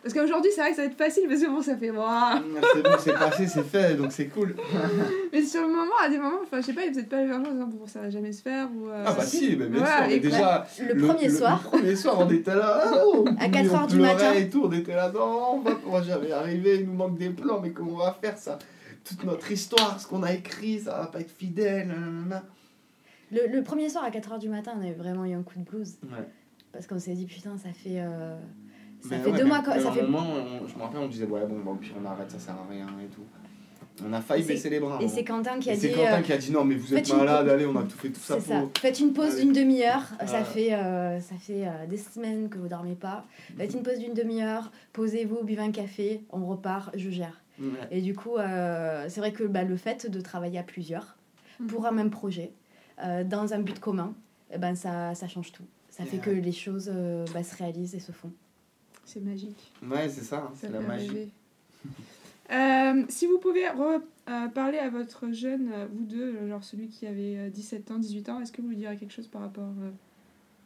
Parce 0.03 0.15
qu'aujourd'hui, 0.15 0.51
c'est 0.55 0.63
vrai 0.63 0.71
que 0.71 0.77
ça 0.77 0.83
va 0.83 0.89
être 0.89 0.97
facile 0.97 1.25
parce 1.29 1.43
que 1.43 1.47
bon, 1.49 1.61
ça 1.61 1.77
fait 1.77 1.91
waouh. 1.91 2.39
C'est 2.75 2.83
bon, 2.83 2.91
c'est 2.99 3.13
passé, 3.13 3.47
c'est 3.47 3.63
fait, 3.65 3.95
donc 3.97 4.13
c'est 4.13 4.29
cool. 4.29 4.57
Mais 5.33 5.43
sur 5.43 5.61
le 5.63 5.69
moment, 5.69 5.93
à 6.03 6.09
des 6.09 6.17
moments, 6.19 6.39
enfin, 6.43 6.61
je 6.63 6.67
sais 6.67 6.73
pas, 6.73 6.81
vous 6.91 6.99
êtes 6.99 7.09
pas 7.09 7.27
jour 7.27 7.37
en 7.37 7.41
disant 7.41 7.67
bon, 7.67 7.87
ça 7.87 8.01
va 8.01 8.09
jamais 8.11 8.33
se 8.33 8.41
faire 8.41 8.69
ou. 8.75 8.89
euh, 8.89 9.05
Ah 9.07 9.13
bah 9.13 9.23
si, 9.25 9.57
mais 9.57 9.67
bien 9.67 9.81
Voilà, 9.81 9.97
sûr, 9.99 10.07
mais 10.09 10.17
et 10.17 10.21
déjà... 10.21 10.67
Le, 10.95 11.07
premier 11.07 11.29
soir, 11.29 11.61
Le 11.65 11.69
premier 11.71 11.97
soir, 11.97 12.17
on 12.19 12.31
était 12.31 12.55
là, 12.55 12.81
ah, 12.83 12.93
oh, 13.05 13.25
À 13.39 13.47
on 13.47 13.51
4 13.51 13.75
heures 13.75 13.87
du 13.87 13.97
pleurait 13.97 14.15
matin. 14.15 14.33
et 14.33 14.49
tout, 14.49 14.63
on 14.65 14.73
était 14.73 14.95
là, 14.97 15.11
non, 15.13 15.57
on 15.57 15.59
va, 15.61 15.73
va 15.85 16.03
jamais 16.03 16.33
arriver, 16.33 16.77
il 16.81 16.87
nous 16.87 16.95
manque 16.95 17.19
des 17.19 17.31
plans, 17.31 17.61
mais 17.61 17.71
comment 17.73 17.93
on 17.93 17.97
va 17.99 18.17
faire 18.21 18.39
ça? 18.39 18.59
Toute 19.05 19.23
notre 19.25 19.51
histoire, 19.53 20.01
ce 20.01 20.07
qu'on 20.07 20.23
a 20.23 20.33
écrit, 20.33 20.81
ça 20.81 20.93
va 20.99 21.07
pas 21.09 21.21
être 21.21 21.31
fidèle, 21.31 21.89
nanana. 21.89 22.43
le, 23.33 23.49
le 23.55 23.63
premier 23.63 23.91
soir 23.91 24.05
à 24.05 24.11
4h 24.11 24.39
du 24.39 24.49
matin, 24.49 24.73
on 24.77 24.81
avait 24.81 24.93
vraiment 24.95 25.27
eu 25.27 25.35
un 25.35 25.43
coup 25.43 25.59
de 25.59 25.65
blues. 25.65 25.97
Ouais. 26.05 26.25
Parce 26.73 26.87
qu'on 26.87 26.99
s'est 26.99 27.13
dit, 27.15 27.27
putain, 27.27 27.57
ça 27.59 27.71
fait, 27.75 28.01
euh, 28.01 28.37
Ça 29.03 29.09
Mais 29.11 29.19
fait 29.19 29.31
ouais, 29.31 29.39
deux 29.39 29.45
mais- 29.45 29.49
mois 29.49 29.65
ça 29.65 29.93
fait. 29.93 30.03
moment, 30.03 30.27
on- 30.63 30.69
je 30.69 30.77
me 30.77 30.83
rappelle, 30.83 31.01
on 31.01 31.09
disait, 31.09 31.25
ouais, 31.27 31.41
bon, 31.47 31.59
bah, 31.65 31.71
au 31.73 31.75
pire, 31.77 31.93
on 32.03 32.07
arrête, 32.07 32.31
ça 32.31 32.39
sert 32.39 32.55
à 32.55 32.67
rien 32.71 32.87
et 33.03 33.07
tout. 33.07 33.23
On 34.07 34.13
a 34.15 34.21
failli 34.21 34.45
baisser 34.45 34.71
les 34.71 34.81
bras. 34.81 34.99
Et 35.01 35.05
hein. 35.05 35.09
c'est 35.13 35.25
Quentin 35.25 35.59
qui 35.59 35.69
a 35.69 35.75
Et 35.75 35.77
c'est 35.77 35.89
dit. 35.89 35.95
Quentin 35.95 36.19
euh, 36.19 36.23
qui 36.23 36.33
a 36.33 36.39
dit, 36.39 36.51
non, 36.53 36.65
mais 36.65 36.75
vous 36.75 36.95
êtes 36.95 37.13
malade, 37.15 37.49
allez, 37.49 37.67
on 37.67 37.77
a 37.77 37.83
tout 37.83 37.99
fait 37.99 38.09
tout 38.09 38.21
ça 38.21 38.37
C'est 38.41 38.49
ça. 38.49 38.61
pour. 38.61 38.71
Faites 38.79 38.99
une 39.01 39.13
pause 39.13 39.39
d'une 39.39 39.53
demi-heure. 39.53 40.05
Ça 40.27 40.43
fait, 40.45 40.73
euh, 40.75 41.21
ça 41.21 41.35
fait 41.37 41.67
euh, 41.67 41.87
des 41.87 41.99
semaines 41.99 42.49
que 42.49 42.57
vous 42.59 42.69
dormez 42.69 42.95
pas. 42.95 43.25
Faites 43.59 43.75
une 43.75 43.83
pause 43.83 43.99
d'une 43.99 44.15
demi-heure. 44.15 44.71
Posez-vous, 44.95 45.45
buvez 45.45 45.63
un 45.63 45.71
café. 45.73 46.23
On 46.31 46.47
repart. 46.47 46.91
Je 46.97 47.11
gère. 47.11 47.43
Ouais. 47.61 47.67
Et 47.91 48.01
du 48.01 48.15
coup, 48.15 48.37
euh, 48.39 49.05
c'est 49.09 49.21
vrai 49.21 49.33
que 49.33 49.45
bah, 49.45 49.65
le 49.65 49.77
fait 49.77 50.11
de 50.11 50.21
travailler 50.23 50.59
à 50.59 50.63
plusieurs 50.63 51.17
Mhm. 51.59 51.67
pour 51.67 51.85
un 51.85 51.93
même 51.93 52.09
projet, 52.11 52.53
euh, 53.05 53.23
dans 53.23 53.53
un 53.53 53.59
but 53.61 53.79
commun, 53.81 54.15
eh 54.51 54.57
ben, 54.57 54.75
ça, 54.77 55.15
ça 55.15 55.29
change 55.29 55.53
tout. 55.53 55.65
Ça 55.91 56.05
fait 56.07 56.17
que 56.19 56.31
les 56.31 56.53
choses 56.53 56.91
euh, 56.91 57.27
bah, 57.35 57.43
se 57.43 57.55
réalisent 57.57 57.95
et 57.95 58.01
se 58.01 58.13
font. 58.13 58.31
C'est 59.13 59.21
magique. 59.21 59.73
Ouais, 59.83 60.09
c'est 60.09 60.23
ça, 60.23 60.39
hein, 60.39 60.51
Ça 60.55 60.69
c'est 60.69 60.73
la 60.73 60.81
magie. 60.81 61.31
Euh, 62.53 63.05
si 63.09 63.27
vous 63.29 63.39
pouvez 63.39 63.65
euh, 63.69 64.49
parler 64.49 64.79
à 64.79 64.91
votre 64.91 65.31
jeune, 65.31 65.71
euh, 65.73 65.87
vous 65.93 66.03
deux, 66.05 66.49
genre 66.49 66.65
celui 66.65 66.89
qui 66.89 67.07
avait 67.07 67.37
euh, 67.39 67.49
17 67.49 67.93
ans, 67.93 67.99
18 68.01 68.29
ans, 68.29 68.41
est-ce 68.41 68.51
que 68.51 68.61
vous 68.61 68.71
lui 68.71 68.77
direz 68.77 68.97
quelque 68.97 69.13
chose 69.13 69.29
par 69.29 69.43
rapport 69.43 69.69
euh, 69.81 69.91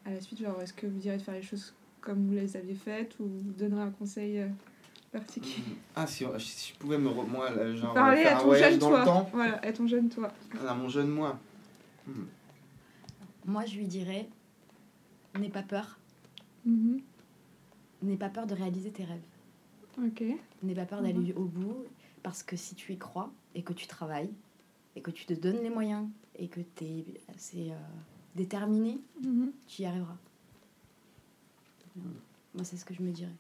à 0.07 0.15
la 0.15 0.21
suite 0.23 0.41
Genre, 0.41 0.59
est-ce 0.63 0.73
que 0.73 0.87
vous 0.87 0.99
direz 0.99 1.19
de 1.19 1.23
faire 1.23 1.35
les 1.35 1.43
choses 1.43 1.75
comme 2.01 2.27
vous 2.27 2.33
les 2.33 2.57
aviez 2.57 2.75
faites 2.75 3.15
ou 3.21 3.25
vous 3.25 3.53
donnerez 3.59 3.83
un 3.83 3.91
conseil 3.91 4.39
euh, 4.39 4.49
particulier? 5.13 5.63
Ah, 5.95 6.07
si, 6.07 6.25
si 6.39 6.73
je 6.73 6.79
pouvais 6.79 6.97
me. 6.97 7.11
re- 7.11 7.29
Moi, 7.29 7.75
genre, 7.75 7.93
Parler 7.93 8.23
faire 8.23 8.33
à 8.33 8.39
un 8.39 8.41
ton 8.41 8.47
voyage 8.47 8.71
jeune 8.71 8.79
dans 8.81 8.89
toi. 8.89 8.99
le 9.01 9.05
temps. 9.05 9.31
Voilà, 9.35 9.61
à 9.63 9.73
ton 9.75 9.87
jeune 9.87 10.09
toi. 10.09 10.33
À 10.67 10.75
mon 10.75 10.89
jeune 10.89 11.09
moi. 11.09 11.39
Hmm. 12.07 12.13
Moi, 13.45 13.67
je 13.67 13.77
lui 13.77 13.87
dirais 13.87 14.27
n'aie 15.39 15.51
pas 15.51 15.63
peur. 15.63 15.99
Mhm. 16.65 17.03
N'aie 18.05 18.17
pas 18.17 18.29
peur 18.29 18.47
de 18.47 18.55
réaliser 18.55 18.91
tes 18.91 19.05
rêves. 19.05 19.23
Ok. 20.05 20.23
N'aie 20.63 20.75
pas 20.75 20.85
peur 20.85 21.03
d'aller 21.03 21.33
au 21.35 21.45
bout. 21.45 21.85
Parce 22.23 22.43
que 22.43 22.57
si 22.57 22.75
tu 22.75 22.93
y 22.93 22.99
crois 22.99 23.33
et 23.55 23.63
que 23.63 23.73
tu 23.73 23.87
travailles 23.87 24.31
et 24.97 25.01
que 25.03 25.11
tu 25.11 25.25
te 25.27 25.33
donnes 25.35 25.63
les 25.63 25.71
moyens 25.71 26.07
et 26.39 26.49
que 26.49 26.61
tu 26.77 26.85
es 26.85 27.05
assez 27.35 27.71
euh, 27.71 27.75
déterminé, 28.35 28.99
Mhm. 29.23 29.53
tu 29.67 29.83
y 29.83 29.87
arriveras. 29.87 30.17
Moi, 31.97 32.65
c'est 32.65 32.77
ce 32.77 32.85
que 32.85 32.93
je 32.95 33.03
me 33.03 33.11
dirais. 33.11 33.31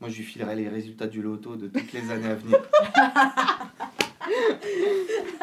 Moi, 0.00 0.10
je 0.10 0.16
lui 0.18 0.24
filerai 0.24 0.56
les 0.56 0.68
résultats 0.68 1.06
du 1.06 1.22
loto 1.22 1.54
de 1.56 1.68
toutes 1.68 1.92
les 1.92 2.10
années 2.10 2.28
à 2.28 2.34
venir. 2.34 2.58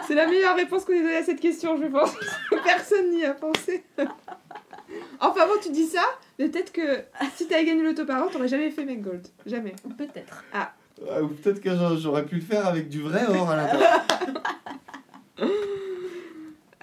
C'est 0.08 0.16
la 0.16 0.26
meilleure 0.28 0.56
réponse 0.56 0.86
qu'on 0.86 0.94
ait 0.94 1.02
donnée 1.02 1.16
à 1.18 1.24
cette 1.24 1.40
question, 1.40 1.78
je 1.78 1.86
pense. 1.86 2.14
Personne 2.64 3.12
n'y 3.12 3.24
a 3.24 3.34
pensé. 3.34 3.84
enfin 5.20 5.46
bon, 5.48 5.54
tu 5.62 5.72
dis 5.72 5.86
ça, 5.86 6.04
peut-être 6.46 6.72
que 6.72 7.04
si 7.36 7.48
t'avais 7.48 7.66
gagné 7.66 7.84
l'auto 7.84 8.06
par 8.06 8.24
an, 8.24 8.30
t'aurais 8.32 8.48
jamais 8.48 8.72
fait 8.72 8.86
Gold. 8.98 9.28
Jamais. 9.46 9.76
Peut-être. 9.98 10.44
Ah, 10.54 10.74
ou 11.22 11.28
peut-être 11.28 11.62
que 11.62 11.70
j'a- 11.70 11.96
j'aurais 11.96 12.26
pu 12.26 12.36
le 12.36 12.42
faire 12.42 12.68
avec 12.68 12.90
du 12.90 13.02
vrai 13.02 13.26
or 13.28 13.50
à 13.52 13.56
l'intérieur. 13.58 14.06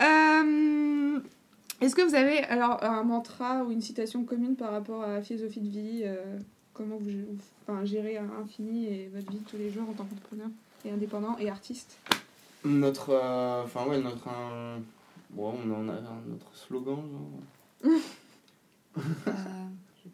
Euh, 0.01 1.21
Est-ce 1.81 1.95
que 1.95 2.03
vous 2.03 2.15
avez 2.15 2.41
alors 2.45 2.83
un 2.85 3.03
mantra 3.03 3.65
ou 3.65 3.71
une 3.71 3.81
citation 3.81 4.25
commune 4.25 4.57
par 4.57 4.73
rapport 4.73 5.03
à 5.03 5.09
la 5.15 5.23
philosophie 5.23 5.61
de 5.61 5.69
vie 5.69 6.03
euh, 6.05 6.39
Comment 6.75 6.97
vous, 6.97 7.09
vous- 7.11 7.39
enfin, 7.67 7.85
gérez 7.87 8.19
un 8.19 8.29
infini 8.43 8.87
et 8.87 9.11
votre 9.15 9.31
vie 9.33 9.39
de 9.39 9.49
tous 9.49 9.57
les 9.57 9.71
jours 9.71 9.85
en 9.89 9.93
tant 9.95 10.05
qu'entrepreneur 10.05 10.49
et 10.85 10.91
indépendant 10.91 11.37
et 11.39 11.49
artiste? 11.49 11.97
Notre. 12.65 13.11
euh, 13.11 13.63
Enfin, 13.65 13.87
ouais, 13.87 13.99
notre. 13.99 14.29
euh, 14.29 14.77
Bon, 15.31 15.55
on 15.67 15.71
en 15.75 15.89
a 15.89 15.93
un- 15.93 16.23
notre 16.29 16.55
slogan, 16.55 16.97
genre. 17.11 17.93
Euh, 18.99 19.03
je 19.97 20.03
sais 20.03 20.11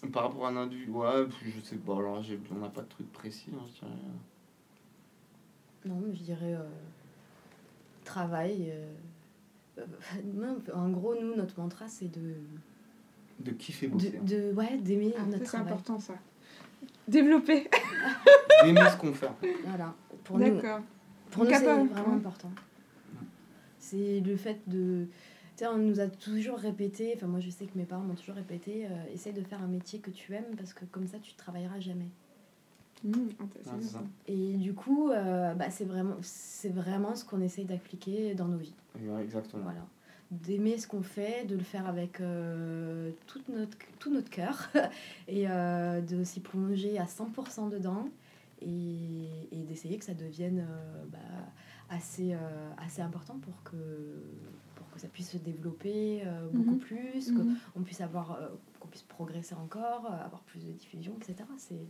pas. 0.00 0.08
Par 0.12 0.22
rapport 0.24 0.46
à 0.46 0.50
un 0.50 0.56
indu. 0.56 0.86
Ouais, 0.88 1.26
puis 1.26 1.50
je 1.50 1.60
sais 1.64 1.76
pas, 1.76 1.96
alors 1.96 2.22
on 2.50 2.54
n'a 2.58 2.68
pas 2.68 2.82
de 2.82 2.88
truc 2.88 3.10
précis, 3.12 3.50
hein, 3.54 3.62
je 3.68 3.80
dirais. 3.80 3.96
Non, 5.86 6.02
mais 6.06 6.14
je 6.14 6.22
dirais 6.22 6.54
euh, 6.54 6.62
travail. 8.04 8.70
euh, 8.70 8.92
euh, 9.78 10.54
en 10.74 10.88
gros, 10.90 11.14
nous, 11.20 11.34
notre 11.36 11.58
mantra, 11.60 11.88
c'est 11.88 12.08
de, 12.10 12.34
De 13.40 13.50
kiffer 13.52 13.88
bosser. 13.88 14.10
de, 14.22 14.50
de- 14.50 14.52
ouais, 14.54 14.76
d'aimer 14.78 15.14
Ah, 15.18 15.24
notre 15.26 15.46
C'est 15.50 15.56
important 15.56 15.98
ça. 15.98 16.14
Développer. 17.08 17.68
D'aimer 18.64 18.88
ce 18.90 18.96
qu'on 18.96 19.12
fait. 19.12 19.30
Voilà. 19.66 19.94
Pour 20.24 20.38
nous, 20.38 20.54
D'accord. 20.56 20.80
pour 21.30 21.44
nous 21.44 21.50
c'est 21.50 21.64
vraiment 21.64 22.14
important. 22.16 22.50
C'est 23.78 24.20
le 24.20 24.36
fait 24.36 24.60
de. 24.66 25.06
Tu 25.60 25.66
sais, 25.66 25.70
on 25.70 25.76
nous 25.76 26.00
a 26.00 26.06
toujours 26.06 26.56
répété, 26.56 27.12
enfin, 27.14 27.26
moi, 27.26 27.38
je 27.38 27.50
sais 27.50 27.66
que 27.66 27.76
mes 27.76 27.84
parents 27.84 28.02
m'ont 28.02 28.14
toujours 28.14 28.36
répété 28.36 28.86
euh, 28.86 29.12
essaye 29.12 29.34
de 29.34 29.42
faire 29.42 29.60
un 29.60 29.66
métier 29.66 29.98
que 29.98 30.10
tu 30.10 30.32
aimes 30.32 30.56
parce 30.56 30.72
que 30.72 30.86
comme 30.86 31.06
ça, 31.06 31.18
tu 31.18 31.34
travailleras 31.34 31.80
jamais. 31.80 32.08
Mmh, 33.04 33.12
ça. 33.82 34.02
Et 34.26 34.54
du 34.54 34.72
coup, 34.72 35.10
euh, 35.10 35.52
bah, 35.52 35.68
c'est 35.68 35.84
vraiment, 35.84 36.16
c'est 36.22 36.70
vraiment 36.70 37.14
ce 37.14 37.26
qu'on 37.26 37.42
essaye 37.42 37.66
d'appliquer 37.66 38.34
dans 38.34 38.48
nos 38.48 38.56
vies. 38.56 38.72
Exactement. 39.20 39.64
Voilà. 39.64 39.84
D'aimer 40.30 40.78
ce 40.78 40.88
qu'on 40.88 41.02
fait, 41.02 41.44
de 41.44 41.56
le 41.56 41.62
faire 41.62 41.86
avec 41.86 42.22
euh, 42.22 43.10
toute 43.26 43.46
notre, 43.50 43.76
tout 43.98 44.10
notre 44.10 44.30
cœur 44.30 44.70
et 45.28 45.44
euh, 45.46 46.00
de 46.00 46.24
s'y 46.24 46.40
plonger 46.40 46.98
à 46.98 47.04
100% 47.04 47.68
dedans 47.68 48.08
et, 48.62 49.28
et 49.52 49.62
d'essayer 49.64 49.98
que 49.98 50.06
ça 50.06 50.14
devienne 50.14 50.60
euh, 50.60 51.04
bah, 51.12 51.18
assez, 51.90 52.32
euh, 52.32 52.70
assez 52.78 53.02
important 53.02 53.38
pour 53.38 53.62
que, 53.62 53.76
que 54.94 55.00
ça 55.00 55.08
puisse 55.08 55.30
se 55.30 55.36
développer 55.38 56.22
euh, 56.24 56.48
beaucoup 56.52 56.72
Mhm. 56.74 56.78
plus, 56.78 57.30
Mhm. 57.32 57.56
qu'on 57.74 57.82
puisse, 57.82 58.00
avoir, 58.00 58.32
euh, 58.32 58.48
qu'on 58.78 58.88
puisse 58.88 59.02
progresser 59.02 59.54
encore, 59.54 60.06
euh, 60.06 60.24
avoir 60.24 60.42
plus 60.42 60.64
de 60.64 60.72
diffusion, 60.72 61.14
etc. 61.20 61.36
C'est, 61.58 61.80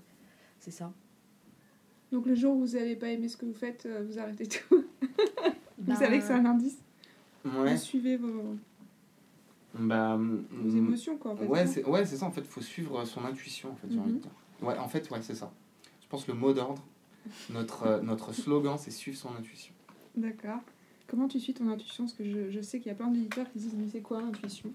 c'est 0.59 0.71
ça. 0.71 0.93
Donc 2.13 2.27
le 2.27 2.35
jour 2.35 2.57
où 2.57 2.61
vous 2.67 2.73
n'avez 2.77 2.97
pas 2.97 3.09
aimé 3.09 3.29
ce 3.29 3.37
que 3.37 3.47
vous 3.47 3.55
faites, 3.55 3.87
euh, 3.87 4.05
vous 4.07 4.19
arrêtez 4.19 4.47
tout. 4.47 4.61
vous 5.01 5.85
Ben, 5.87 5.95
savez 5.97 6.19
que 6.19 6.25
c'est 6.25 6.33
un 6.33 6.45
indice. 6.45 6.79
Ouais. 7.45 7.73
Vous 7.75 7.81
suivez 7.81 8.17
vos, 8.17 8.57
Bah. 9.75 10.17
vos 10.17 10.23
mm, 10.25 10.77
émotions 10.77 11.17
quoi. 11.17 11.33
En 11.33 11.37
fait, 11.37 11.47
Ouais, 11.47 11.65
non 11.65 11.71
c'est 11.71 11.85
ouais, 11.87 12.05
c'est 12.05 12.17
ça, 12.17 12.27
en 12.27 12.31
fait, 12.33 12.41
il 12.43 12.47
faut 12.47 12.61
suivre 12.61 13.05
son 13.05 13.25
intuition, 13.25 13.71
en 13.71 13.77
fait, 13.77 13.87
j'ai 13.91 13.99
envie 13.99 14.11
de 14.11 14.15
Mhm. 14.17 14.21
dire. 14.23 14.33
Ouais, 14.63 14.77
en 14.79 14.89
fait, 14.89 15.09
ouais, 15.11 15.23
c'est 15.23 15.35
ça. 15.37 15.53
Je 16.03 16.09
pense 16.09 16.25
que 16.25 16.33
le 16.33 16.39
mot 16.39 16.53
d'ordre, 16.53 16.83
notre, 17.51 17.85
euh, 17.87 18.01
notre 18.03 18.33
slogan, 18.33 18.77
c'est 18.79 18.91
suivre 18.91 19.17
son 19.17 19.35
intuition. 19.37 19.73
D'accord. 20.17 20.61
Comment 21.11 21.27
tu 21.29 21.41
suis 21.41 21.53
ton 21.55 21.69
intuition? 21.69 22.05
Parce 22.05 22.17
que 22.17 22.25
je, 22.25 22.51
je 22.51 22.61
sais 22.61 22.79
qu'il 22.79 22.89
y 22.89 22.93
a 22.93 22.95
plein 22.95 23.09
d'éditeurs 23.09 23.51
qui 23.53 23.59
disent 23.59 23.75
mais 23.77 23.89
c'est 23.91 24.01
quoi 24.01 24.21
l'intuition? 24.21 24.71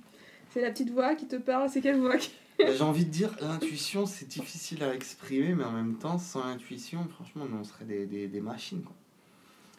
C'est 0.50 0.62
la 0.62 0.70
petite 0.72 0.90
voix 0.92 1.16
qui 1.16 1.28
te 1.28 1.38
parle, 1.38 1.70
c'est 1.70 1.82
quelle 1.82 2.00
voix 2.00 2.18
qui- 2.18 2.32
Bah, 2.60 2.74
j'ai 2.74 2.84
envie 2.84 3.06
de 3.06 3.10
dire, 3.10 3.36
l'intuition, 3.42 4.06
c'est 4.06 4.28
difficile 4.28 4.82
à 4.84 4.94
exprimer, 4.94 5.54
mais 5.56 5.64
en 5.66 5.72
même 5.72 5.96
temps, 5.96 6.18
sans 6.18 6.46
l'intuition, 6.46 7.06
franchement, 7.10 7.46
on 7.54 7.64
serait 7.64 7.84
des, 7.86 8.06
des, 8.06 8.28
des 8.28 8.42
machines. 8.42 8.84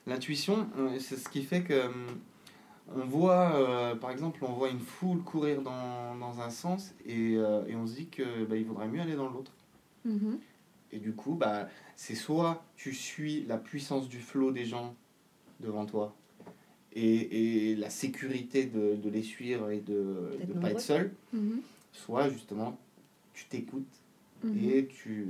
L'intuition, 0.07 0.69
euh, 0.79 0.99
c'est 0.99 1.17
ce 1.17 1.29
qui 1.29 1.43
fait 1.43 1.63
que. 1.63 1.87
hum, 1.87 2.07
On 2.95 3.05
voit, 3.05 3.57
euh, 3.57 3.95
par 3.97 4.11
exemple, 4.11 4.45
on 4.45 4.53
voit 4.53 4.69
une 4.71 4.81
foule 4.81 5.23
courir 5.23 5.63
dans, 5.63 6.15
dans 6.17 6.41
un 6.41 6.51
sens 6.51 6.95
et, 7.05 7.35
euh, 7.37 7.67
et 7.67 7.75
on 7.75 7.87
se 7.87 7.95
dit 7.97 8.07
que 8.07 8.45
bah, 8.45 8.57
il 8.57 8.65
vaudrait 8.65 8.89
mieux 8.89 9.01
aller 9.01 9.17
dans 9.17 9.29
l'autre. 9.29 9.53
Mhm. 10.05 10.39
Et 10.93 10.99
du 11.01 11.13
coup, 11.15 11.35
bah, 11.35 11.69
c'est 11.97 12.15
soit 12.15 12.65
tu 12.77 12.95
suis 12.95 13.43
la 13.45 13.59
puissance 13.59 14.09
du 14.09 14.21
flot 14.21 14.53
des 14.53 14.65
gens 14.65 14.95
devant 15.61 15.85
toi 15.87 16.15
et, 16.97 17.71
et 17.73 17.77
la 17.77 17.91
sécurité 17.91 18.65
de, 18.65 18.97
de 18.97 19.11
les 19.11 19.23
suivre 19.23 19.71
et 19.71 19.81
de 19.81 20.31
ne 20.49 20.61
pas 20.61 20.71
être 20.71 20.81
seul, 20.81 21.13
Mhm. 21.33 21.61
soit 21.93 22.29
justement 22.31 22.79
tu 23.35 23.45
t'écoutes 23.47 23.85
Mhm. 24.43 24.71
et 24.71 24.87
tu. 24.87 25.27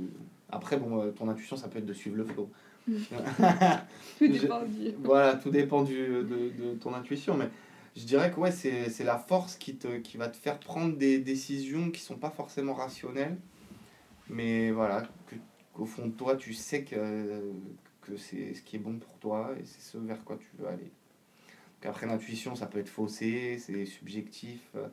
Après, 0.49 0.77
bon, 0.77 1.01
euh, 1.01 1.11
ton 1.11 1.27
intuition, 1.29 1.57
ça 1.57 1.67
peut 1.67 1.79
être 1.79 1.85
de 1.85 1.93
suivre 1.93 2.15
le 2.17 2.23
flot. 2.25 2.49
Mhm. 2.87 2.97
Tout 4.17 4.25
Je- 4.33 4.41
dépend 4.41 4.63
du- 4.63 4.91
voilà, 5.03 5.35
tout 5.35 5.49
dépend 5.49 5.83
du, 5.83 5.93
de, 5.95 6.23
de 6.57 6.73
ton 6.79 6.93
intuition, 6.93 7.35
mais 7.35 7.49
je 7.97 8.05
dirais 8.05 8.31
que 8.31 8.39
ouais, 8.39 8.51
c'est 8.51 9.03
la 9.03 9.17
force 9.17 9.57
qui, 9.57 9.75
te, 9.75 9.97
qui 9.97 10.15
va 10.17 10.29
te 10.29 10.37
faire 10.37 10.57
prendre 10.59 10.95
des 10.95 11.19
décisions 11.19 11.91
qui 11.91 11.99
sont 11.99 12.15
pas 12.17 12.29
forcément 12.29 12.73
rationnelles, 12.75 13.35
mais 14.29 14.71
voilà, 14.71 15.03
qu'au 15.73 15.85
fond 15.85 16.05
de 16.07 16.11
toi, 16.11 16.35
tu 16.37 16.53
sais 16.53 16.83
que, 16.83 17.41
que 18.01 18.15
c'est 18.17 18.53
ce 18.53 18.61
qui 18.61 18.77
est 18.77 18.79
bon 18.79 18.99
pour 18.99 19.13
toi 19.19 19.51
et 19.59 19.65
c'est 19.65 19.81
ce 19.81 19.97
vers 19.97 20.23
quoi 20.23 20.37
tu 20.37 20.47
veux 20.57 20.67
aller. 20.67 20.91
Après, 21.87 22.05
l'intuition, 22.05 22.55
ça 22.55 22.65
peut 22.67 22.79
être 22.79 22.89
faussé, 22.89 23.57
c'est 23.59 23.85
subjectif, 23.85 24.61
euh, 24.75 24.87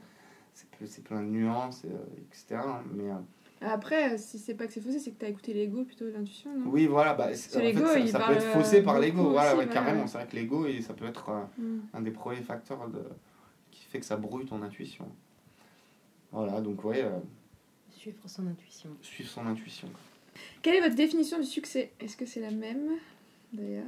c'est 0.54 0.70
ple- 0.70 0.87
c'est 0.87 1.02
plein 1.04 1.22
de 1.22 1.28
nuances, 1.28 1.83
euh, 1.85 1.98
etc. 2.30 2.61
Mais 2.92 3.11
euh, 3.11 3.14
Après, 3.61 4.16
si 4.18 4.38
c'est 4.38 4.54
pas 4.54 4.66
que 4.66 4.72
c'est 4.72 4.80
faussé, 4.80 4.98
c'est 5.00 5.11
que 5.11 5.18
t'as 5.18 5.28
écouté 5.28 5.52
l'ego 5.54 5.85
plutôt 5.85 6.04
que 6.04 6.11
l'intuition, 6.11 6.57
non? 6.57 6.70
Oui, 6.70 6.87
voilà, 6.87 7.14
bah, 7.14 7.35
c'est- 7.35 7.61
l'ego, 7.61 7.85
ça, 7.87 7.98
il 7.98 8.09
ça 8.09 8.20
peut 8.20 8.33
être 8.35 8.42
faussé 8.52 8.83
par 8.83 9.00
l'ego, 9.00 9.30
voilà, 9.30 9.57
ouais, 9.57 9.66
carrément. 9.68 10.02
ouais. 10.02 10.07
C'est 10.09 10.18
vrai 10.18 10.26
que 10.28 10.37
l'ego, 10.37 10.66
et 10.66 10.80
ça 10.83 10.94
peut 10.94 11.07
être. 11.07 11.30
Mhm. 11.59 11.83
un 11.94 12.00
des 12.02 12.11
premiers 12.11 12.42
facteurs 12.42 12.88
de, 12.88 13.02
qui 13.70 13.85
fait 13.87 13.98
que 14.00 14.07
ça 14.07 14.16
brouille 14.16 14.44
ton 14.46 14.62
intuition. 14.62 15.09
Voilà, 16.33 16.61
donc 16.61 16.85
ouais, 16.85 17.02
euh, 17.02 17.18
Suivre 17.90 18.18
son 18.26 18.46
intuition. 18.46 18.90
suivre 19.02 19.30
son 19.30 19.46
intuition. 19.46 19.88
Quelle 20.62 20.74
est 20.76 20.80
votre 20.80 20.96
définition 20.96 21.38
du 21.38 21.46
succès? 21.46 21.92
Est-ce 22.00 22.16
que 22.16 22.26
c'est 22.26 22.40
la 22.40 22.50
même, 22.50 22.90
d'ailleurs? 23.52 23.85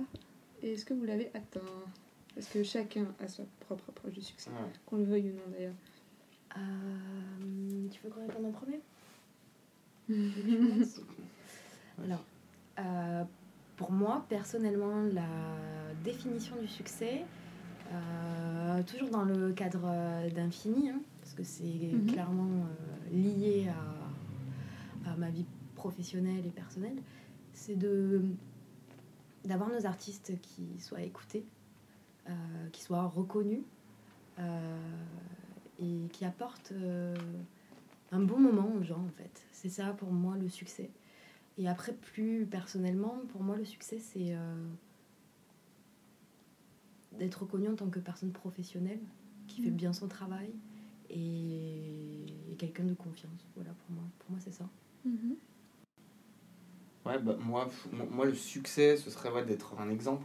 Et 0.63 0.73
est-ce 0.73 0.85
que 0.85 0.95
vous 0.95 1.05
l'avez 1.05 1.31
atteint? 1.35 1.61
Parce 2.37 2.47
que 2.49 2.63
chacun 2.63 3.07
a 3.19 3.27
sa 3.27 3.43
propre 3.61 3.85
approche 3.89 4.13
du 4.13 4.21
succès, 4.21 4.51
Ouais. 4.51 4.71
qu'on 4.85 4.99
le 4.99 5.05
veuille 5.05 5.31
ou 5.31 5.35
non, 5.35 5.43
d'ailleurs. 5.53 5.75
Euh, 6.59 7.89
tu 7.91 8.01
veux 8.05 8.11
qu'on 8.11 8.21
réponde 8.27 8.45
en 8.47 8.53
premier? 8.53 8.81
Alors, 12.05 12.25
euh, 12.79 13.25
pour 13.77 13.91
moi, 13.91 14.25
personnellement, 14.29 15.03
la 15.13 15.27
définition 16.05 16.57
du 16.61 16.69
succès, 16.69 17.25
euh, 17.93 18.83
toujours 18.83 19.09
dans 19.11 19.25
le 19.25 19.53
cadre 19.53 20.29
d'infini, 20.35 20.91
hein, 20.91 21.01
parce 21.23 21.33
que 21.35 21.43
c'est 21.43 21.63
Mhm. 21.63 22.07
clairement 22.07 22.67
euh, 22.67 23.11
lié 23.17 23.69
à, 25.07 25.11
à 25.11 25.17
ma 25.17 25.31
vie 25.31 25.47
professionnelle 25.75 26.45
et 26.47 26.51
personnelle, 26.51 26.99
c'est 27.55 27.77
de 27.77 28.23
d'avoir 29.45 29.69
nos 29.71 29.87
artistes 29.87 30.33
qui 30.43 30.81
soient 30.81 31.03
écoutés, 31.03 31.45
qui 32.73 32.83
soient 32.83 33.05
reconnus 33.07 33.63
euh, 34.39 35.05
et 35.79 36.09
qui 36.13 36.25
apportent 36.25 36.73
euh, 36.73 37.15
un 38.13 38.21
bon 38.21 38.39
moment 38.39 38.73
aux 38.79 38.83
gens 38.83 39.05
en 39.05 39.11
fait. 39.17 39.47
C'est 39.53 39.69
ça 39.71 39.91
pour 39.93 40.13
moi 40.13 40.37
le 40.37 40.49
succès. 40.49 40.91
Et 41.59 41.69
après, 41.69 41.93
plus 41.95 42.47
personnellement, 42.47 43.21
pour 43.31 43.43
moi, 43.43 43.57
le 43.57 43.65
succès, 43.65 43.99
c'est 43.99 44.35
euh, 44.37 44.55
d'être 47.13 47.43
reconnu 47.43 47.69
en 47.69 47.75
tant 47.77 47.89
que 47.91 47.99
personne 47.99 48.33
professionnelle 48.33 49.01
qui 49.49 49.61
fait 49.61 49.71
Mhm. 49.71 49.77
bien 49.77 49.93
son 49.93 50.09
travail 50.09 50.51
et, 51.11 52.27
et 52.51 52.57
quelqu'un 52.57 52.85
de 52.85 52.95
confiance. 52.95 53.47
Voilà, 53.55 53.71
pour 53.73 53.91
moi, 53.95 54.05
pour 54.19 54.31
moi 54.33 54.41
c'est 54.41 54.53
ça. 54.53 54.69
Mhm. 55.05 55.37
Ouais, 57.05 57.19
bah, 57.19 57.37
moi, 57.39 57.69
moi, 58.11 58.27
le 58.27 58.35
succès, 58.35 58.97
ce 58.97 59.11
serait 59.11 59.31
ouais, 59.31 59.45
d'être 59.45 59.79
un 59.79 59.89
exemple, 59.91 60.25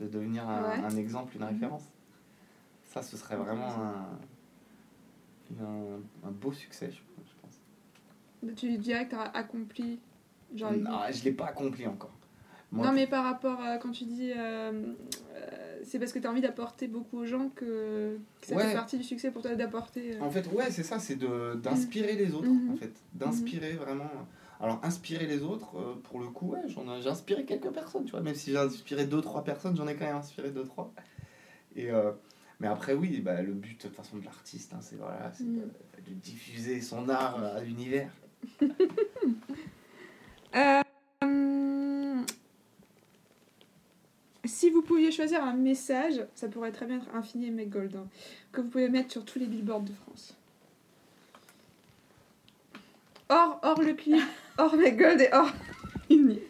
de 0.00 0.06
devenir 0.08 0.48
un, 0.48 0.62
Ouais. 0.62 0.84
un 0.84 0.96
exemple, 0.96 1.34
une 1.36 1.42
Mhm. 1.42 1.48
référence. 1.48 1.84
Ça, 2.86 3.02
ce 3.02 3.16
serait 3.16 3.36
vraiment 3.36 3.68
un, 3.68 4.18
un, 5.62 6.28
un 6.28 6.30
beau 6.30 6.52
succès, 6.52 6.90
je, 6.90 6.96
je 6.98 7.32
pense. 7.42 8.56
Tu 8.56 8.76
dirais 8.78 9.04
que 9.04 9.10
tu 9.10 9.16
as 9.16 9.22
accompli. 9.36 10.00
Genre, 10.54 10.72
Ah, 10.88 11.12
je 11.12 11.20
ne 11.20 11.24
l'ai 11.24 11.32
pas 11.32 11.46
accompli 11.46 11.86
encore. 11.86 12.10
Moi, 12.72 12.86
non, 12.86 12.92
mais 12.92 13.06
par 13.08 13.24
rapport 13.24 13.60
à 13.60 13.78
quand 13.78 13.90
tu 13.90 14.04
dis. 14.04 14.32
euh, 14.32 14.94
euh, 15.34 15.80
c'est 15.84 15.98
parce 15.98 16.12
que 16.12 16.18
tu 16.20 16.26
as 16.26 16.30
envie 16.30 16.40
d'apporter 16.40 16.86
beaucoup 16.88 17.18
aux 17.18 17.24
gens 17.26 17.48
que, 17.54 18.16
que 18.40 18.46
ça 18.46 18.54
Ouais. 18.54 18.66
fait 18.68 18.74
partie 18.74 18.96
du 18.96 19.02
succès 19.04 19.30
pour 19.32 19.42
toi 19.42 19.54
d'apporter. 19.56 20.14
euh, 20.16 20.20
En 20.20 20.30
fait, 20.30 20.46
ouais, 20.52 20.70
c'est 20.70 20.82
ça, 20.84 20.98
c'est 21.00 21.16
de- 21.16 21.54
d'inspirer 21.56 22.14
les 22.14 22.32
autres, 22.32 22.48
Mhm. 22.48 22.70
en 22.72 22.76
fait. 22.76 22.92
D'inspirer 23.14 23.72
vraiment. 23.72 24.10
Alors, 24.60 24.78
inspirer 24.84 25.26
les 25.26 25.42
autres, 25.42 25.76
euh, 25.78 25.94
pour 26.04 26.20
le 26.20 26.26
coup, 26.28 26.48
ouais, 26.50 26.60
j'en 26.68 26.82
ai- 26.94 27.00
j'ai 27.02 27.08
inspiré 27.08 27.44
quelques 27.46 27.70
personnes, 27.70 28.04
tu 28.04 28.10
vois. 28.10 28.20
Même 28.20 28.34
si 28.34 28.50
j'ai 28.50 28.58
inspiré 28.58 29.06
deux, 29.06 29.22
trois 29.22 29.42
personnes, 29.42 29.74
j'en 29.76 29.88
ai 29.88 29.96
quand 29.96 30.04
même 30.04 30.16
inspiré 30.16 30.50
deux, 30.50 30.64
trois. 30.64 30.92
Et, 31.76 31.90
euh, 31.90 32.12
mais 32.58 32.66
après, 32.68 32.92
oui, 32.92 33.20
bah, 33.20 33.40
le 33.40 33.54
but, 33.54 33.76
de 33.78 33.88
toute 33.88 33.96
façon, 33.96 34.18
de 34.18 34.24
l'artiste, 34.24 34.74
hein, 34.74 34.80
c'est 34.82 34.96
voilà, 34.96 35.32
c'est 35.32 35.44
Mhm. 35.44 35.60
de, 36.04 36.10
de 36.10 36.14
diffuser 36.14 36.80
son 36.82 37.08
art 37.08 37.42
à 37.42 37.60
l'univers. 37.60 38.10
Euh, 40.52 40.82
si 44.44 44.68
vous 44.70 44.82
pouviez 44.82 45.12
choisir 45.12 45.44
un 45.44 45.52
message, 45.54 46.26
ça 46.34 46.48
pourrait 46.48 46.72
très 46.72 46.86
bien 46.86 46.96
être 46.96 47.14
Infini 47.14 47.46
et 47.60 47.66
Gold, 47.66 47.94
hein, 47.94 48.06
que 48.50 48.60
vous 48.60 48.68
pouvez 48.68 48.88
mettre 48.88 49.12
sur 49.12 49.24
tous 49.24 49.38
les 49.38 49.46
billboards 49.46 49.82
de 49.82 49.92
France. 49.92 50.36
Hors, 53.28 53.60
hors 53.62 53.80
le 53.80 53.94
clip, 53.94 54.20
hors 54.60 54.76
Meg 54.76 54.98
Gold 54.98 55.20
et 55.20 55.28
hors 55.32 55.50
Infini. 56.10 56.40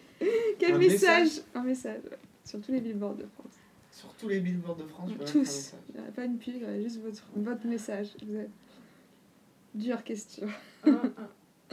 Quel 0.59 0.75
Un 0.75 0.77
message 0.77 1.41
Un 1.55 1.63
message, 1.63 2.03
ouais, 2.03 2.19
sur 2.43 2.61
tous 2.61 2.71
les 2.71 2.81
billboards 2.81 3.15
de 3.15 3.25
France. 3.25 3.53
Sur 3.91 4.13
tous 4.13 4.27
les 4.29 4.39
billboards 4.39 4.75
de 4.75 4.85
France, 4.85 5.09
je 5.19 5.31
Tous. 5.31 5.73
Il 5.93 6.01
n'y 6.01 6.11
pas 6.11 6.25
une 6.25 6.37
pile, 6.37 6.55
il 6.57 6.61
y 6.61 6.65
a 6.65 6.81
juste 6.81 7.01
votre, 7.01 7.23
votre 7.35 7.65
message. 7.67 8.07
Vous 8.25 8.35
êtes... 8.35 8.49
Dure 9.73 10.03
question. 10.03 10.47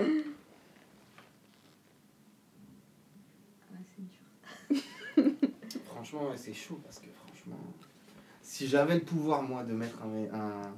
Ah, 0.00 0.04
c'est 3.96 4.04
dur. 4.06 5.32
Franchement, 5.86 6.28
ouais, 6.30 6.36
c'est 6.36 6.54
chaud 6.54 6.80
parce 6.84 7.00
que 7.00 7.08
franchement, 7.26 7.58
si 8.42 8.68
j'avais 8.68 8.94
le 8.94 9.02
pouvoir, 9.02 9.42
moi, 9.42 9.64
de 9.64 9.72
mettre 9.72 10.00
un, 10.02 10.38
un, 10.38 10.72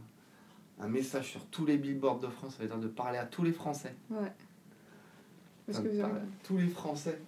un 0.80 0.88
message 0.88 1.30
sur 1.30 1.44
tous 1.46 1.66
les 1.66 1.76
billboards 1.76 2.20
de 2.20 2.28
France, 2.28 2.54
ça 2.54 2.62
veut 2.62 2.68
dire 2.68 2.78
de 2.78 2.88
parler 2.88 3.18
à 3.18 3.26
tous 3.26 3.42
les 3.42 3.52
Français. 3.52 3.94
Ouais. 4.08 4.32
Parce 5.70 5.78
Enfin, 5.78 5.88
que 5.88 5.94
vous 5.94 6.00
parler 6.00 6.14
avez... 6.16 6.22
à 6.26 6.30
tous 6.42 6.58
les 6.58 6.66
Français. 6.68 7.18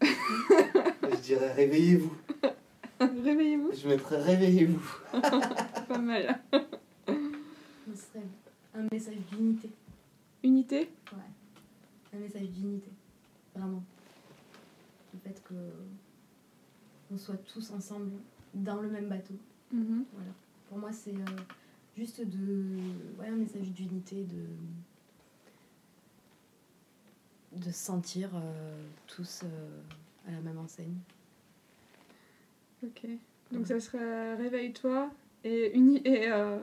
je 0.02 1.20
dirais 1.22 1.52
réveillez-vous. 1.52 2.14
Réveillez-vous, 2.98 3.72
Je 3.74 3.88
mettrais 3.88 4.22
réveillez-vous. 4.22 4.90
pas 5.88 5.98
mal. 5.98 6.40
Ce 6.52 7.94
serait 7.94 8.24
un 8.74 8.86
message 8.90 9.16
d'unité. 9.30 9.70
Unité? 10.42 10.88
Un 12.14 12.18
message 12.18 12.48
d'unité. 12.48 12.90
Vraiment. 13.54 13.82
Le 15.12 15.18
fait 15.20 15.42
que 15.44 15.54
on 17.12 17.18
soit 17.18 17.36
tous 17.52 17.70
ensemble 17.72 18.12
dans 18.54 18.80
le 18.80 18.88
même 18.88 19.08
bateau. 19.08 19.34
Mhm. 19.72 20.04
Voilà. 20.14 20.30
Pour 20.70 20.78
moi, 20.78 20.90
c'est 20.92 21.14
euh, 21.14 21.36
juste 21.98 22.22
de. 22.26 22.76
Ouais, 23.18 23.28
un 23.28 23.36
message 23.36 23.70
d'unité, 23.72 24.24
de. 24.24 24.44
De 27.52 27.64
se 27.64 27.72
sentir 27.72 28.30
euh, 28.34 28.82
tous 29.06 29.42
euh, 29.44 29.48
à 30.28 30.32
la 30.32 30.40
même 30.40 30.58
enseigne. 30.58 30.94
Ok. 32.84 33.06
Donc 33.52 33.66
ça 33.66 33.80
serait 33.80 34.34
réveille-toi 34.36 35.10
et 35.44 35.76
uni 35.76 36.00
et 36.04 36.30
euh, 36.30 36.58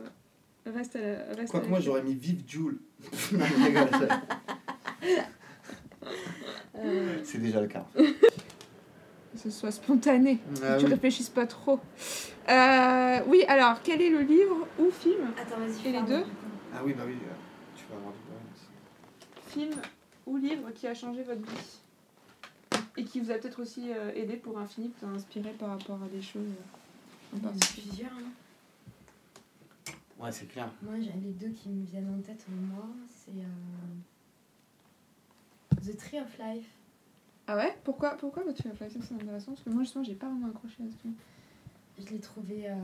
reste 0.66 0.96
à 0.96 1.02
la 1.02 1.36
reste 1.36 1.52
Quoique 1.52 1.68
moi 1.68 1.80
j'aurais 1.80 2.02
mis 2.04 2.16
vive 2.16 2.44
Joule. 2.48 2.80
C'est 7.24 7.40
déjà 7.40 7.62
le 7.62 7.68
cas. 7.68 7.86
Que 7.96 9.38
ce 9.38 9.50
soit 9.50 9.72
spontané, 9.72 10.40
Ah 10.64 10.76
que 10.76 10.80
tu 10.80 10.86
oui. 10.86 10.92
réfléchisses 10.94 11.30
pas 11.30 11.46
trop. 11.46 11.80
Euh, 12.50 13.20
oui, 13.28 13.44
alors 13.48 13.82
quel 13.84 14.02
est 14.02 14.10
le 14.10 14.22
livre 14.22 14.68
ou 14.80 14.90
film 14.90 15.28
Attends, 15.40 15.58
vas-y. 15.60 15.88
Et 15.90 15.92
les 15.92 16.02
deux 16.02 16.24
Ah 16.74 16.82
oui, 16.86 16.94
bah 16.94 17.04
oui, 17.06 17.14
euh, 17.14 17.34
tu 17.76 17.84
vas 17.90 17.98
avoir 17.98 18.14
du 18.14 18.20
problème 18.20 18.48
aussi. 18.56 18.66
Film 19.54 19.82
ou 20.28 20.38
livre 20.38 20.70
qui 20.72 20.86
a 20.88 20.94
changé 20.94 21.24
votre 21.24 21.42
vie 21.42 21.80
et 22.98 23.04
qui 23.04 23.20
vous 23.20 23.32
a 23.32 23.36
peut-être 23.36 23.62
aussi 23.62 23.92
euh, 23.92 24.12
aidé 24.14 24.36
pour 24.38 24.60
Infini, 24.60 24.90
qui 24.90 25.00
t'a 25.02 25.08
inspiré 25.08 25.52
par 25.54 25.70
rapport 25.70 26.02
à 26.04 26.08
des 26.08 26.22
choses 26.22 26.52
en 27.36 27.40
particulier. 27.40 28.06
hein. 28.06 28.24
Ouais, 30.20 30.32
c'est 30.32 30.48
clair. 30.48 30.70
Moi, 30.82 30.96
j'ai 31.00 31.12
les 31.14 31.32
deux 31.34 31.50
qui 31.50 31.70
me 31.70 31.86
viennent 31.86 32.14
en 32.14 32.22
tête, 32.22 32.44
moi, 32.50 32.88
c'est 33.08 33.32
euh, 33.40 33.46
The 35.86 35.96
Tree 35.98 36.20
of 36.20 36.38
Life. 36.40 36.68
Ah 37.50 37.56
ouais? 37.56 37.78
Pourquoi 37.84 38.18
pourquoi 38.18 38.44
votre 38.44 38.62
film 38.62 38.76
ça 38.78 38.86
c'est 38.90 39.14
intéressant 39.14 39.54
parce 39.54 39.64
que 39.64 39.70
moi 39.70 39.84
justement 39.84 40.04
j'ai 40.04 40.16
pas 40.16 40.28
vraiment 40.28 40.48
accroché 40.50 40.84
à 40.84 40.92
ce 40.92 40.98
film. 41.02 41.14
Je 41.98 42.06
l'ai 42.14 42.20
trouvé. 42.20 42.70
euh, 42.70 42.76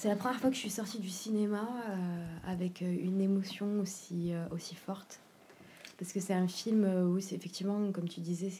C'est 0.00 0.08
la 0.08 0.16
première 0.16 0.40
fois 0.40 0.48
que 0.48 0.56
je 0.56 0.60
suis 0.60 0.70
sortie 0.70 0.98
du 0.98 1.10
cinéma 1.10 1.68
euh, 1.90 2.26
avec 2.46 2.80
euh, 2.80 2.90
une 2.90 3.20
émotion 3.20 3.80
aussi, 3.80 4.32
euh, 4.32 4.46
aussi 4.50 4.74
forte. 4.74 5.20
Parce 5.98 6.14
que 6.14 6.20
c'est 6.20 6.32
un 6.32 6.48
film 6.48 6.84
où 6.86 7.20
c'est 7.20 7.34
effectivement, 7.34 7.92
comme 7.92 8.08
tu 8.08 8.20
disais, 8.20 8.50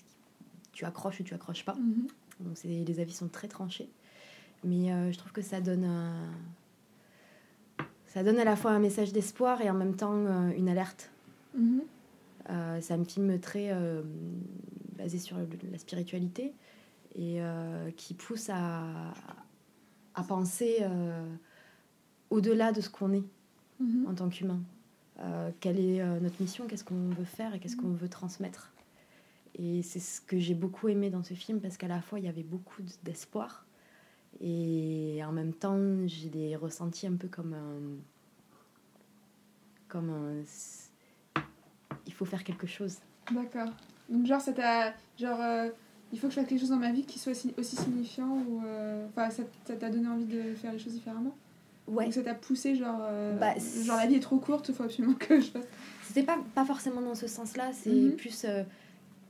tu 0.73 0.85
accroches 0.85 1.21
ou 1.21 1.23
tu 1.23 1.33
accroches 1.33 1.65
pas. 1.65 1.77
Mhm. 1.77 2.09
Donc 2.41 2.63
les 2.63 3.01
avis 3.01 3.15
sont 3.15 3.29
très 3.29 3.49
tranchés. 3.49 3.89
Mais 4.65 4.93
euh, 4.93 5.11
je 5.13 5.17
trouve 5.17 5.33
que 5.33 5.41
ça 5.41 5.63
donne 5.63 5.85
un- 5.85 6.29
ça 8.09 8.23
donne 8.23 8.39
à 8.39 8.45
la 8.45 8.55
fois 8.55 8.73
un 8.73 8.79
message 8.79 9.15
d'espoir 9.15 9.63
et 9.63 9.71
en 9.71 9.75
même 9.75 9.97
temps 9.97 10.13
une 10.51 10.69
alerte. 10.69 11.11
Mhm. 11.57 11.81
C'est 12.83 12.93
un 12.93 13.05
film 13.05 13.41
très 13.41 13.73
basé 14.99 15.19
sur 15.19 15.39
la 15.39 15.79
spiritualité 15.79 16.53
et 17.17 17.41
qui 17.97 18.13
pousse 18.15 18.51
à, 18.51 18.81
à 18.81 19.15
penser 20.15 20.79
euh, 20.83 21.25
au-delà 22.31 22.73
de 22.73 22.81
ce 22.81 22.91
qu'on 22.91 23.13
est 23.13 23.25
Mhm. 23.81 24.07
en 24.09 24.15
tant 24.15 24.29
qu'humain. 24.29 24.61
Euh, 25.21 25.51
quelle 25.61 25.79
est 25.81 26.01
euh, 26.03 26.21
notre 26.21 26.41
mission, 26.43 26.67
qu'est-ce 26.67 26.85
qu'on 26.85 27.09
veut 27.09 27.25
faire 27.25 27.55
et 27.55 27.59
qu'est-ce 27.61 27.77
qu'on 27.77 27.93
veut 27.93 28.09
transmettre. 28.11 28.73
Et 29.55 29.83
c'est 29.83 30.01
ce 30.01 30.21
que 30.21 30.39
j'ai 30.39 30.55
beaucoup 30.55 30.89
aimé 30.89 31.09
dans 31.11 31.23
ce 31.23 31.35
film 31.35 31.61
parce 31.61 31.77
qu'à 31.79 31.89
la 31.89 32.01
fois 32.03 32.19
il 32.19 32.27
y 32.27 32.29
avait 32.29 32.43
beaucoup 32.43 32.83
d'espoir 33.05 33.65
et 34.41 35.21
en 35.25 35.33
même 35.33 35.53
temps 35.55 35.79
j'ai 36.07 36.29
des 36.29 36.57
ressentis 36.57 37.07
un 37.07 37.17
peu 37.17 37.29
comme 37.29 37.55
un. 37.55 37.81
comme 39.89 40.11
un. 40.11 40.43
Il 42.07 42.13
faut 42.13 42.25
faire 42.25 42.45
quelque 42.45 42.67
chose. 42.67 42.99
D'accord. 43.33 43.69
Donc 44.09 44.27
genre 44.27 44.43
t'a 44.55 44.95
genre 45.19 45.41
euh, 45.41 45.71
il 46.13 46.19
faut 46.19 46.27
que 46.29 46.35
je 46.35 46.41
fasse 46.41 46.49
quelque 46.49 46.61
chose 46.61 46.71
dans 46.71 46.77
ma 46.77 46.93
vie 46.93 47.05
qui 47.05 47.19
soit 47.19 47.33
aussi, 47.33 47.77
signifiant 47.77 48.39
ou 48.49 48.63
euh, 48.65 49.07
enfin 49.09 49.31
ça 49.31 49.43
ça 49.67 49.77
t'a 49.77 49.91
donné 49.91 50.09
envie 50.09 50.25
de 50.25 50.55
faire 50.55 50.73
les 50.73 50.79
choses 50.79 50.95
différemment 50.95 51.35
Ouais, 51.89 52.05
Donc 52.05 52.15
ça 52.15 52.23
t'a 52.23 52.35
poussé 52.35 52.77
genre 52.77 53.01
euh, 53.03 53.37
Bah, 53.39 53.55
genre 53.85 53.97
la 53.97 54.07
vie 54.07 54.15
est 54.15 54.21
trop 54.21 54.39
courte, 54.39 54.69
il 54.69 54.75
faut 54.75 54.85
absolument 54.85 55.15
que 55.15 55.41
je 55.41 55.51
fasse. 55.51 55.65
c'était 56.05 56.23
pas, 56.23 56.39
pas 56.55 56.65
forcément 56.65 57.01
dans 57.01 57.15
ce 57.17 57.27
sens-là, 57.27 57.73
c'est 57.73 57.91
Mhm. 57.91 58.17
plus. 58.17 58.45
euh, 58.45 58.63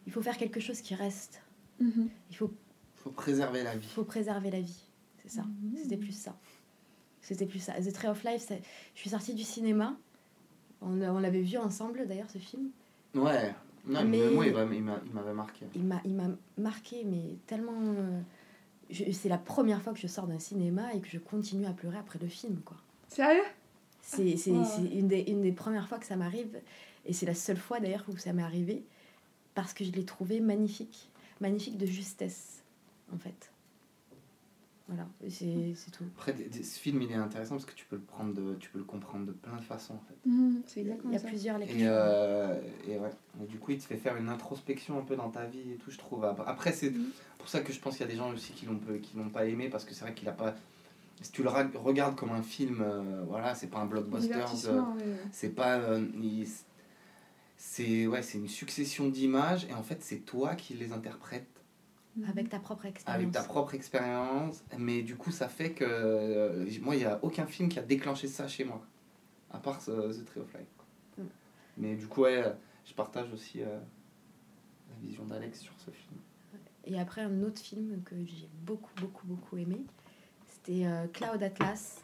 il 0.07 0.13
faut 0.13 0.21
faire 0.21 0.37
quelque 0.37 0.61
chose 0.61 0.81
qui 0.83 0.95
reste. 0.95 1.41
Mhm. 1.79 2.09
Il 2.31 2.37
faut, 2.37 2.51
Faut 2.97 3.11
préserver 3.11 3.63
la 3.63 3.77
vie. 3.77 3.87
faut 3.89 4.05
préserver 4.05 4.51
la 4.51 4.61
vie. 4.61 4.83
C'est 5.23 5.31
ça. 5.31 5.43
Mhm. 5.43 5.77
C'était 5.83 5.97
plus 5.97 6.13
ça. 6.13 6.37
C'était 7.23 7.47
plus 7.47 7.61
ça. 7.61 7.73
The 7.75 7.93
Tree 7.93 8.09
of 8.09 8.23
Life, 8.25 8.47
je 8.95 9.01
suis 9.01 9.11
sortie 9.11 9.33
du 9.35 9.43
cinéma 9.45 9.97
On, 10.83 11.01
on 11.03 11.19
l'avait 11.21 11.43
vu 11.43 11.57
ensemble 11.57 12.07
d'ailleurs 12.07 12.29
ce 12.31 12.39
film. 12.39 12.71
Ouais. 13.15 13.55
Non, 13.87 14.05
mais, 14.05 14.19
Mais- 14.19 14.31
moi, 14.31 14.47
il 14.47 14.53
m'a- 14.53 14.65
il 14.65 14.83
m'a- 14.83 15.01
il 15.07 15.13
m'avait 15.13 15.33
marqué. 15.33 15.67
Il 15.75 15.85
m'a, 15.85 16.01
il 16.05 16.15
m'a 16.15 16.29
marqué, 16.59 17.05
mais 17.05 17.37
tellement. 17.47 17.73
euh, 17.83 18.21
je- 18.91 19.11
c'est 19.13 19.29
la 19.29 19.39
première 19.39 19.81
fois 19.83 19.93
que 19.93 19.99
je 19.99 20.07
sors 20.07 20.27
d'un 20.27 20.39
cinéma 20.39 20.93
et 20.95 21.01
que 21.01 21.09
je 21.09 21.19
continue 21.19 21.67
à 21.67 21.73
pleurer 21.73 21.99
après 21.99 22.19
le 22.21 22.29
film, 22.29 22.61
quoi. 22.65 22.77
Sérieux? 23.09 23.43
C'est, 24.03 24.37
c'est, 24.37 24.51
Ouais. 24.51 24.65
c'est 24.65 24.85
une, 24.85 25.09
des, 25.09 25.21
une 25.29 25.43
des 25.43 25.53
premières 25.53 25.89
fois 25.89 25.99
que 25.99 26.07
ça 26.07 26.17
m'arrive, 26.17 26.61
et 27.07 27.13
c'est 27.13 27.27
la 27.27 27.35
seule 27.35 27.57
fois 27.59 27.81
d'ailleurs 27.81 28.05
où 28.09 28.17
ça 28.17 28.33
m'est 28.33 28.43
arrivé, 28.43 28.85
parce 29.55 29.73
que 29.73 29.85
je 29.85 29.93
l'ai 29.93 30.05
trouvé 30.05 30.41
magnifique. 30.41 31.09
Magnifique 31.41 31.79
de 31.79 31.87
justesse, 31.87 32.63
en 33.15 33.19
fait. 33.19 33.50
Voilà, 34.93 35.07
et 35.25 35.31
c'est, 35.31 35.73
c'est 35.77 35.93
tout. 35.93 36.03
Après, 36.17 36.35
ce 36.51 36.79
film, 36.81 37.01
il 37.03 37.13
est 37.13 37.15
intéressant 37.15 37.55
parce 37.55 37.65
que 37.65 37.75
tu 37.75 37.85
peux 37.87 37.95
le 37.95 38.03
prendre 38.03 38.35
de, 38.35 38.57
tu 38.57 38.71
peux 38.71 38.79
le 38.79 38.85
comprendre 38.85 39.25
de 39.25 39.31
plein 39.31 39.55
de 39.57 39.63
façons, 39.63 39.95
en 39.95 40.01
fait. 40.01 40.31
C'est 40.67 40.81
Il 40.81 41.13
y 41.13 41.15
a 41.15 41.19
ça. 41.21 41.29
plusieurs 41.29 41.59
lectures. 41.59 41.79
Et, 41.79 41.87
euh, 41.87 42.61
et 42.89 42.99
ouais. 42.99 43.11
Et 43.41 43.47
du 43.47 43.59
coup, 43.59 43.71
il 43.71 43.79
te 43.79 43.85
fait 43.85 43.97
faire 43.97 44.17
une 44.17 44.29
introspection 44.29 44.99
un 44.99 45.03
peu 45.03 45.15
dans 45.15 45.31
ta 45.31 45.45
vie 45.47 45.61
et 45.73 45.77
tout, 45.77 45.93
je 45.93 45.99
trouve. 45.99 46.25
Après, 46.25 46.73
c'est 46.73 46.91
Mhm. 46.91 47.11
pour 47.39 47.49
ça 47.49 47.61
que 47.61 47.73
je 47.73 47.79
pense 47.79 47.97
qu'il 47.97 48.05
y 48.05 48.09
a 48.09 48.13
des 48.13 48.19
gens 48.19 48.33
aussi 48.33 48.53
qui 48.53 48.67
l'ont 48.67 48.79
peu- 48.79 48.97
qui 48.99 49.17
l'ont 49.17 49.31
pas 49.31 49.47
aimé 49.47 49.69
parce 49.69 49.85
que 49.85 49.95
c'est 49.95 50.03
vrai 50.05 50.13
qu'il 50.15 50.29
a 50.29 50.33
pas. 50.33 50.57
Si 51.23 51.31
tu 51.31 51.45
le 51.45 51.51
regardes 51.51 52.17
comme 52.17 52.33
un 52.33 52.43
film, 52.43 52.81
euh, 52.81 53.23
voilà, 53.29 53.55
c'est 53.55 53.69
pas 53.69 53.79
un 53.79 53.87
blockbuster. 53.87 54.35
euh, 54.65 54.83
c'est 55.31 55.51
pas. 55.55 55.77
euh, 55.79 56.05
il- 56.21 56.49
c'est 57.57 58.07
ouais, 58.07 58.23
c'est 58.23 58.39
une 58.39 58.49
succession 58.49 59.09
d'images 59.09 59.67
et 59.67 59.75
en 59.75 59.83
fait, 59.83 59.99
c'est 60.03 60.19
toi 60.25 60.55
qui 60.55 60.75
les 60.75 60.93
interprètes 60.93 61.47
Avec 62.29 62.49
ta 62.49 62.59
propre 62.59 62.87
expérience. 62.87 63.21
avec 63.23 63.33
ta 63.33 63.43
propre 63.43 63.75
expérience. 63.75 64.63
Mais 64.79 65.03
du 65.03 65.17
coup, 65.17 65.31
ça 65.31 65.49
fait 65.49 65.73
que. 65.73 65.85
euh, 65.87 66.67
moi, 66.83 66.95
il 66.97 66.99
n'y 66.99 67.05
a 67.05 67.19
aucun 67.23 67.47
film 67.47 67.69
qui 67.69 67.79
a 67.79 67.83
déclenché 67.83 68.29
ça 68.29 68.47
chez 68.49 68.65
moi. 68.65 68.85
À 69.51 69.59
part 69.59 69.81
ce- 69.81 69.91
The 69.91 70.25
Tree 70.27 70.41
of 70.41 70.53
Life. 70.55 70.67
Mm. 71.19 71.23
Mais 71.79 71.95
du 71.97 72.07
coup, 72.07 72.23
ouais, 72.23 72.45
je 72.85 72.95
partage 72.95 73.33
aussi 73.33 73.63
euh, 73.63 73.79
la 74.91 74.97
vision 75.07 75.25
d'Alex 75.25 75.61
sur 75.61 75.73
ce 75.79 75.91
film. 75.91 76.19
Et 76.85 76.99
après, 76.99 77.23
un 77.23 77.43
autre 77.43 77.61
film 77.61 78.03
que 78.05 78.15
j'ai 78.25 78.49
beaucoup, 78.65 78.91
beaucoup, 79.01 79.27
beaucoup 79.27 79.57
aimé, 79.59 79.81
c'était 80.47 80.87
euh, 80.87 81.07
Cloud 81.13 81.43
Atlas, 81.43 82.03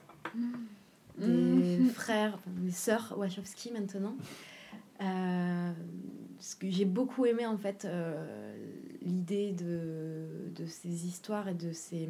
des 1.18 1.26
Mhm. 1.26 1.88
frères, 1.94 2.34
enfin, 2.34 2.50
des 2.58 2.70
sœurs 2.70 3.14
Wachowski 3.16 3.72
maintenant. 3.72 4.16
Euh, 5.02 5.72
ce 6.38 6.56
que 6.56 6.68
j'ai 6.70 6.84
beaucoup 6.84 7.24
aimé, 7.26 7.46
en 7.46 7.56
fait, 7.58 7.84
euh, 7.84 8.55
l'idée 9.06 9.52
de, 9.52 10.26
de 10.54 10.66
ces 10.66 11.06
histoires 11.06 11.48
et 11.48 11.54
de 11.54 11.72
ces. 11.72 12.08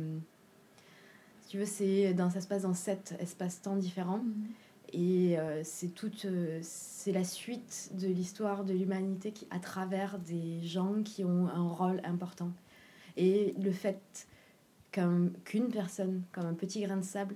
Si 1.42 1.48
tu 1.50 1.58
veux, 1.58 1.64
c'est 1.66 2.12
dans, 2.14 2.30
ça 2.30 2.40
se 2.40 2.48
passe 2.48 2.62
dans 2.62 2.74
sept 2.74 3.14
espaces-temps 3.20 3.76
différents. 3.76 4.18
Mhm. 4.18 4.46
Et 4.92 5.38
euh, 5.38 5.62
c'est 5.64 5.88
toute, 5.88 6.24
euh, 6.24 6.60
c'est 6.62 7.12
la 7.12 7.24
suite 7.24 7.90
de 7.94 8.06
l'histoire 8.06 8.64
de 8.64 8.72
l'humanité 8.72 9.32
qui, 9.32 9.46
à 9.50 9.58
travers 9.58 10.18
des 10.18 10.62
gens 10.62 11.02
qui 11.04 11.24
ont 11.24 11.48
un 11.48 11.68
rôle 11.68 12.00
important. 12.04 12.50
Et 13.16 13.54
le 13.60 13.72
fait 13.72 14.26
qu'un- 14.92 15.30
qu'une 15.44 15.68
personne, 15.68 16.22
comme 16.32 16.46
un 16.46 16.54
petit 16.54 16.80
grain 16.82 16.96
de 16.96 17.04
sable, 17.04 17.34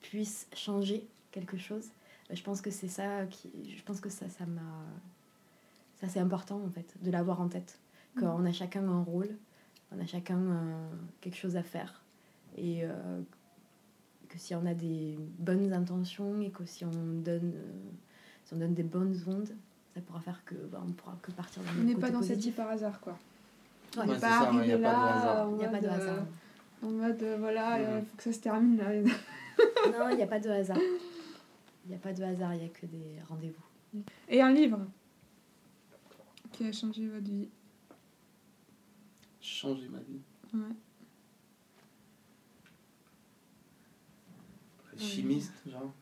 puisse 0.00 0.46
changer 0.54 1.06
quelque 1.32 1.58
chose, 1.58 1.84
je 2.30 2.42
pense 2.42 2.60
que 2.60 2.70
c'est 2.70 2.88
ça 2.88 3.26
qui, 3.26 3.50
je 3.76 3.82
pense 3.82 4.00
que 4.00 4.08
ça, 4.08 4.28
ça 4.28 4.46
m'a, 4.46 4.84
ça 6.00 6.08
c'est 6.08 6.20
important 6.20 6.60
en 6.64 6.70
fait, 6.70 6.94
de 7.02 7.10
l'avoir 7.10 7.40
en 7.40 7.48
tête. 7.48 7.78
Qu'on 8.18 8.44
a 8.46 8.52
chacun 8.52 8.86
un 8.88 9.02
rôle, 9.02 9.28
on 9.92 10.00
a 10.00 10.06
chacun 10.06 10.38
euh, 10.38 10.88
quelque 11.20 11.36
chose 11.36 11.56
à 11.56 11.62
faire. 11.62 12.02
Et 12.56 12.84
euh, 12.84 13.20
que 14.28 14.38
si 14.38 14.54
on 14.54 14.64
a 14.66 14.74
des 14.74 15.18
bonnes 15.38 15.72
intentions 15.72 16.40
et 16.40 16.50
que 16.50 16.64
si 16.64 16.84
on 16.84 16.90
donne, 16.90 17.52
euh, 17.54 17.72
si 18.44 18.54
on 18.54 18.56
donne 18.58 18.74
des 18.74 18.82
bonnes 18.82 19.16
ondes, 19.26 19.50
ça 19.94 20.00
pourra 20.00 20.20
faire 20.20 20.42
que 20.44 20.54
bah, 20.54 20.82
on 20.86 20.92
pourra 20.92 21.16
que 21.22 21.30
partir 21.32 21.62
dans 21.62 21.80
On 21.80 21.84
n'est 21.84 21.94
pas 21.94 22.10
dans 22.10 22.22
cette 22.22 22.38
vie 22.40 22.50
par 22.52 22.68
hasard, 22.70 23.00
quoi. 23.00 23.18
Ouais, 23.96 24.02
On 24.02 24.06
n'est 24.06 24.18
pas 24.18 24.46
arrivé 24.46 24.72
de 24.72 24.76
là 24.78 25.46
Il 25.50 25.56
n'y 25.56 25.64
a 25.64 25.68
pas 25.68 25.80
de 25.80 25.86
hasard. 25.88 26.24
En 26.82 26.90
mode, 26.90 27.24
voilà, 27.38 27.80
il 27.80 27.86
Mhm. 27.96 28.04
faut 28.04 28.16
que 28.16 28.22
ça 28.22 28.32
se 28.32 28.40
termine 28.40 28.76
là. 28.76 28.92
Non, 28.94 30.08
il 30.10 30.16
n'y 30.16 30.22
a 30.22 30.26
pas 30.26 30.38
de 30.40 30.50
hasard. 30.50 30.76
Il 31.86 31.90
n'y 31.90 31.94
a 31.94 31.98
pas 31.98 32.12
de 32.12 32.22
hasard, 32.22 32.54
il 32.54 32.60
n'y 32.60 32.66
a 32.66 32.68
que 32.68 32.84
des 32.86 33.16
rendez-vous. 33.28 34.00
Et 34.28 34.42
un 34.42 34.52
livre 34.52 34.80
qui 36.52 36.66
a 36.66 36.72
changé 36.72 37.06
votre 37.08 37.24
vie. 37.24 37.48
Changer 39.48 39.88
ma 39.88 39.98
vie. 40.00 40.18
Ouais. 40.54 40.74
Chimiste, 44.98 45.52
genre. 45.70 45.92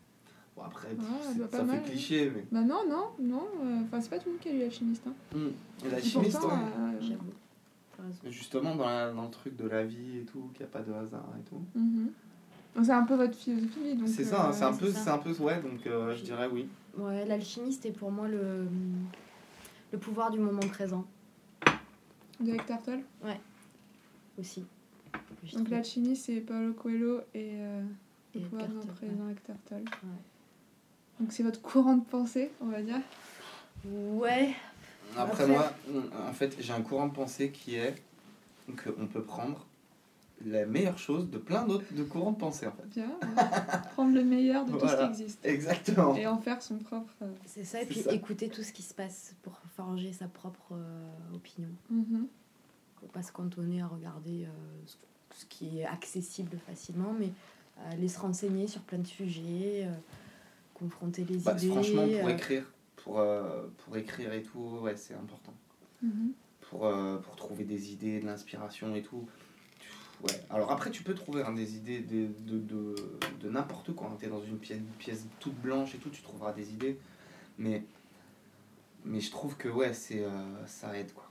Bon, 0.56 0.62
après, 0.62 0.88
Ouais, 0.90 0.94
bah, 1.36 1.44
pas 1.50 1.56
ça 1.58 1.64
mal, 1.64 1.76
fait 1.78 1.82
ouais. 1.84 1.90
cliché, 1.90 2.32
mais. 2.34 2.44
Bah 2.52 2.60
non, 2.62 2.88
non, 2.88 3.08
non. 3.18 3.46
euh, 3.64 3.80
Enfin, 3.84 4.00
c'est 4.00 4.08
pas 4.08 4.18
tout 4.18 4.26
le 4.26 4.32
monde 4.32 4.40
qui 4.40 4.48
a 4.50 4.52
lu 4.52 4.62
Alchimiste. 4.62 5.02
Hein. 5.06 5.12
Hmm. 5.36 5.48
Et 5.84 5.90
la 5.90 5.98
Et 5.98 6.02
chimiste, 6.02 6.38
pourtant, 6.38 6.56
ouais. 6.56 6.62
euh, 6.78 7.00
J'avoue. 7.00 7.32
T'as 7.96 8.02
raison. 8.04 8.18
Justement, 8.30 8.76
dans, 8.76 8.86
la- 8.86 9.12
dans 9.12 9.24
le 9.24 9.30
truc 9.30 9.56
de 9.56 9.66
la 9.66 9.84
vie 9.84 10.18
et 10.18 10.24
tout, 10.24 10.48
qu'il 10.54 10.60
n'y 10.64 10.70
a 10.70 10.72
pas 10.72 10.82
de 10.82 10.92
hasard 10.92 11.26
et 11.40 11.48
tout. 11.48 11.60
mhm. 11.74 12.10
Donc, 12.76 12.84
C'est 12.86 12.92
un 12.92 13.04
peu 13.04 13.14
votre 13.16 13.34
philosophie 13.36 13.94
donc, 13.96 14.08
C'est 14.08 14.24
ça, 14.24 14.48
euh, 14.48 14.52
c'est 14.52 14.64
un 14.64 14.72
peu, 14.72 14.90
ça. 14.90 15.00
c'est 15.00 15.10
un 15.10 15.18
peu, 15.18 15.32
ouais, 15.42 15.60
donc 15.60 15.86
euh, 15.86 16.14
je 16.16 16.22
dirais 16.22 16.48
oui. 16.52 16.68
Ouais, 16.96 17.24
l'alchimiste 17.24 17.84
est 17.86 17.92
pour 17.92 18.10
moi 18.12 18.26
le, 18.28 18.66
le 19.92 19.98
pouvoir 19.98 20.30
du 20.30 20.38
moment 20.38 20.60
présent 20.70 21.04
De 22.40 22.52
Hector 22.54 22.82
Tolle. 22.82 23.02
aussi. 24.38 24.64
Je 25.44 25.56
Donc 25.56 25.68
l'alchimie, 25.70 26.16
c'est 26.16 26.40
Paulo 26.40 26.72
Coelho 26.72 27.20
et 27.34 27.52
euh, 27.60 27.82
le 28.34 28.40
Et 28.40 28.44
pouvoir 28.44 28.64
Hector 28.64 28.84
d'un 28.84 28.92
président 28.92 29.28
Hector 29.30 29.56
Tolle. 29.68 29.84
Ouais. 29.84 31.20
Donc 31.20 31.32
c'est 31.32 31.42
votre 31.44 31.60
courant 31.62 31.96
de 31.96 32.04
pensée, 32.04 32.50
on 32.60 32.66
va 32.66 32.82
dire. 32.82 33.00
Ouais, 33.86 34.54
Après, 35.16 35.44
Après- 35.44 35.46
moi, 35.46 35.72
en 36.28 36.32
fait, 36.32 36.56
j'ai 36.60 36.72
un 36.72 36.80
courant 36.82 37.06
de 37.08 37.12
pensée 37.14 37.50
qui 37.50 37.76
est 37.76 37.94
qu'on 38.82 39.06
peut 39.06 39.22
prendre 39.22 39.64
la 40.44 40.66
meilleure 40.66 40.98
chose 40.98 41.30
de 41.30 41.38
plein 41.38 41.66
d'autres 41.66 41.92
de 41.94 42.02
courants 42.02 42.32
de 42.32 42.36
pensée, 42.38 42.66
en 42.66 42.72
fait. 42.72 42.88
Bien. 42.88 43.10
prendre 43.92 44.14
le 44.14 44.24
meilleur 44.24 44.64
de 44.66 44.72
tout 44.72 44.86
ce 44.88 44.96
qui 44.96 45.02
existe. 45.04 45.44
Exactement. 45.46 46.14
Et 46.16 46.26
en 46.26 46.38
faire 46.38 46.60
son 46.62 46.78
propre. 46.78 47.12
euh, 47.22 47.26
c'est 47.46 47.64
ça. 47.64 47.82
Et 47.82 47.86
puis 47.86 48.00
ça. 48.00 48.12
écouter 48.12 48.48
tout 48.48 48.62
ce 48.62 48.72
qui 48.72 48.82
se 48.82 48.94
passe 48.94 49.34
pour 49.42 49.58
forger 49.76 50.12
sa 50.12 50.26
propre 50.28 50.72
euh, 50.72 51.34
opinion. 51.34 51.68
mhm. 51.90 52.26
Faut 53.00 53.06
pas 53.08 53.22
se 53.22 53.32
cantonner 53.32 53.82
à 53.82 53.86
regarder 53.86 54.44
euh, 54.44 54.48
ce, 55.34 55.44
qui 55.46 55.80
est 55.80 55.84
accessible 55.86 56.56
facilement, 56.66 57.12
mais 57.18 57.30
aller 57.90 58.08
se 58.08 58.18
renseigner 58.18 58.66
sur 58.66 58.80
plein 58.82 58.98
de 58.98 59.06
sujets, 59.06 59.84
euh, 59.86 59.92
confronter 60.74 61.24
les 61.24 61.36
Bah, 61.38 61.54
idées. 61.56 61.68
franchement, 61.68 62.06
pour 62.06 62.28
euh, 62.28 62.32
écrire, 62.32 62.64
pour, 62.96 63.18
euh, 63.20 63.66
pour 63.84 63.96
écrire 63.96 64.32
et 64.32 64.42
tout, 64.42 64.78
ouais, 64.82 64.96
c'est 64.96 65.14
important. 65.14 65.52
Mhm. 66.02 66.32
Pour, 66.70 66.86
euh, 66.86 67.18
pour 67.18 67.36
trouver 67.36 67.64
des 67.64 67.92
idées, 67.92 68.20
de 68.20 68.26
l'inspiration 68.26 68.94
et 68.94 69.02
tout. 69.02 69.26
Ouais. 70.24 70.40
Alors 70.50 70.72
après, 70.72 70.90
tu 70.90 71.02
peux 71.02 71.14
trouver 71.14 71.42
hein, 71.42 71.52
des 71.52 71.76
idées 71.76 72.00
de, 72.00 72.28
de, 72.50 72.58
de, 72.58 72.94
de 73.40 73.50
n'importe 73.50 73.94
quoi. 73.94 74.10
Tu 74.18 74.26
es 74.26 74.28
dans 74.28 74.42
une 74.42 74.58
pièce, 74.58 74.80
pièce 74.98 75.26
toute 75.38 75.54
blanche 75.60 75.94
et 75.94 75.98
tout, 75.98 76.10
tu 76.10 76.22
trouveras 76.22 76.52
des 76.52 76.72
idées. 76.72 76.98
Mais, 77.58 77.84
mais 79.04 79.20
je 79.20 79.30
trouve 79.30 79.56
que 79.56 79.68
ouais, 79.68 79.92
c'est, 79.92 80.24
euh, 80.24 80.66
ça 80.66 80.96
aide 80.98 81.12
quoi. 81.12 81.28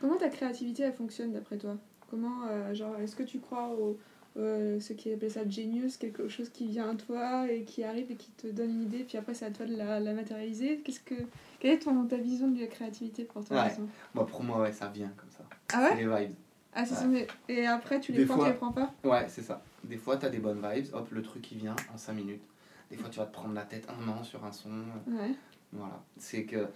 Comment 0.00 0.16
ta 0.16 0.28
créativité 0.28 0.84
elle 0.84 0.92
fonctionne 0.92 1.32
d'après 1.32 1.58
toi? 1.58 1.76
Comment, 2.08 2.46
euh, 2.48 2.72
genre, 2.72 2.96
est-ce 3.00 3.16
que 3.16 3.24
tu 3.24 3.40
crois 3.40 3.68
au 3.68 3.98
euh, 4.36 4.78
ceux 4.80 4.94
qui 4.94 5.10
appellent 5.12 5.30
ça 5.30 5.48
genius, 5.48 5.96
quelque 5.96 6.28
chose 6.28 6.50
qui 6.50 6.66
vient 6.68 6.90
à 6.90 6.94
toi 6.94 7.50
et 7.50 7.64
qui 7.64 7.82
arrive 7.82 8.10
et 8.12 8.16
qui 8.16 8.30
te 8.32 8.46
donne 8.46 8.70
une 8.70 8.82
idée, 8.82 9.02
puis 9.02 9.16
après 9.16 9.32
c'est 9.32 9.46
à 9.46 9.50
toi 9.50 9.64
de 9.64 9.74
la, 9.74 9.98
la 9.98 10.12
matérialiser? 10.12 10.82
Qu'est-ce 10.84 11.00
que 11.00 11.14
quelle 11.58 11.72
est 11.72 11.78
ton, 11.78 12.04
ta 12.04 12.18
vision 12.18 12.50
de 12.50 12.60
la 12.60 12.66
créativité 12.66 13.24
pour 13.24 13.44
toi 13.44 13.64
Ouais. 13.64 13.72
Moi, 14.14 14.26
pour 14.26 14.42
moi, 14.44 14.60
ouais, 14.60 14.72
ça 14.72 14.88
vient 14.88 15.10
comme 15.16 15.30
ça. 15.30 15.44
Ah 15.72 15.82
ouais? 15.84 15.88
C'est 15.96 16.04
les 16.04 16.26
vibes. 16.26 16.34
Ah 16.78 16.84
c'est 16.84 16.94
ça, 16.94 17.06
mais- 17.06 17.26
Et 17.48 17.66
après 17.66 17.98
tu 18.00 18.12
les 18.12 18.18
Des 18.18 18.26
prends, 18.26 18.36
fois- 18.36 18.44
tu 18.46 18.50
les 18.52 18.56
prends 18.58 18.72
pas? 18.72 18.92
Ouais, 19.02 19.26
c'est 19.28 19.42
ça. 19.42 19.62
Des 19.82 19.96
fois, 19.96 20.16
tu 20.18 20.26
as 20.26 20.28
des 20.28 20.38
bonnes 20.38 20.60
vibes, 20.62 20.86
hop, 20.94 21.08
le 21.10 21.22
truc 21.22 21.50
il 21.52 21.58
vient 21.58 21.74
en 21.92 21.96
5 21.96 22.12
minutes. 22.12 22.42
Des 22.90 22.96
fois, 22.96 23.08
tu 23.08 23.18
vas 23.18 23.26
te 23.26 23.32
prendre 23.32 23.54
la 23.54 23.62
tête 23.64 23.88
un 23.88 24.08
an 24.08 24.22
sur 24.22 24.44
un 24.44 24.52
son. 24.52 24.70
Ouais. 25.06 25.32
Voilà. 25.72 26.02
C'est 26.18 26.44
que. 26.44 26.68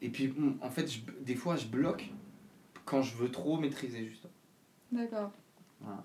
Et 0.00 0.08
puis, 0.10 0.32
en 0.62 0.70
fait, 0.70 0.86
je- 0.90 1.00
des 1.22 1.34
fois, 1.34 1.56
je 1.56 1.66
bloque 1.66 2.10
quand 2.84 3.02
je 3.02 3.16
veux 3.16 3.30
trop 3.30 3.58
maîtriser, 3.58 4.04
juste. 4.06 4.26
D'accord. 4.92 5.32
Voilà. 5.80 6.04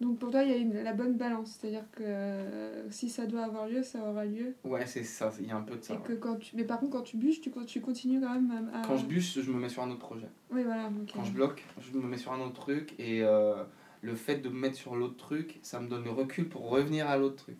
Donc 0.00 0.18
pour 0.18 0.30
toi 0.30 0.42
il 0.42 0.50
y 0.50 0.52
a 0.52 0.56
une- 0.56 0.82
la 0.82 0.92
bonne 0.92 1.14
balance, 1.16 1.56
c'est-à-dire 1.60 1.84
que 1.92 2.02
euh, 2.02 2.90
si 2.90 3.08
ça 3.08 3.26
doit 3.26 3.44
avoir 3.44 3.68
lieu, 3.68 3.82
ça 3.82 4.00
aura 4.10 4.24
lieu. 4.24 4.54
Ouais, 4.64 4.84
c'est 4.86 5.04
ça, 5.04 5.32
il 5.40 5.46
y 5.46 5.50
a 5.50 5.56
un 5.56 5.62
peu 5.62 5.76
de 5.76 5.82
ça. 5.82 5.94
Et 5.94 5.96
ouais. 5.96 6.02
que 6.02 6.12
quand 6.14 6.36
tu... 6.36 6.56
Mais 6.56 6.64
par 6.64 6.80
contre 6.80 6.92
quand 6.92 7.02
tu 7.02 7.16
bûches, 7.16 7.40
tu, 7.40 7.50
tu 7.66 7.80
continues 7.80 8.20
quand 8.20 8.34
même 8.34 8.70
à... 8.74 8.82
Quand 8.86 8.96
je 8.96 9.06
bûche, 9.06 9.38
je 9.40 9.50
me 9.50 9.58
mets 9.58 9.68
sur 9.68 9.82
un 9.82 9.90
autre 9.90 10.00
projet. 10.00 10.28
Oui 10.50 10.62
voilà. 10.64 10.90
Quand 11.14 11.24
je 11.24 11.32
bloque, 11.32 11.62
je 11.80 11.96
me 11.96 12.02
mets 12.06 12.18
sur 12.18 12.32
un 12.32 12.40
autre 12.40 12.54
truc 12.60 12.94
et 12.98 13.22
euh, 13.22 13.62
le 14.02 14.14
fait 14.16 14.38
de 14.38 14.48
me 14.48 14.58
mettre 14.58 14.76
sur 14.76 14.96
l'autre 14.96 15.16
truc, 15.16 15.60
ça 15.62 15.78
me 15.80 15.88
donne 15.88 16.04
le 16.04 16.10
recul 16.10 16.48
pour 16.48 16.68
revenir 16.68 17.08
à 17.08 17.16
l'autre 17.16 17.36
truc. 17.36 17.58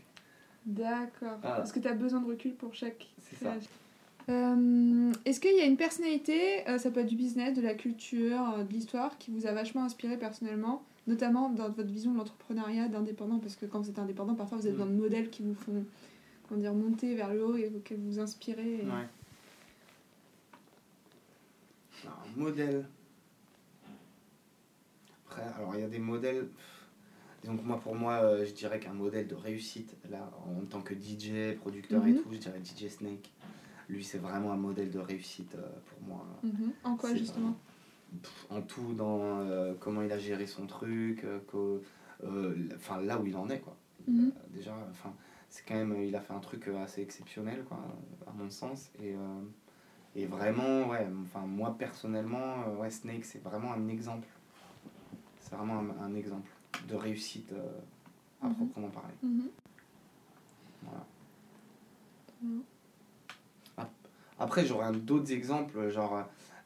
D'accord. 0.67 1.39
Voilà. 1.41 1.57
Parce 1.57 1.73
que 1.73 1.79
tu 1.79 1.89
as 1.89 1.93
besoin 1.95 2.21
de 2.21 2.27
recul 2.27 2.55
pour 2.55 2.75
chaque 2.75 3.09
C'est 3.21 3.37
ça. 3.37 3.51
création. 3.51 3.71
Euh, 4.31 5.13
Est-ce 5.27 5.39
qu'il 5.39 5.55
y 5.57 5.61
a 5.61 5.67
une 5.67 5.77
personnalité, 5.77 6.65
ça 6.79 6.91
peut 6.91 7.01
être 7.01 7.07
du 7.07 7.17
business, 7.17 7.55
de 7.57 7.61
la 7.63 7.75
culture, 7.75 8.65
de 8.67 8.73
l'histoire, 8.73 9.19
qui 9.19 9.31
vous 9.31 9.47
a 9.47 9.53
vachement 9.53 9.85
inspiré 9.85 10.17
personnellement, 10.17 10.83
notamment 11.07 11.51
dans 11.51 11.69
votre 11.71 11.91
vision 11.91 12.13
de 12.13 12.19
l'entrepreneuriat 12.19 12.89
d'indépendant 12.89 13.39
Parce 13.39 13.57
que 13.57 13.67
quand 13.67 13.81
vous 13.81 13.91
êtes 13.91 13.99
indépendant, 13.99 14.35
parfois 14.35 14.59
vous 14.59 14.67
avez 14.67 14.75
Mm. 14.75 14.79
besoin 14.79 14.93
de 14.95 15.01
modèles 15.01 15.31
qui 15.31 15.43
vous 15.43 15.55
font 15.55 15.85
comment 16.49 16.61
dire, 16.61 16.75
monter 16.75 17.15
vers 17.15 17.33
le 17.33 17.45
haut 17.45 17.57
et 17.57 17.73
auquel 17.75 17.99
vous 18.01 18.19
inspirez. 18.21 18.81
et- 18.83 18.87
Ouais. 18.87 19.09
Alors, 22.05 22.23
un 22.27 22.39
modèle. 22.39 22.85
Après, 25.27 25.43
alors 25.57 25.75
il 25.75 25.81
y 25.81 25.85
a 25.85 25.89
des 25.89 25.99
modèles. 25.99 26.49
Donc 27.45 27.63
moi, 27.65 27.79
pour 27.79 27.95
moi, 27.95 28.15
euh, 28.23 28.45
je 28.47 28.53
dirais 28.53 28.79
qu'un 28.81 28.93
modèle 28.95 29.27
de 29.27 29.35
réussite, 29.35 29.97
là, 30.11 30.31
en 30.47 30.65
tant 30.67 30.81
que 30.81 30.95
DJ, 30.95 31.55
producteur 31.57 32.05
et 32.07 32.13
Mhm. 32.13 32.23
tout, 32.23 32.29
je 32.33 32.39
dirais 32.39 32.61
DJ 32.63 32.89
Snake. 32.89 33.31
Lui, 33.89 34.03
c'est 34.03 34.19
vraiment 34.19 34.53
un 34.53 34.57
modèle 34.57 34.91
de 34.91 34.99
réussite 34.99 35.55
euh, 35.57 35.69
pour 35.87 36.01
moi. 36.09 36.27
Mhm. 36.43 36.73
En 36.85 36.97
quoi 36.97 37.11
C'est 37.11 37.19
justement? 37.19 37.55
En 38.51 38.63
tout, 38.63 38.95
dans 38.95 39.41
euh, 39.41 39.75
comment 39.81 40.03
il 40.03 40.13
a 40.13 40.19
géré 40.19 40.47
son 40.47 40.67
truc, 40.67 41.25
euh, 41.25 41.41
euh, 42.25 42.69
enfin 42.77 43.01
là 43.01 43.19
où 43.19 43.27
il 43.27 43.37
en 43.37 43.49
est, 43.49 43.61
quoi. 43.61 43.77
Mhm. 44.07 44.33
Déjà, 44.51 44.75
enfin, 44.91 45.13
c'est 45.49 45.65
quand 45.67 45.75
même, 45.75 45.97
il 46.03 46.15
a 46.15 46.21
fait 46.21 46.33
un 46.35 46.41
truc 46.41 46.69
assez 46.69 47.03
exceptionnel, 47.03 47.65
quoi, 47.65 47.79
à 48.27 48.33
mon 48.33 48.51
sens. 48.51 48.91
Et, 49.03 49.15
et 50.15 50.27
vraiment, 50.27 50.89
ouais, 50.89 51.07
enfin, 51.23 51.47
moi 51.47 51.75
personnellement, 51.79 52.69
ouais, 52.79 52.91
Snake, 52.91 53.25
c'est 53.25 53.43
vraiment 53.43 53.73
un 53.73 53.89
exemple. 53.89 54.29
C'est 55.41 55.55
vraiment 55.57 55.79
un, 55.81 56.05
un 56.05 56.15
exemple 56.15 56.51
de 56.89 56.95
réussite 56.95 57.53
à 58.43 58.47
Mhm. 58.49 58.55
proprement 58.55 58.91
parler. 58.91 59.15
Mhm. 59.23 59.49
Voilà. 60.83 61.07
Ap- 63.79 63.91
Après, 64.39 64.65
j'aurais 64.67 64.93
d'autres 64.93 65.33
exemples, 65.33 65.89
genre 65.91 66.25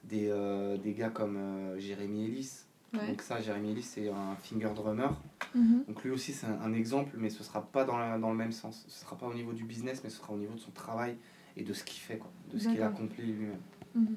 des, 0.09 0.29
euh, 0.29 0.77
des 0.79 0.95
gars 0.95 1.11
comme 1.11 1.37
euh, 1.37 1.79
Jérémy 1.79 2.25
Ellis. 2.27 2.53
Ouais. 2.95 3.07
Donc 3.07 3.21
ça, 3.23 3.41
Jérémy 3.41 3.73
Ellis, 3.73 3.83
c'est 3.83 4.09
un 4.09 4.35
finger 4.37 4.71
drummer. 4.75 5.15
Mhm. 5.55 5.85
Donc 5.89 6.03
lui 6.05 6.11
aussi, 6.11 6.33
c'est 6.33 6.47
un, 6.47 6.61
un 6.63 6.73
exemple, 6.73 7.15
mais 7.19 7.29
ce 7.31 7.43
sera 7.45 7.63
pas 7.63 7.85
dans, 7.85 7.99
la- 7.99 8.19
dans 8.19 8.31
le 8.31 8.37
même 8.37 8.53
sens. 8.53 8.85
Ce 8.89 9.01
sera 9.01 9.17
pas 9.17 9.27
au 9.27 9.35
niveau 9.35 9.53
du 9.53 9.65
business, 9.65 10.01
mais 10.03 10.11
ce 10.11 10.17
sera 10.19 10.33
au 10.33 10.39
niveau 10.39 10.55
de 10.55 10.61
son 10.61 10.71
travail 10.71 11.17
et 11.57 11.63
de 11.63 11.73
ce 11.73 11.85
qu'il 11.85 12.01
fait, 12.01 12.19
quoi, 12.19 12.31
de 12.53 12.59
ce 12.59 12.69
qu'il 12.69 12.83
accomplit 12.83 13.27
lui-même. 13.33 13.61
Mhm. 13.95 14.17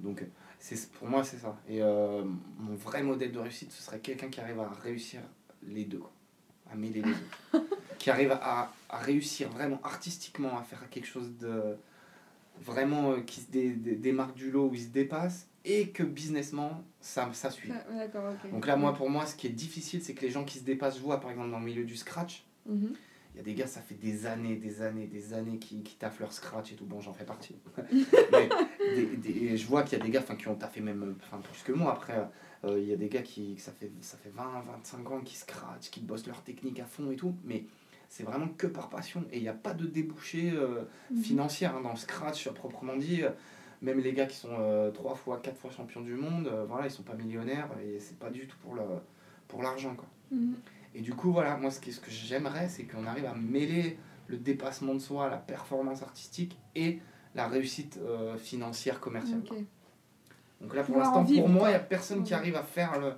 Donc 0.00 0.24
c'est 0.58 0.90
pour 0.92 1.08
moi, 1.08 1.24
c'est 1.24 1.38
ça. 1.38 1.56
Et 1.68 1.82
euh, 1.82 2.24
mon 2.58 2.74
vrai 2.74 3.02
modèle 3.02 3.32
de 3.32 3.38
réussite, 3.38 3.72
ce 3.72 3.82
serait 3.82 4.00
quelqu'un 4.00 4.28
qui 4.28 4.40
arrive 4.40 4.60
à 4.60 4.68
réussir 4.68 5.20
les 5.62 5.84
deux, 5.84 5.98
quoi, 5.98 6.12
à 6.70 6.74
mêler 6.74 7.02
les 7.02 7.12
deux. 7.12 7.66
qui 7.98 8.10
arrive 8.10 8.32
à, 8.32 8.72
à 8.90 8.98
réussir 8.98 9.48
vraiment 9.48 9.80
artistiquement, 9.82 10.58
à 10.58 10.62
faire 10.62 10.88
quelque 10.90 11.06
chose 11.06 11.30
de 11.38 11.76
vraiment 12.62 13.12
euh, 13.12 13.20
qui 13.20 13.40
se 13.40 13.50
dé- 13.50 13.70
dé- 13.72 13.96
démarque 13.96 14.34
du 14.36 14.50
lot, 14.50 14.68
où 14.68 14.74
il 14.74 14.80
se 14.82 14.88
dépasse, 14.88 15.48
et 15.64 15.88
que 15.88 16.02
businessment, 16.02 16.84
ça, 17.00 17.28
ça 17.32 17.50
suit. 17.50 17.70
Ah. 17.72 18.06
Donc 18.52 18.66
là, 18.66 18.76
moi, 18.76 18.94
pour 18.94 19.10
moi, 19.10 19.26
ce 19.26 19.34
qui 19.34 19.46
est 19.46 19.50
difficile, 19.50 20.02
c'est 20.02 20.14
que 20.14 20.22
les 20.22 20.30
gens 20.30 20.44
qui 20.44 20.58
se 20.58 20.64
dépassent, 20.64 20.96
je 20.96 21.02
vois 21.02 21.20
par 21.20 21.30
exemple 21.30 21.50
dans 21.50 21.58
le 21.58 21.64
milieu 21.64 21.84
du 21.84 21.96
scratch, 21.96 22.44
Mhm. 22.66 22.94
il 23.34 23.36
y 23.38 23.40
a 23.40 23.42
des 23.42 23.54
gars, 23.54 23.66
ça 23.66 23.80
fait 23.80 23.94
des 23.96 24.26
années, 24.26 24.56
des 24.56 24.80
années, 24.82 25.06
des 25.06 25.32
années 25.34 25.58
qui, 25.58 25.82
qui 25.82 25.96
taffent 25.96 26.20
leur 26.20 26.32
scratch 26.32 26.72
et 26.72 26.74
tout. 26.76 26.84
Bon, 26.86 27.00
j'en 27.00 27.12
fais 27.12 27.24
partie. 27.24 27.54
Mais 28.32 28.48
des- 28.94 29.16
des- 29.16 29.30
et 29.52 29.56
je 29.56 29.66
vois 29.66 29.82
qu'il 29.82 29.98
y 29.98 30.00
a 30.00 30.04
des 30.04 30.10
gars 30.10 30.22
qui 30.22 30.48
ont 30.48 30.54
taffé 30.54 30.80
même 30.80 31.02
euh, 31.02 31.36
plus 31.38 31.62
que 31.64 31.72
moi. 31.72 31.92
Après, 31.92 32.14
euh, 32.64 32.78
il 32.80 32.88
y 32.88 32.92
a 32.92 32.96
des 32.96 33.08
gars 33.08 33.22
qui, 33.22 33.56
ça 33.58 33.72
fait, 33.72 33.90
ça 34.00 34.16
fait 34.16 34.30
20, 34.34 34.62
25 34.72 35.10
ans 35.10 35.20
qui 35.20 35.36
scratch, 35.36 35.90
qui 35.90 36.00
bossent 36.00 36.26
leur 36.26 36.42
technique 36.42 36.80
à 36.80 36.86
fond 36.86 37.10
et 37.10 37.16
tout. 37.16 37.34
Mais 37.44 37.64
c'est 38.08 38.22
vraiment 38.24 38.48
que 38.48 38.66
par 38.66 38.88
passion. 38.88 39.24
Et 39.32 39.36
il 39.38 39.42
n'y 39.42 39.48
a 39.48 39.52
pas 39.54 39.74
de 39.74 39.86
débouché 39.86 40.50
euh, 40.52 40.82
Mhm. 41.10 41.22
financière 41.22 41.76
hein, 41.76 41.80
dans 41.82 41.90
le 41.90 41.96
scratch, 41.96 42.48
proprement 42.50 42.96
dit. 42.96 43.22
Même 43.82 44.00
les 44.00 44.14
gars 44.14 44.24
qui 44.26 44.36
sont 44.36 44.56
euh, 44.58 44.90
trois 44.90 45.14
fois, 45.14 45.38
quatre 45.42 45.58
fois 45.58 45.70
champions 45.70 46.00
du 46.00 46.14
monde, 46.14 46.46
euh, 46.48 46.64
voilà, 46.66 46.86
ils 46.86 46.90
sont 46.90 47.02
pas 47.02 47.14
millionnaires 47.14 47.68
et 47.84 48.00
c'est 48.00 48.18
pas 48.18 48.30
du 48.30 48.46
tout 48.46 48.56
pour 48.62 48.74
le 48.74 48.82
pour 49.48 49.62
l'argent 49.62 49.94
quoi. 49.94 50.06
Mhm. 50.30 50.54
Et 50.94 51.02
du 51.02 51.12
coup 51.12 51.30
voilà, 51.30 51.56
moi 51.58 51.70
ce 51.70 51.78
que, 51.78 51.90
ce 51.92 52.00
que 52.00 52.10
j'aimerais 52.10 52.68
c'est 52.70 52.84
qu'on 52.84 53.04
arrive 53.06 53.26
à 53.26 53.34
mêler 53.34 53.98
le 54.28 54.38
dépassement 54.38 54.94
de 54.94 54.98
soi, 54.98 55.28
la 55.28 55.36
performance 55.36 56.02
artistique 56.02 56.58
et 56.74 57.00
la 57.34 57.48
réussite 57.48 57.98
euh, 58.02 58.36
financière 58.38 58.98
commerciale. 58.98 59.42
Donc 60.62 60.74
là 60.74 60.82
pour 60.82 60.96
l'instant 60.96 61.22
pour 61.42 61.48
moi 61.50 61.68
il 61.68 61.72
y 61.72 61.76
a 61.76 61.80
personne 61.80 62.24
qui 62.24 62.32
arrive 62.32 62.56
à 62.56 62.62
faire 62.62 62.98
le 62.98 63.12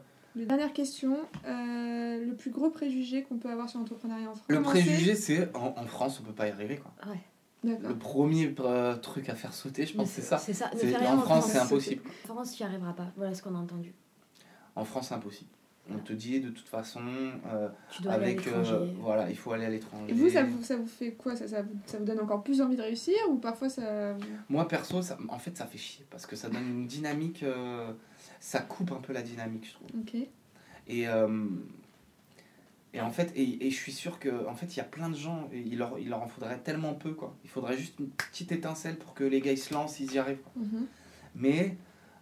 Dernière 0.47 0.73
question, 0.73 1.17
euh, 1.47 2.25
le 2.25 2.35
plus 2.35 2.51
gros 2.51 2.71
préjugé 2.71 3.23
qu'on 3.23 3.39
peut 3.39 3.51
avoir 3.51 3.69
sur 3.69 3.79
l'entrepreneuriat 3.79 4.31
en 4.31 4.35
France. 4.35 4.47
le 4.49 4.63
préjugé 4.63 5.15
c'est 5.15 5.55
en, 5.57 5.75
en 5.77 5.87
France 5.87 6.21
on 6.21 6.25
peut 6.25 6.33
pas 6.33 6.47
y 6.49 6.51
arriver 6.51 6.77
quoi. 6.77 6.93
Ouais. 7.11 7.19
Le 7.65 7.95
premier 7.97 8.55
euh, 8.61 8.95
truc 8.97 9.29
à 9.29 9.35
faire 9.35 9.53
sauter 9.53 9.85
je 9.85 9.95
pense 9.95 10.11
c'est 10.11 10.23
ça. 10.23 10.39
C'est 10.39 10.53
ça. 10.53 10.71
Ne 10.75 10.81
rien 10.81 11.17
en 11.17 11.21
France 11.21 11.47
c'est 11.47 11.57
France. 11.59 11.67
impossible. 11.73 12.03
En 12.25 12.35
France, 12.35 12.53
tu 12.53 12.63
n'y 12.63 12.69
arriveras 12.69 12.93
pas. 12.93 13.09
Voilà 13.17 13.35
ce 13.35 13.43
qu'on 13.43 13.55
a 13.55 13.59
entendu. 13.59 13.93
En 14.77 14.85
France 14.85 15.09
c'est 15.09 15.15
impossible. 15.15 15.51
On 15.91 15.99
te 16.01 16.13
dit 16.13 16.39
de 16.41 16.51
toute 16.51 16.69
façon 16.69 17.01
euh, 17.47 17.69
Tu 17.91 18.03
dois 18.03 18.13
aller 18.13 18.25
à 18.25 18.29
avec 18.29 18.47
euh, 18.47 18.87
voilà 19.01 19.31
il 19.31 19.37
faut 19.37 19.53
aller 19.53 19.65
à 19.65 19.71
l'étranger. 19.71 20.13
Et 20.13 20.15
vous, 20.15 20.29
ça 20.29 20.43
vous, 20.45 20.63
ça 20.63 20.77
vous 20.77 20.87
fait 20.87 21.13
quoi? 21.13 21.35
Ça, 21.35 21.49
ça, 21.49 21.63
vous, 21.63 21.71
ça 21.87 21.97
vous 21.99 22.05
donne 22.05 22.21
encore 22.21 22.43
plus 22.45 22.61
envie 22.61 22.77
de 22.77 22.83
réussir 22.83 23.17
ou 23.31 23.37
parfois 23.37 23.71
ça. 23.71 24.15
Moi 24.51 24.69
perso, 24.69 25.01
ça, 25.01 25.17
en 25.31 25.39
fait, 25.39 25.57
ça 25.57 25.65
fait 25.65 25.79
chier 25.79 26.05
parce 26.11 26.27
que 26.27 26.37
ça 26.37 26.51
donne 26.51 26.69
une 26.69 26.87
dynamique, 26.87 27.43
euh, 27.43 27.91
ça 28.41 28.61
coupe 28.61 28.93
un 28.93 29.01
peu 29.01 29.13
la 29.13 29.23
dynamique, 29.23 29.67
je 29.67 29.73
trouve. 29.75 29.89
Et, 30.87 31.09
euh, 31.09 31.47
et 32.95 33.01
en 33.01 33.11
fait, 33.11 33.33
et, 33.37 33.67
et 33.67 33.71
je 33.71 33.77
suis 33.77 33.93
sûr 33.93 34.19
que 34.19 34.47
en 34.47 34.55
fait, 34.55 34.75
il 34.75 34.79
y 34.79 34.81
a 34.81 34.85
plein 34.85 35.11
de 35.11 35.17
gens, 35.17 35.49
et 35.53 35.61
il 35.61 35.79
leur, 35.79 35.99
il 35.99 36.09
leur 36.09 36.23
en 36.23 36.29
faudrait 36.29 36.59
tellement 36.59 36.95
peu 36.95 37.13
quoi. 37.13 37.35
Il 37.45 37.51
faudrait 37.51 37.77
juste 37.77 37.99
une 37.99 38.09
petite 38.09 38.53
étincelle 38.53 38.97
pour 38.97 39.15
que 39.15 39.25
les 39.25 39.41
gars 39.41 39.53
ils 39.53 39.59
se 39.59 39.75
lancent, 39.75 40.01
ils 40.01 40.13
y 40.15 40.19
arrivent. 40.19 40.41
quoi. 40.43 40.63
Mhm. 40.63 40.87
Mais 41.35 41.77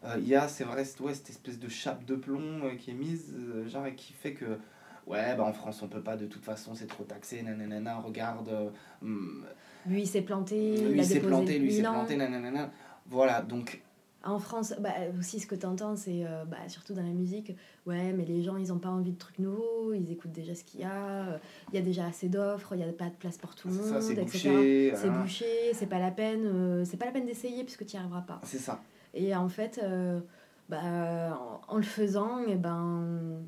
euh, 0.04 0.16
il 0.18 0.26
y 0.28 0.34
a, 0.34 0.48
c'est 0.48 0.64
vrai, 0.64 0.84
cette, 0.84 1.00
ouais, 1.00 1.14
cette 1.14 1.30
espèce 1.30 1.58
de 1.58 1.68
chape 1.68 2.04
de 2.04 2.16
plomb 2.16 2.64
euh, 2.64 2.74
qui 2.76 2.90
est 2.90 2.94
mise, 2.94 3.34
genre, 3.68 3.86
et 3.86 3.94
qui 3.94 4.12
fait 4.12 4.32
que. 4.34 4.58
Ouais, 5.06 5.36
bah 5.36 5.44
en 5.44 5.52
France 5.52 5.82
on 5.82 5.86
peut 5.86 6.00
pas 6.02 6.16
de 6.16 6.26
toute 6.26 6.44
façon, 6.44 6.74
c'est 6.74 6.88
trop 6.88 7.04
taxé, 7.04 7.40
nanana, 7.40 7.98
regarde, 8.00 8.48
euh, 8.48 8.70
hum, 9.02 9.44
Lui, 9.86 10.02
il 10.02 10.06
s'est 10.08 10.22
planté. 10.22 10.74
il 10.74 10.88
lui 10.94 11.00
a 11.00 11.04
s'est 11.04 11.20
planté, 11.20 11.60
lui 11.60 11.72
s'est 11.72 11.82
planté, 11.82 12.16
nanana. 12.16 12.72
Voilà, 13.08 13.40
donc 13.40 13.80
En 14.26 14.38
France, 14.38 14.74
bah, 14.80 14.90
aussi, 15.18 15.38
ce 15.40 15.46
que 15.46 15.54
tu 15.54 15.64
entends, 15.66 15.96
c'est 15.96 16.26
euh, 16.26 16.44
bah, 16.44 16.56
surtout 16.68 16.94
dans 16.94 17.02
la 17.02 17.12
musique, 17.12 17.52
ouais, 17.86 18.12
mais 18.12 18.24
les 18.24 18.42
gens, 18.42 18.56
ils 18.56 18.68
n'ont 18.68 18.78
pas 18.78 18.88
envie 18.88 19.12
de 19.12 19.18
trucs 19.18 19.38
nouveaux, 19.38 19.92
ils 19.94 20.10
écoutent 20.10 20.32
déjà 20.32 20.54
ce 20.54 20.64
qu'il 20.64 20.80
y 20.80 20.84
a, 20.84 21.28
euh, 21.28 21.38
il 21.72 21.76
y 21.76 21.78
a 21.78 21.82
déjà 21.82 22.06
assez 22.06 22.28
d'offres, 22.28 22.74
il 22.74 22.78
n'y 22.78 22.84
a 22.84 22.92
pas 22.92 23.06
de 23.08 23.14
place 23.14 23.38
pour 23.38 23.54
tout 23.54 23.68
le 23.68 23.74
monde, 23.74 23.84
ça, 23.84 24.00
c'est 24.00 24.14
etc. 24.14 24.48
bouché. 24.50 24.92
C'est 24.96 25.10
bouché, 25.10 25.46
c'est 25.74 25.86
pas 25.86 25.98
la 26.00 26.10
peine, 26.10 26.44
euh, 26.44 26.84
c'est 26.84 26.96
pas 26.96 27.06
la 27.06 27.12
peine 27.12 27.26
d'essayer 27.26 27.62
puisque 27.64 27.86
tu 27.86 27.94
n'y 27.96 28.00
arriveras 28.00 28.22
pas. 28.22 28.40
C'est 28.44 28.58
ça. 28.58 28.82
Et 29.14 29.34
en 29.34 29.48
fait, 29.48 29.80
euh, 29.82 30.20
bah, 30.68 31.38
en, 31.68 31.74
en 31.74 31.76
le 31.76 31.82
faisant, 31.84 32.38
et 32.46 32.56
ben, 32.56 33.40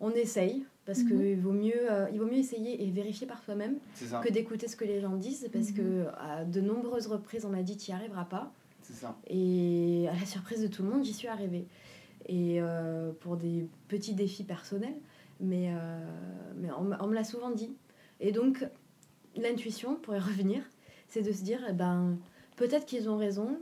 on 0.00 0.10
essaye 0.10 0.64
parce 0.84 1.00
Mhm. 1.04 1.08
qu'il 1.08 1.40
vaut 1.40 1.52
mieux, 1.52 1.90
euh, 1.90 2.06
il 2.12 2.18
vaut 2.20 2.26
mieux 2.26 2.38
essayer 2.38 2.82
et 2.86 2.90
vérifier 2.90 3.26
par 3.26 3.42
soi-même 3.42 3.76
que 4.22 4.32
d'écouter 4.32 4.68
ce 4.68 4.76
que 4.76 4.84
les 4.84 5.00
gens 5.00 5.16
disent 5.16 5.48
parce 5.52 5.70
Mhm. 5.70 5.74
que 5.76 6.06
à 6.18 6.44
de 6.44 6.60
nombreuses 6.60 7.06
reprises, 7.06 7.44
on 7.44 7.50
m'a 7.50 7.62
dit 7.62 7.76
tu 7.76 7.90
n'y 7.90 7.96
arriveras 7.96 8.24
pas. 8.24 8.52
C'est 8.88 8.94
ça. 8.94 9.18
Et 9.26 10.06
à 10.08 10.14
la 10.14 10.24
surprise 10.24 10.62
de 10.62 10.66
tout 10.66 10.82
le 10.82 10.88
monde, 10.88 11.04
j'y 11.04 11.12
suis 11.12 11.28
arrivée. 11.28 11.66
Et 12.26 12.56
euh, 12.60 13.12
pour 13.20 13.36
des 13.36 13.66
petits 13.88 14.14
défis 14.14 14.44
personnels, 14.44 14.96
mais, 15.40 15.74
euh, 15.74 15.98
mais 16.56 16.68
on, 16.72 16.84
me 17.06 17.14
l'a 17.14 17.24
souvent 17.24 17.50
dit. 17.50 17.76
Et 18.20 18.32
donc, 18.32 18.64
l'intuition, 19.36 19.96
pour 19.96 20.14
y 20.14 20.18
revenir, 20.18 20.62
c'est 21.06 21.22
de 21.22 21.32
se 21.32 21.42
dire, 21.42 21.60
eh 21.68 21.72
ben, 21.74 22.16
peut-être 22.56 22.86
qu'ils 22.86 23.10
ont 23.10 23.18
raison, 23.18 23.58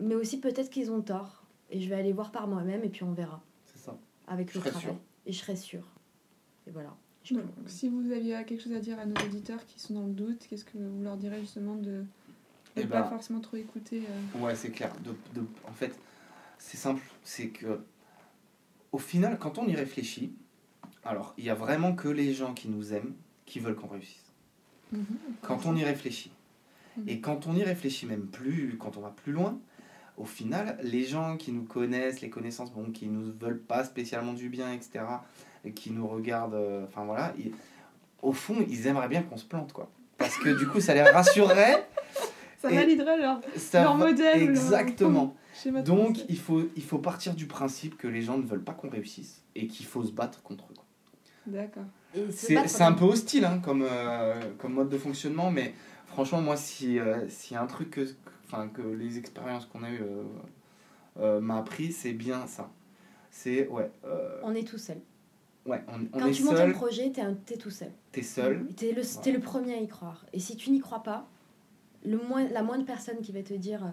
mais 0.00 0.14
aussi 0.14 0.40
peut-être 0.40 0.70
qu'ils 0.70 0.90
ont 0.90 1.02
tort. 1.02 1.44
Et 1.70 1.80
je 1.80 1.88
vais 1.88 1.96
aller 1.96 2.12
voir 2.12 2.32
par 2.32 2.48
moi-même 2.48 2.82
et 2.82 2.88
puis 2.88 3.04
on 3.04 3.12
verra 3.12 3.42
C'est 3.66 3.78
ça. 3.78 3.96
avec 4.26 4.50
Je 4.50 4.58
le 4.58 4.64
travail. 4.64 4.80
sûre. 4.82 4.96
Et 5.26 5.32
je 5.32 5.38
serai 5.38 5.56
sûre. 5.56 5.86
Et 6.66 6.70
voilà. 6.70 6.96
Je 7.22 7.34
Donc, 7.34 7.44
si 7.66 7.88
vous 7.90 8.10
aviez 8.12 8.42
quelque 8.46 8.62
chose 8.62 8.72
à 8.72 8.80
dire 8.80 8.98
à 8.98 9.04
nos 9.04 9.14
auditeurs 9.26 9.64
qui 9.66 9.78
sont 9.78 9.92
dans 9.94 10.06
le 10.06 10.12
doute, 10.14 10.46
qu'est-ce 10.48 10.64
que 10.64 10.78
vous 10.78 11.02
leur 11.02 11.18
direz 11.18 11.38
justement 11.40 11.76
de 11.76 12.04
ne 12.80 12.86
Eh 12.86 12.88
pas 12.90 13.02
ben- 13.02 13.08
forcément 13.08 13.40
trop 13.40 13.56
écouter 13.56 14.02
euh, 14.08 14.38
Ouais, 14.40 14.54
c'est 14.54 14.70
clair. 14.70 14.92
De, 15.04 15.10
de- 15.40 15.46
en 15.68 15.72
fait, 15.72 15.98
c'est 16.58 16.76
simple. 16.76 17.02
C'est 17.24 17.48
que, 17.48 17.80
au 18.92 18.98
final, 18.98 19.38
quand 19.38 19.58
on 19.58 19.66
y 19.66 19.74
réfléchit, 19.74 20.32
alors, 21.04 21.34
il 21.38 21.44
y 21.44 21.50
a 21.50 21.54
vraiment 21.54 21.94
que 21.94 22.08
les 22.08 22.34
gens 22.34 22.52
qui 22.54 22.68
nous 22.68 22.92
aiment 22.92 23.14
qui 23.46 23.58
veulent 23.60 23.74
qu'on 23.76 23.88
réussisse. 23.88 24.30
mhm, 24.92 25.04
Quand 25.42 25.66
on 25.66 25.74
y 25.76 25.84
réfléchit. 25.84 26.30
Mhm. 26.96 27.08
Et 27.08 27.20
quand 27.20 27.46
on 27.46 27.54
y 27.54 27.62
réfléchit 27.62 28.06
même 28.06 28.26
plus, 28.26 28.76
quand 28.78 28.96
on 28.96 29.00
va 29.00 29.10
plus 29.10 29.32
loin, 29.32 29.58
au 30.16 30.24
final, 30.24 30.78
les 30.82 31.04
gens 31.04 31.36
qui 31.36 31.50
nous 31.52 31.62
connaissent, 31.64 32.20
les 32.20 32.28
connaissances, 32.30 32.72
bon, 32.72 32.90
qui 32.90 33.06
nous 33.06 33.32
veulent 33.40 33.60
pas 33.60 33.84
spécialement 33.84 34.34
du 34.34 34.48
bien, 34.50 34.72
etc., 34.72 35.04
et 35.64 35.72
qui 35.72 35.90
nous 35.90 36.06
regardent, 36.06 36.54
euh, 36.54 36.84
enfin 36.86 37.04
voilà, 37.04 37.32
ils- 37.38 37.52
au 38.22 38.32
fond, 38.32 38.56
ils 38.68 38.86
aimeraient 38.86 39.08
bien 39.08 39.22
qu'on 39.22 39.36
se 39.38 39.44
plante, 39.46 39.72
quoi. 39.72 39.90
Parce 40.18 40.36
que 40.36 40.50
du 40.58 40.66
coup, 40.66 40.80
ça 40.80 40.92
les 40.94 41.02
rassurerait. 41.02 41.88
Ça 42.60 42.68
validerait 42.68 43.18
leur 43.18 43.40
ça 43.56 43.82
Leur 43.82 43.96
va- 43.96 44.06
modèle, 44.06 44.40
leur- 44.40 44.48
Exactement. 44.50 45.34
de 45.64 45.80
Donc, 45.82 46.18
il 46.28 46.38
faut, 46.38 46.62
il 46.76 46.82
faut 46.82 46.98
partir 46.98 47.34
du 47.34 47.46
principe 47.46 47.96
que 47.96 48.06
les 48.08 48.22
gens 48.22 48.36
ne 48.38 48.44
veulent 48.46 48.62
pas 48.64 48.72
qu'on 48.72 48.90
réussisse 48.90 49.42
et 49.54 49.66
qu'il 49.66 49.86
faut 49.86 50.02
se 50.04 50.12
battre 50.12 50.42
contre 50.42 50.64
eux. 50.70 50.74
D'accord. 51.46 51.84
C'est 52.30 52.82
un 52.82 52.92
peu 52.92 53.04
hostile 53.04 53.44
hein, 53.44 53.60
comme, 53.64 53.86
euh, 53.88 54.40
comme 54.58 54.74
mode 54.74 54.88
de 54.88 54.98
fonctionnement, 54.98 55.50
mais 55.50 55.74
franchement, 56.06 56.40
moi, 56.42 56.56
si, 56.56 56.98
euh, 56.98 57.28
s'il 57.28 57.54
y 57.54 57.56
a 57.56 57.62
un 57.62 57.66
truc 57.66 57.90
que, 57.90 58.06
enfin, 58.46 58.68
que 58.68 58.82
les 58.82 59.16
expériences 59.18 59.66
qu'on 59.66 59.82
a 59.82 59.90
eues 59.90 60.02
euh, 60.02 60.22
euh, 61.20 61.40
m'a 61.40 61.58
appris, 61.58 61.92
c'est 61.92 62.12
bien 62.12 62.46
ça. 62.46 62.70
C'est, 63.30 63.68
ouais, 63.68 63.90
euh, 64.04 64.40
On 64.42 64.54
est 64.54 64.66
tout 64.66 64.78
seul. 64.78 64.98
Ouais, 65.66 65.82
on, 65.88 66.00
on 66.16 66.20
Quand 66.20 66.26
est 66.26 66.32
tu 66.32 66.42
montes 66.44 66.56
un 66.58 66.70
projet, 66.72 67.10
t'es, 67.10 67.22
t'es 67.46 67.56
tout 67.56 67.70
seul. 67.70 67.92
t'es 68.12 68.22
seul. 68.22 68.66
T'es 68.76 68.92
le, 68.92 69.02
t'es 69.22 69.30
le 69.32 69.40
premier 69.40 69.74
à 69.74 69.80
y 69.80 69.86
croire. 69.88 70.24
Et 70.32 70.40
si 70.40 70.56
tu 70.56 70.70
n'y 70.70 70.80
crois 70.80 71.02
pas, 71.02 71.28
le 72.04 72.16
moins, 72.18 72.48
la 72.48 72.62
moindre 72.62 72.84
personne 72.84 73.20
qui 73.20 73.32
va 73.32 73.42
te 73.42 73.54
dire 73.54 73.92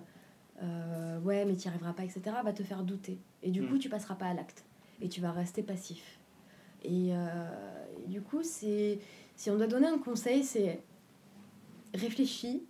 euh, 0.63 1.19
ouais, 1.21 1.45
mais 1.45 1.55
tu 1.55 1.67
n'y 1.67 1.73
arriveras 1.73 1.93
pas, 1.93 2.03
etc., 2.03 2.21
va 2.43 2.53
te 2.53 2.63
faire 2.63 2.83
douter. 2.83 3.19
Et 3.43 3.51
du 3.51 3.61
Mm. 3.61 3.67
coup, 3.69 3.77
tu 3.77 3.89
passeras 3.89 4.15
pas 4.15 4.25
à 4.27 4.33
l'acte. 4.33 4.65
Et 5.01 5.09
tu 5.09 5.21
vas 5.21 5.31
rester 5.31 5.61
passif. 5.61 6.19
Et, 6.83 7.09
euh, 7.11 7.85
et 8.03 8.07
du 8.07 8.21
coup, 8.21 8.41
c'est, 8.43 8.99
si 9.35 9.49
on 9.51 9.57
doit 9.57 9.67
donner 9.67 9.87
un 9.87 9.99
conseil, 9.99 10.43
c'est 10.43 10.81
réfléchis, 11.93 12.65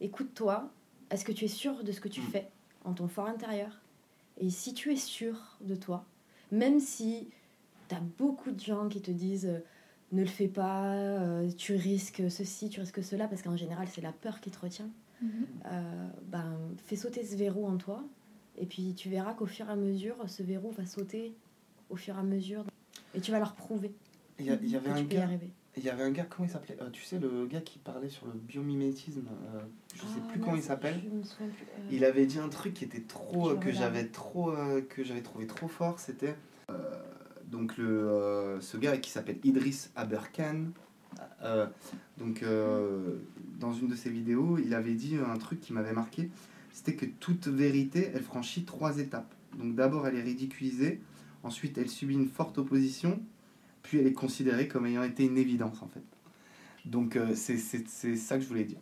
écoute-toi. 0.00 0.70
Est-ce 1.10 1.24
que 1.24 1.32
tu 1.32 1.44
es 1.44 1.48
sûr 1.48 1.84
de 1.84 1.92
ce 1.92 2.00
que 2.00 2.08
tu 2.08 2.20
Mm. 2.20 2.24
fais 2.24 2.48
en 2.84 2.94
ton 2.94 3.08
fort 3.08 3.26
intérieur 3.26 3.80
Et 4.38 4.50
si 4.50 4.74
tu 4.74 4.92
es 4.92 4.96
sûr 4.96 5.58
de 5.60 5.74
toi, 5.74 6.04
même 6.50 6.80
si 6.80 7.28
tu 7.88 7.94
as 7.94 8.00
beaucoup 8.18 8.50
de 8.50 8.60
gens 8.60 8.88
qui 8.88 9.00
te 9.02 9.10
disent 9.10 9.62
ne 10.12 10.20
le 10.22 10.28
fais 10.28 10.48
pas, 10.48 10.92
euh, 10.94 11.50
tu 11.56 11.74
risques 11.74 12.22
ceci, 12.30 12.68
tu 12.68 12.80
risques 12.80 13.02
cela, 13.02 13.28
parce 13.28 13.42
qu'en 13.42 13.56
général, 13.56 13.88
c'est 13.88 14.00
la 14.02 14.12
peur 14.12 14.40
qui 14.40 14.50
te 14.50 14.58
retient. 14.60 14.88
Mhm. 15.22 15.30
Euh, 15.66 16.08
ben, 16.30 16.56
fais 16.86 16.96
sauter 16.96 17.24
ce 17.24 17.36
verrou 17.36 17.66
en 17.66 17.76
toi, 17.76 18.04
et 18.58 18.66
puis 18.66 18.94
tu 18.94 19.08
verras 19.08 19.34
qu'au 19.34 19.46
fur 19.46 19.68
et 19.68 19.72
à 19.72 19.76
mesure, 19.76 20.16
ce 20.26 20.42
verrou 20.42 20.70
va 20.72 20.84
sauter 20.86 21.32
au 21.90 21.96
fur 21.96 22.16
et 22.16 22.18
à 22.18 22.22
mesure, 22.22 22.64
et 23.14 23.20
tu 23.20 23.30
vas 23.30 23.38
leur 23.38 23.54
prouver 23.54 23.92
Il 24.38 24.46
y, 24.46 24.48
que 24.48 24.76
avait 24.76 24.90
un 24.90 24.94
tu 24.96 25.04
peux 25.04 25.14
y 25.14 25.16
gars, 25.16 25.22
arriver. 25.24 25.50
il 25.76 25.84
y 25.84 25.88
avait 25.90 26.02
un 26.02 26.10
gars, 26.10 26.24
comment 26.28 26.46
il 26.48 26.50
s'appelait? 26.50 26.76
Euh, 26.82 26.90
Tu 26.90 27.02
sais, 27.04 27.18
le 27.18 27.46
gars 27.46 27.60
qui 27.60 27.78
parlait 27.78 28.08
sur 28.08 28.26
le 28.26 28.32
biomimétisme, 28.32 29.26
euh, 29.54 29.60
je 29.94 30.00
sais 30.00 30.06
Ah, 30.18 30.28
plus 30.32 30.40
comment 30.40 30.56
il 30.56 30.62
s'appelle. 30.62 31.00
Euh, 31.40 31.46
Il 31.90 32.04
avait 32.04 32.26
dit 32.26 32.38
un 32.38 32.48
truc 32.48 32.74
qui 32.74 32.84
était 32.84 33.02
trop 33.02 33.50
euh, 33.50 33.56
que 33.56 33.70
j'avais 33.72 34.06
trop 34.08 34.50
euh, 34.50 34.82
que 34.82 35.04
j'avais 35.04 35.22
trouvé 35.22 35.46
trop 35.46 35.68
fort, 35.68 36.00
c'était 36.00 36.34
euh, 36.70 36.74
donc 37.52 37.74
euh, 37.78 38.60
ce 38.60 38.76
gars 38.78 38.96
qui 38.96 39.10
s'appelle 39.10 39.38
Idriss 39.44 39.92
Aberkan. 39.94 40.70
euh, 41.42 41.66
donc 42.16 42.42
euh, 42.42 43.18
dans 43.60 43.74
une 43.74 43.88
de 43.88 43.94
ses 43.94 44.10
vidéos, 44.10 44.58
il 44.58 44.74
avait 44.74 44.94
dit 44.94 45.16
un 45.16 45.36
truc 45.36 45.60
qui 45.60 45.72
m'avait 45.72 45.92
marqué, 45.92 46.30
c'était 46.72 46.94
que 46.94 47.04
toute 47.04 47.46
vérité, 47.46 48.10
elle 48.14 48.22
franchit 48.22 48.64
trois 48.64 48.98
étapes. 48.98 49.32
Donc 49.58 49.74
d'abord, 49.74 50.08
elle 50.08 50.16
est 50.16 50.22
ridiculisée, 50.22 51.00
ensuite 51.42 51.76
elle 51.76 51.90
subit 51.90 52.14
une 52.14 52.28
forte 52.28 52.56
opposition, 52.56 53.20
puis 53.82 53.98
elle 53.98 54.06
est 54.06 54.14
considérée 54.14 54.66
comme 54.66 54.86
ayant 54.86 55.02
été 55.02 55.24
une 55.24 55.36
évidence 55.36 55.82
en 55.82 55.88
fait. 55.88 56.02
Donc 56.86 57.18
c'est 57.34 57.58
ça 57.58 58.36
que 58.36 58.42
je 58.42 58.48
voulais 58.48 58.64
dire. 58.64 58.80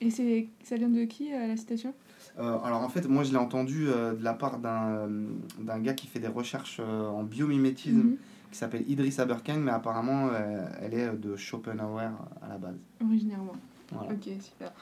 Et 0.00 0.10
ça 0.10 0.76
vient 0.76 0.88
de 0.88 1.04
qui 1.04 1.30
la 1.30 1.56
citation? 1.56 1.94
Euh, 2.38 2.58
alors 2.64 2.82
en 2.82 2.88
fait, 2.88 3.06
moi 3.08 3.24
je 3.24 3.30
l'ai 3.30 3.36
entendu 3.36 3.88
euh, 3.88 4.14
de 4.14 4.24
la 4.24 4.32
part 4.34 4.58
d'un 4.58 4.88
euh, 4.90 5.26
d'un 5.58 5.78
gars 5.80 5.94
qui 5.94 6.06
fait 6.06 6.18
des 6.20 6.28
recherches 6.28 6.78
euh, 6.80 7.08
en 7.08 7.22
biomimétisme 7.24 7.96
Mhm. 7.98 8.16
qui 8.50 8.58
s'appelle 8.58 8.84
Idriss 8.88 9.18
Aberkan, 9.18 9.56
mais 9.58 9.70
apparemment 9.72 10.30
elle 10.80 10.94
est 10.94 11.10
de 11.16 11.36
Schopenhauer 11.36 12.10
à 12.42 12.48
la 12.48 12.58
base. 12.58 12.78
Originairement. 13.04 13.52
Voilà. 13.90 14.12
Ok, 14.12 14.28
super. 14.40 14.72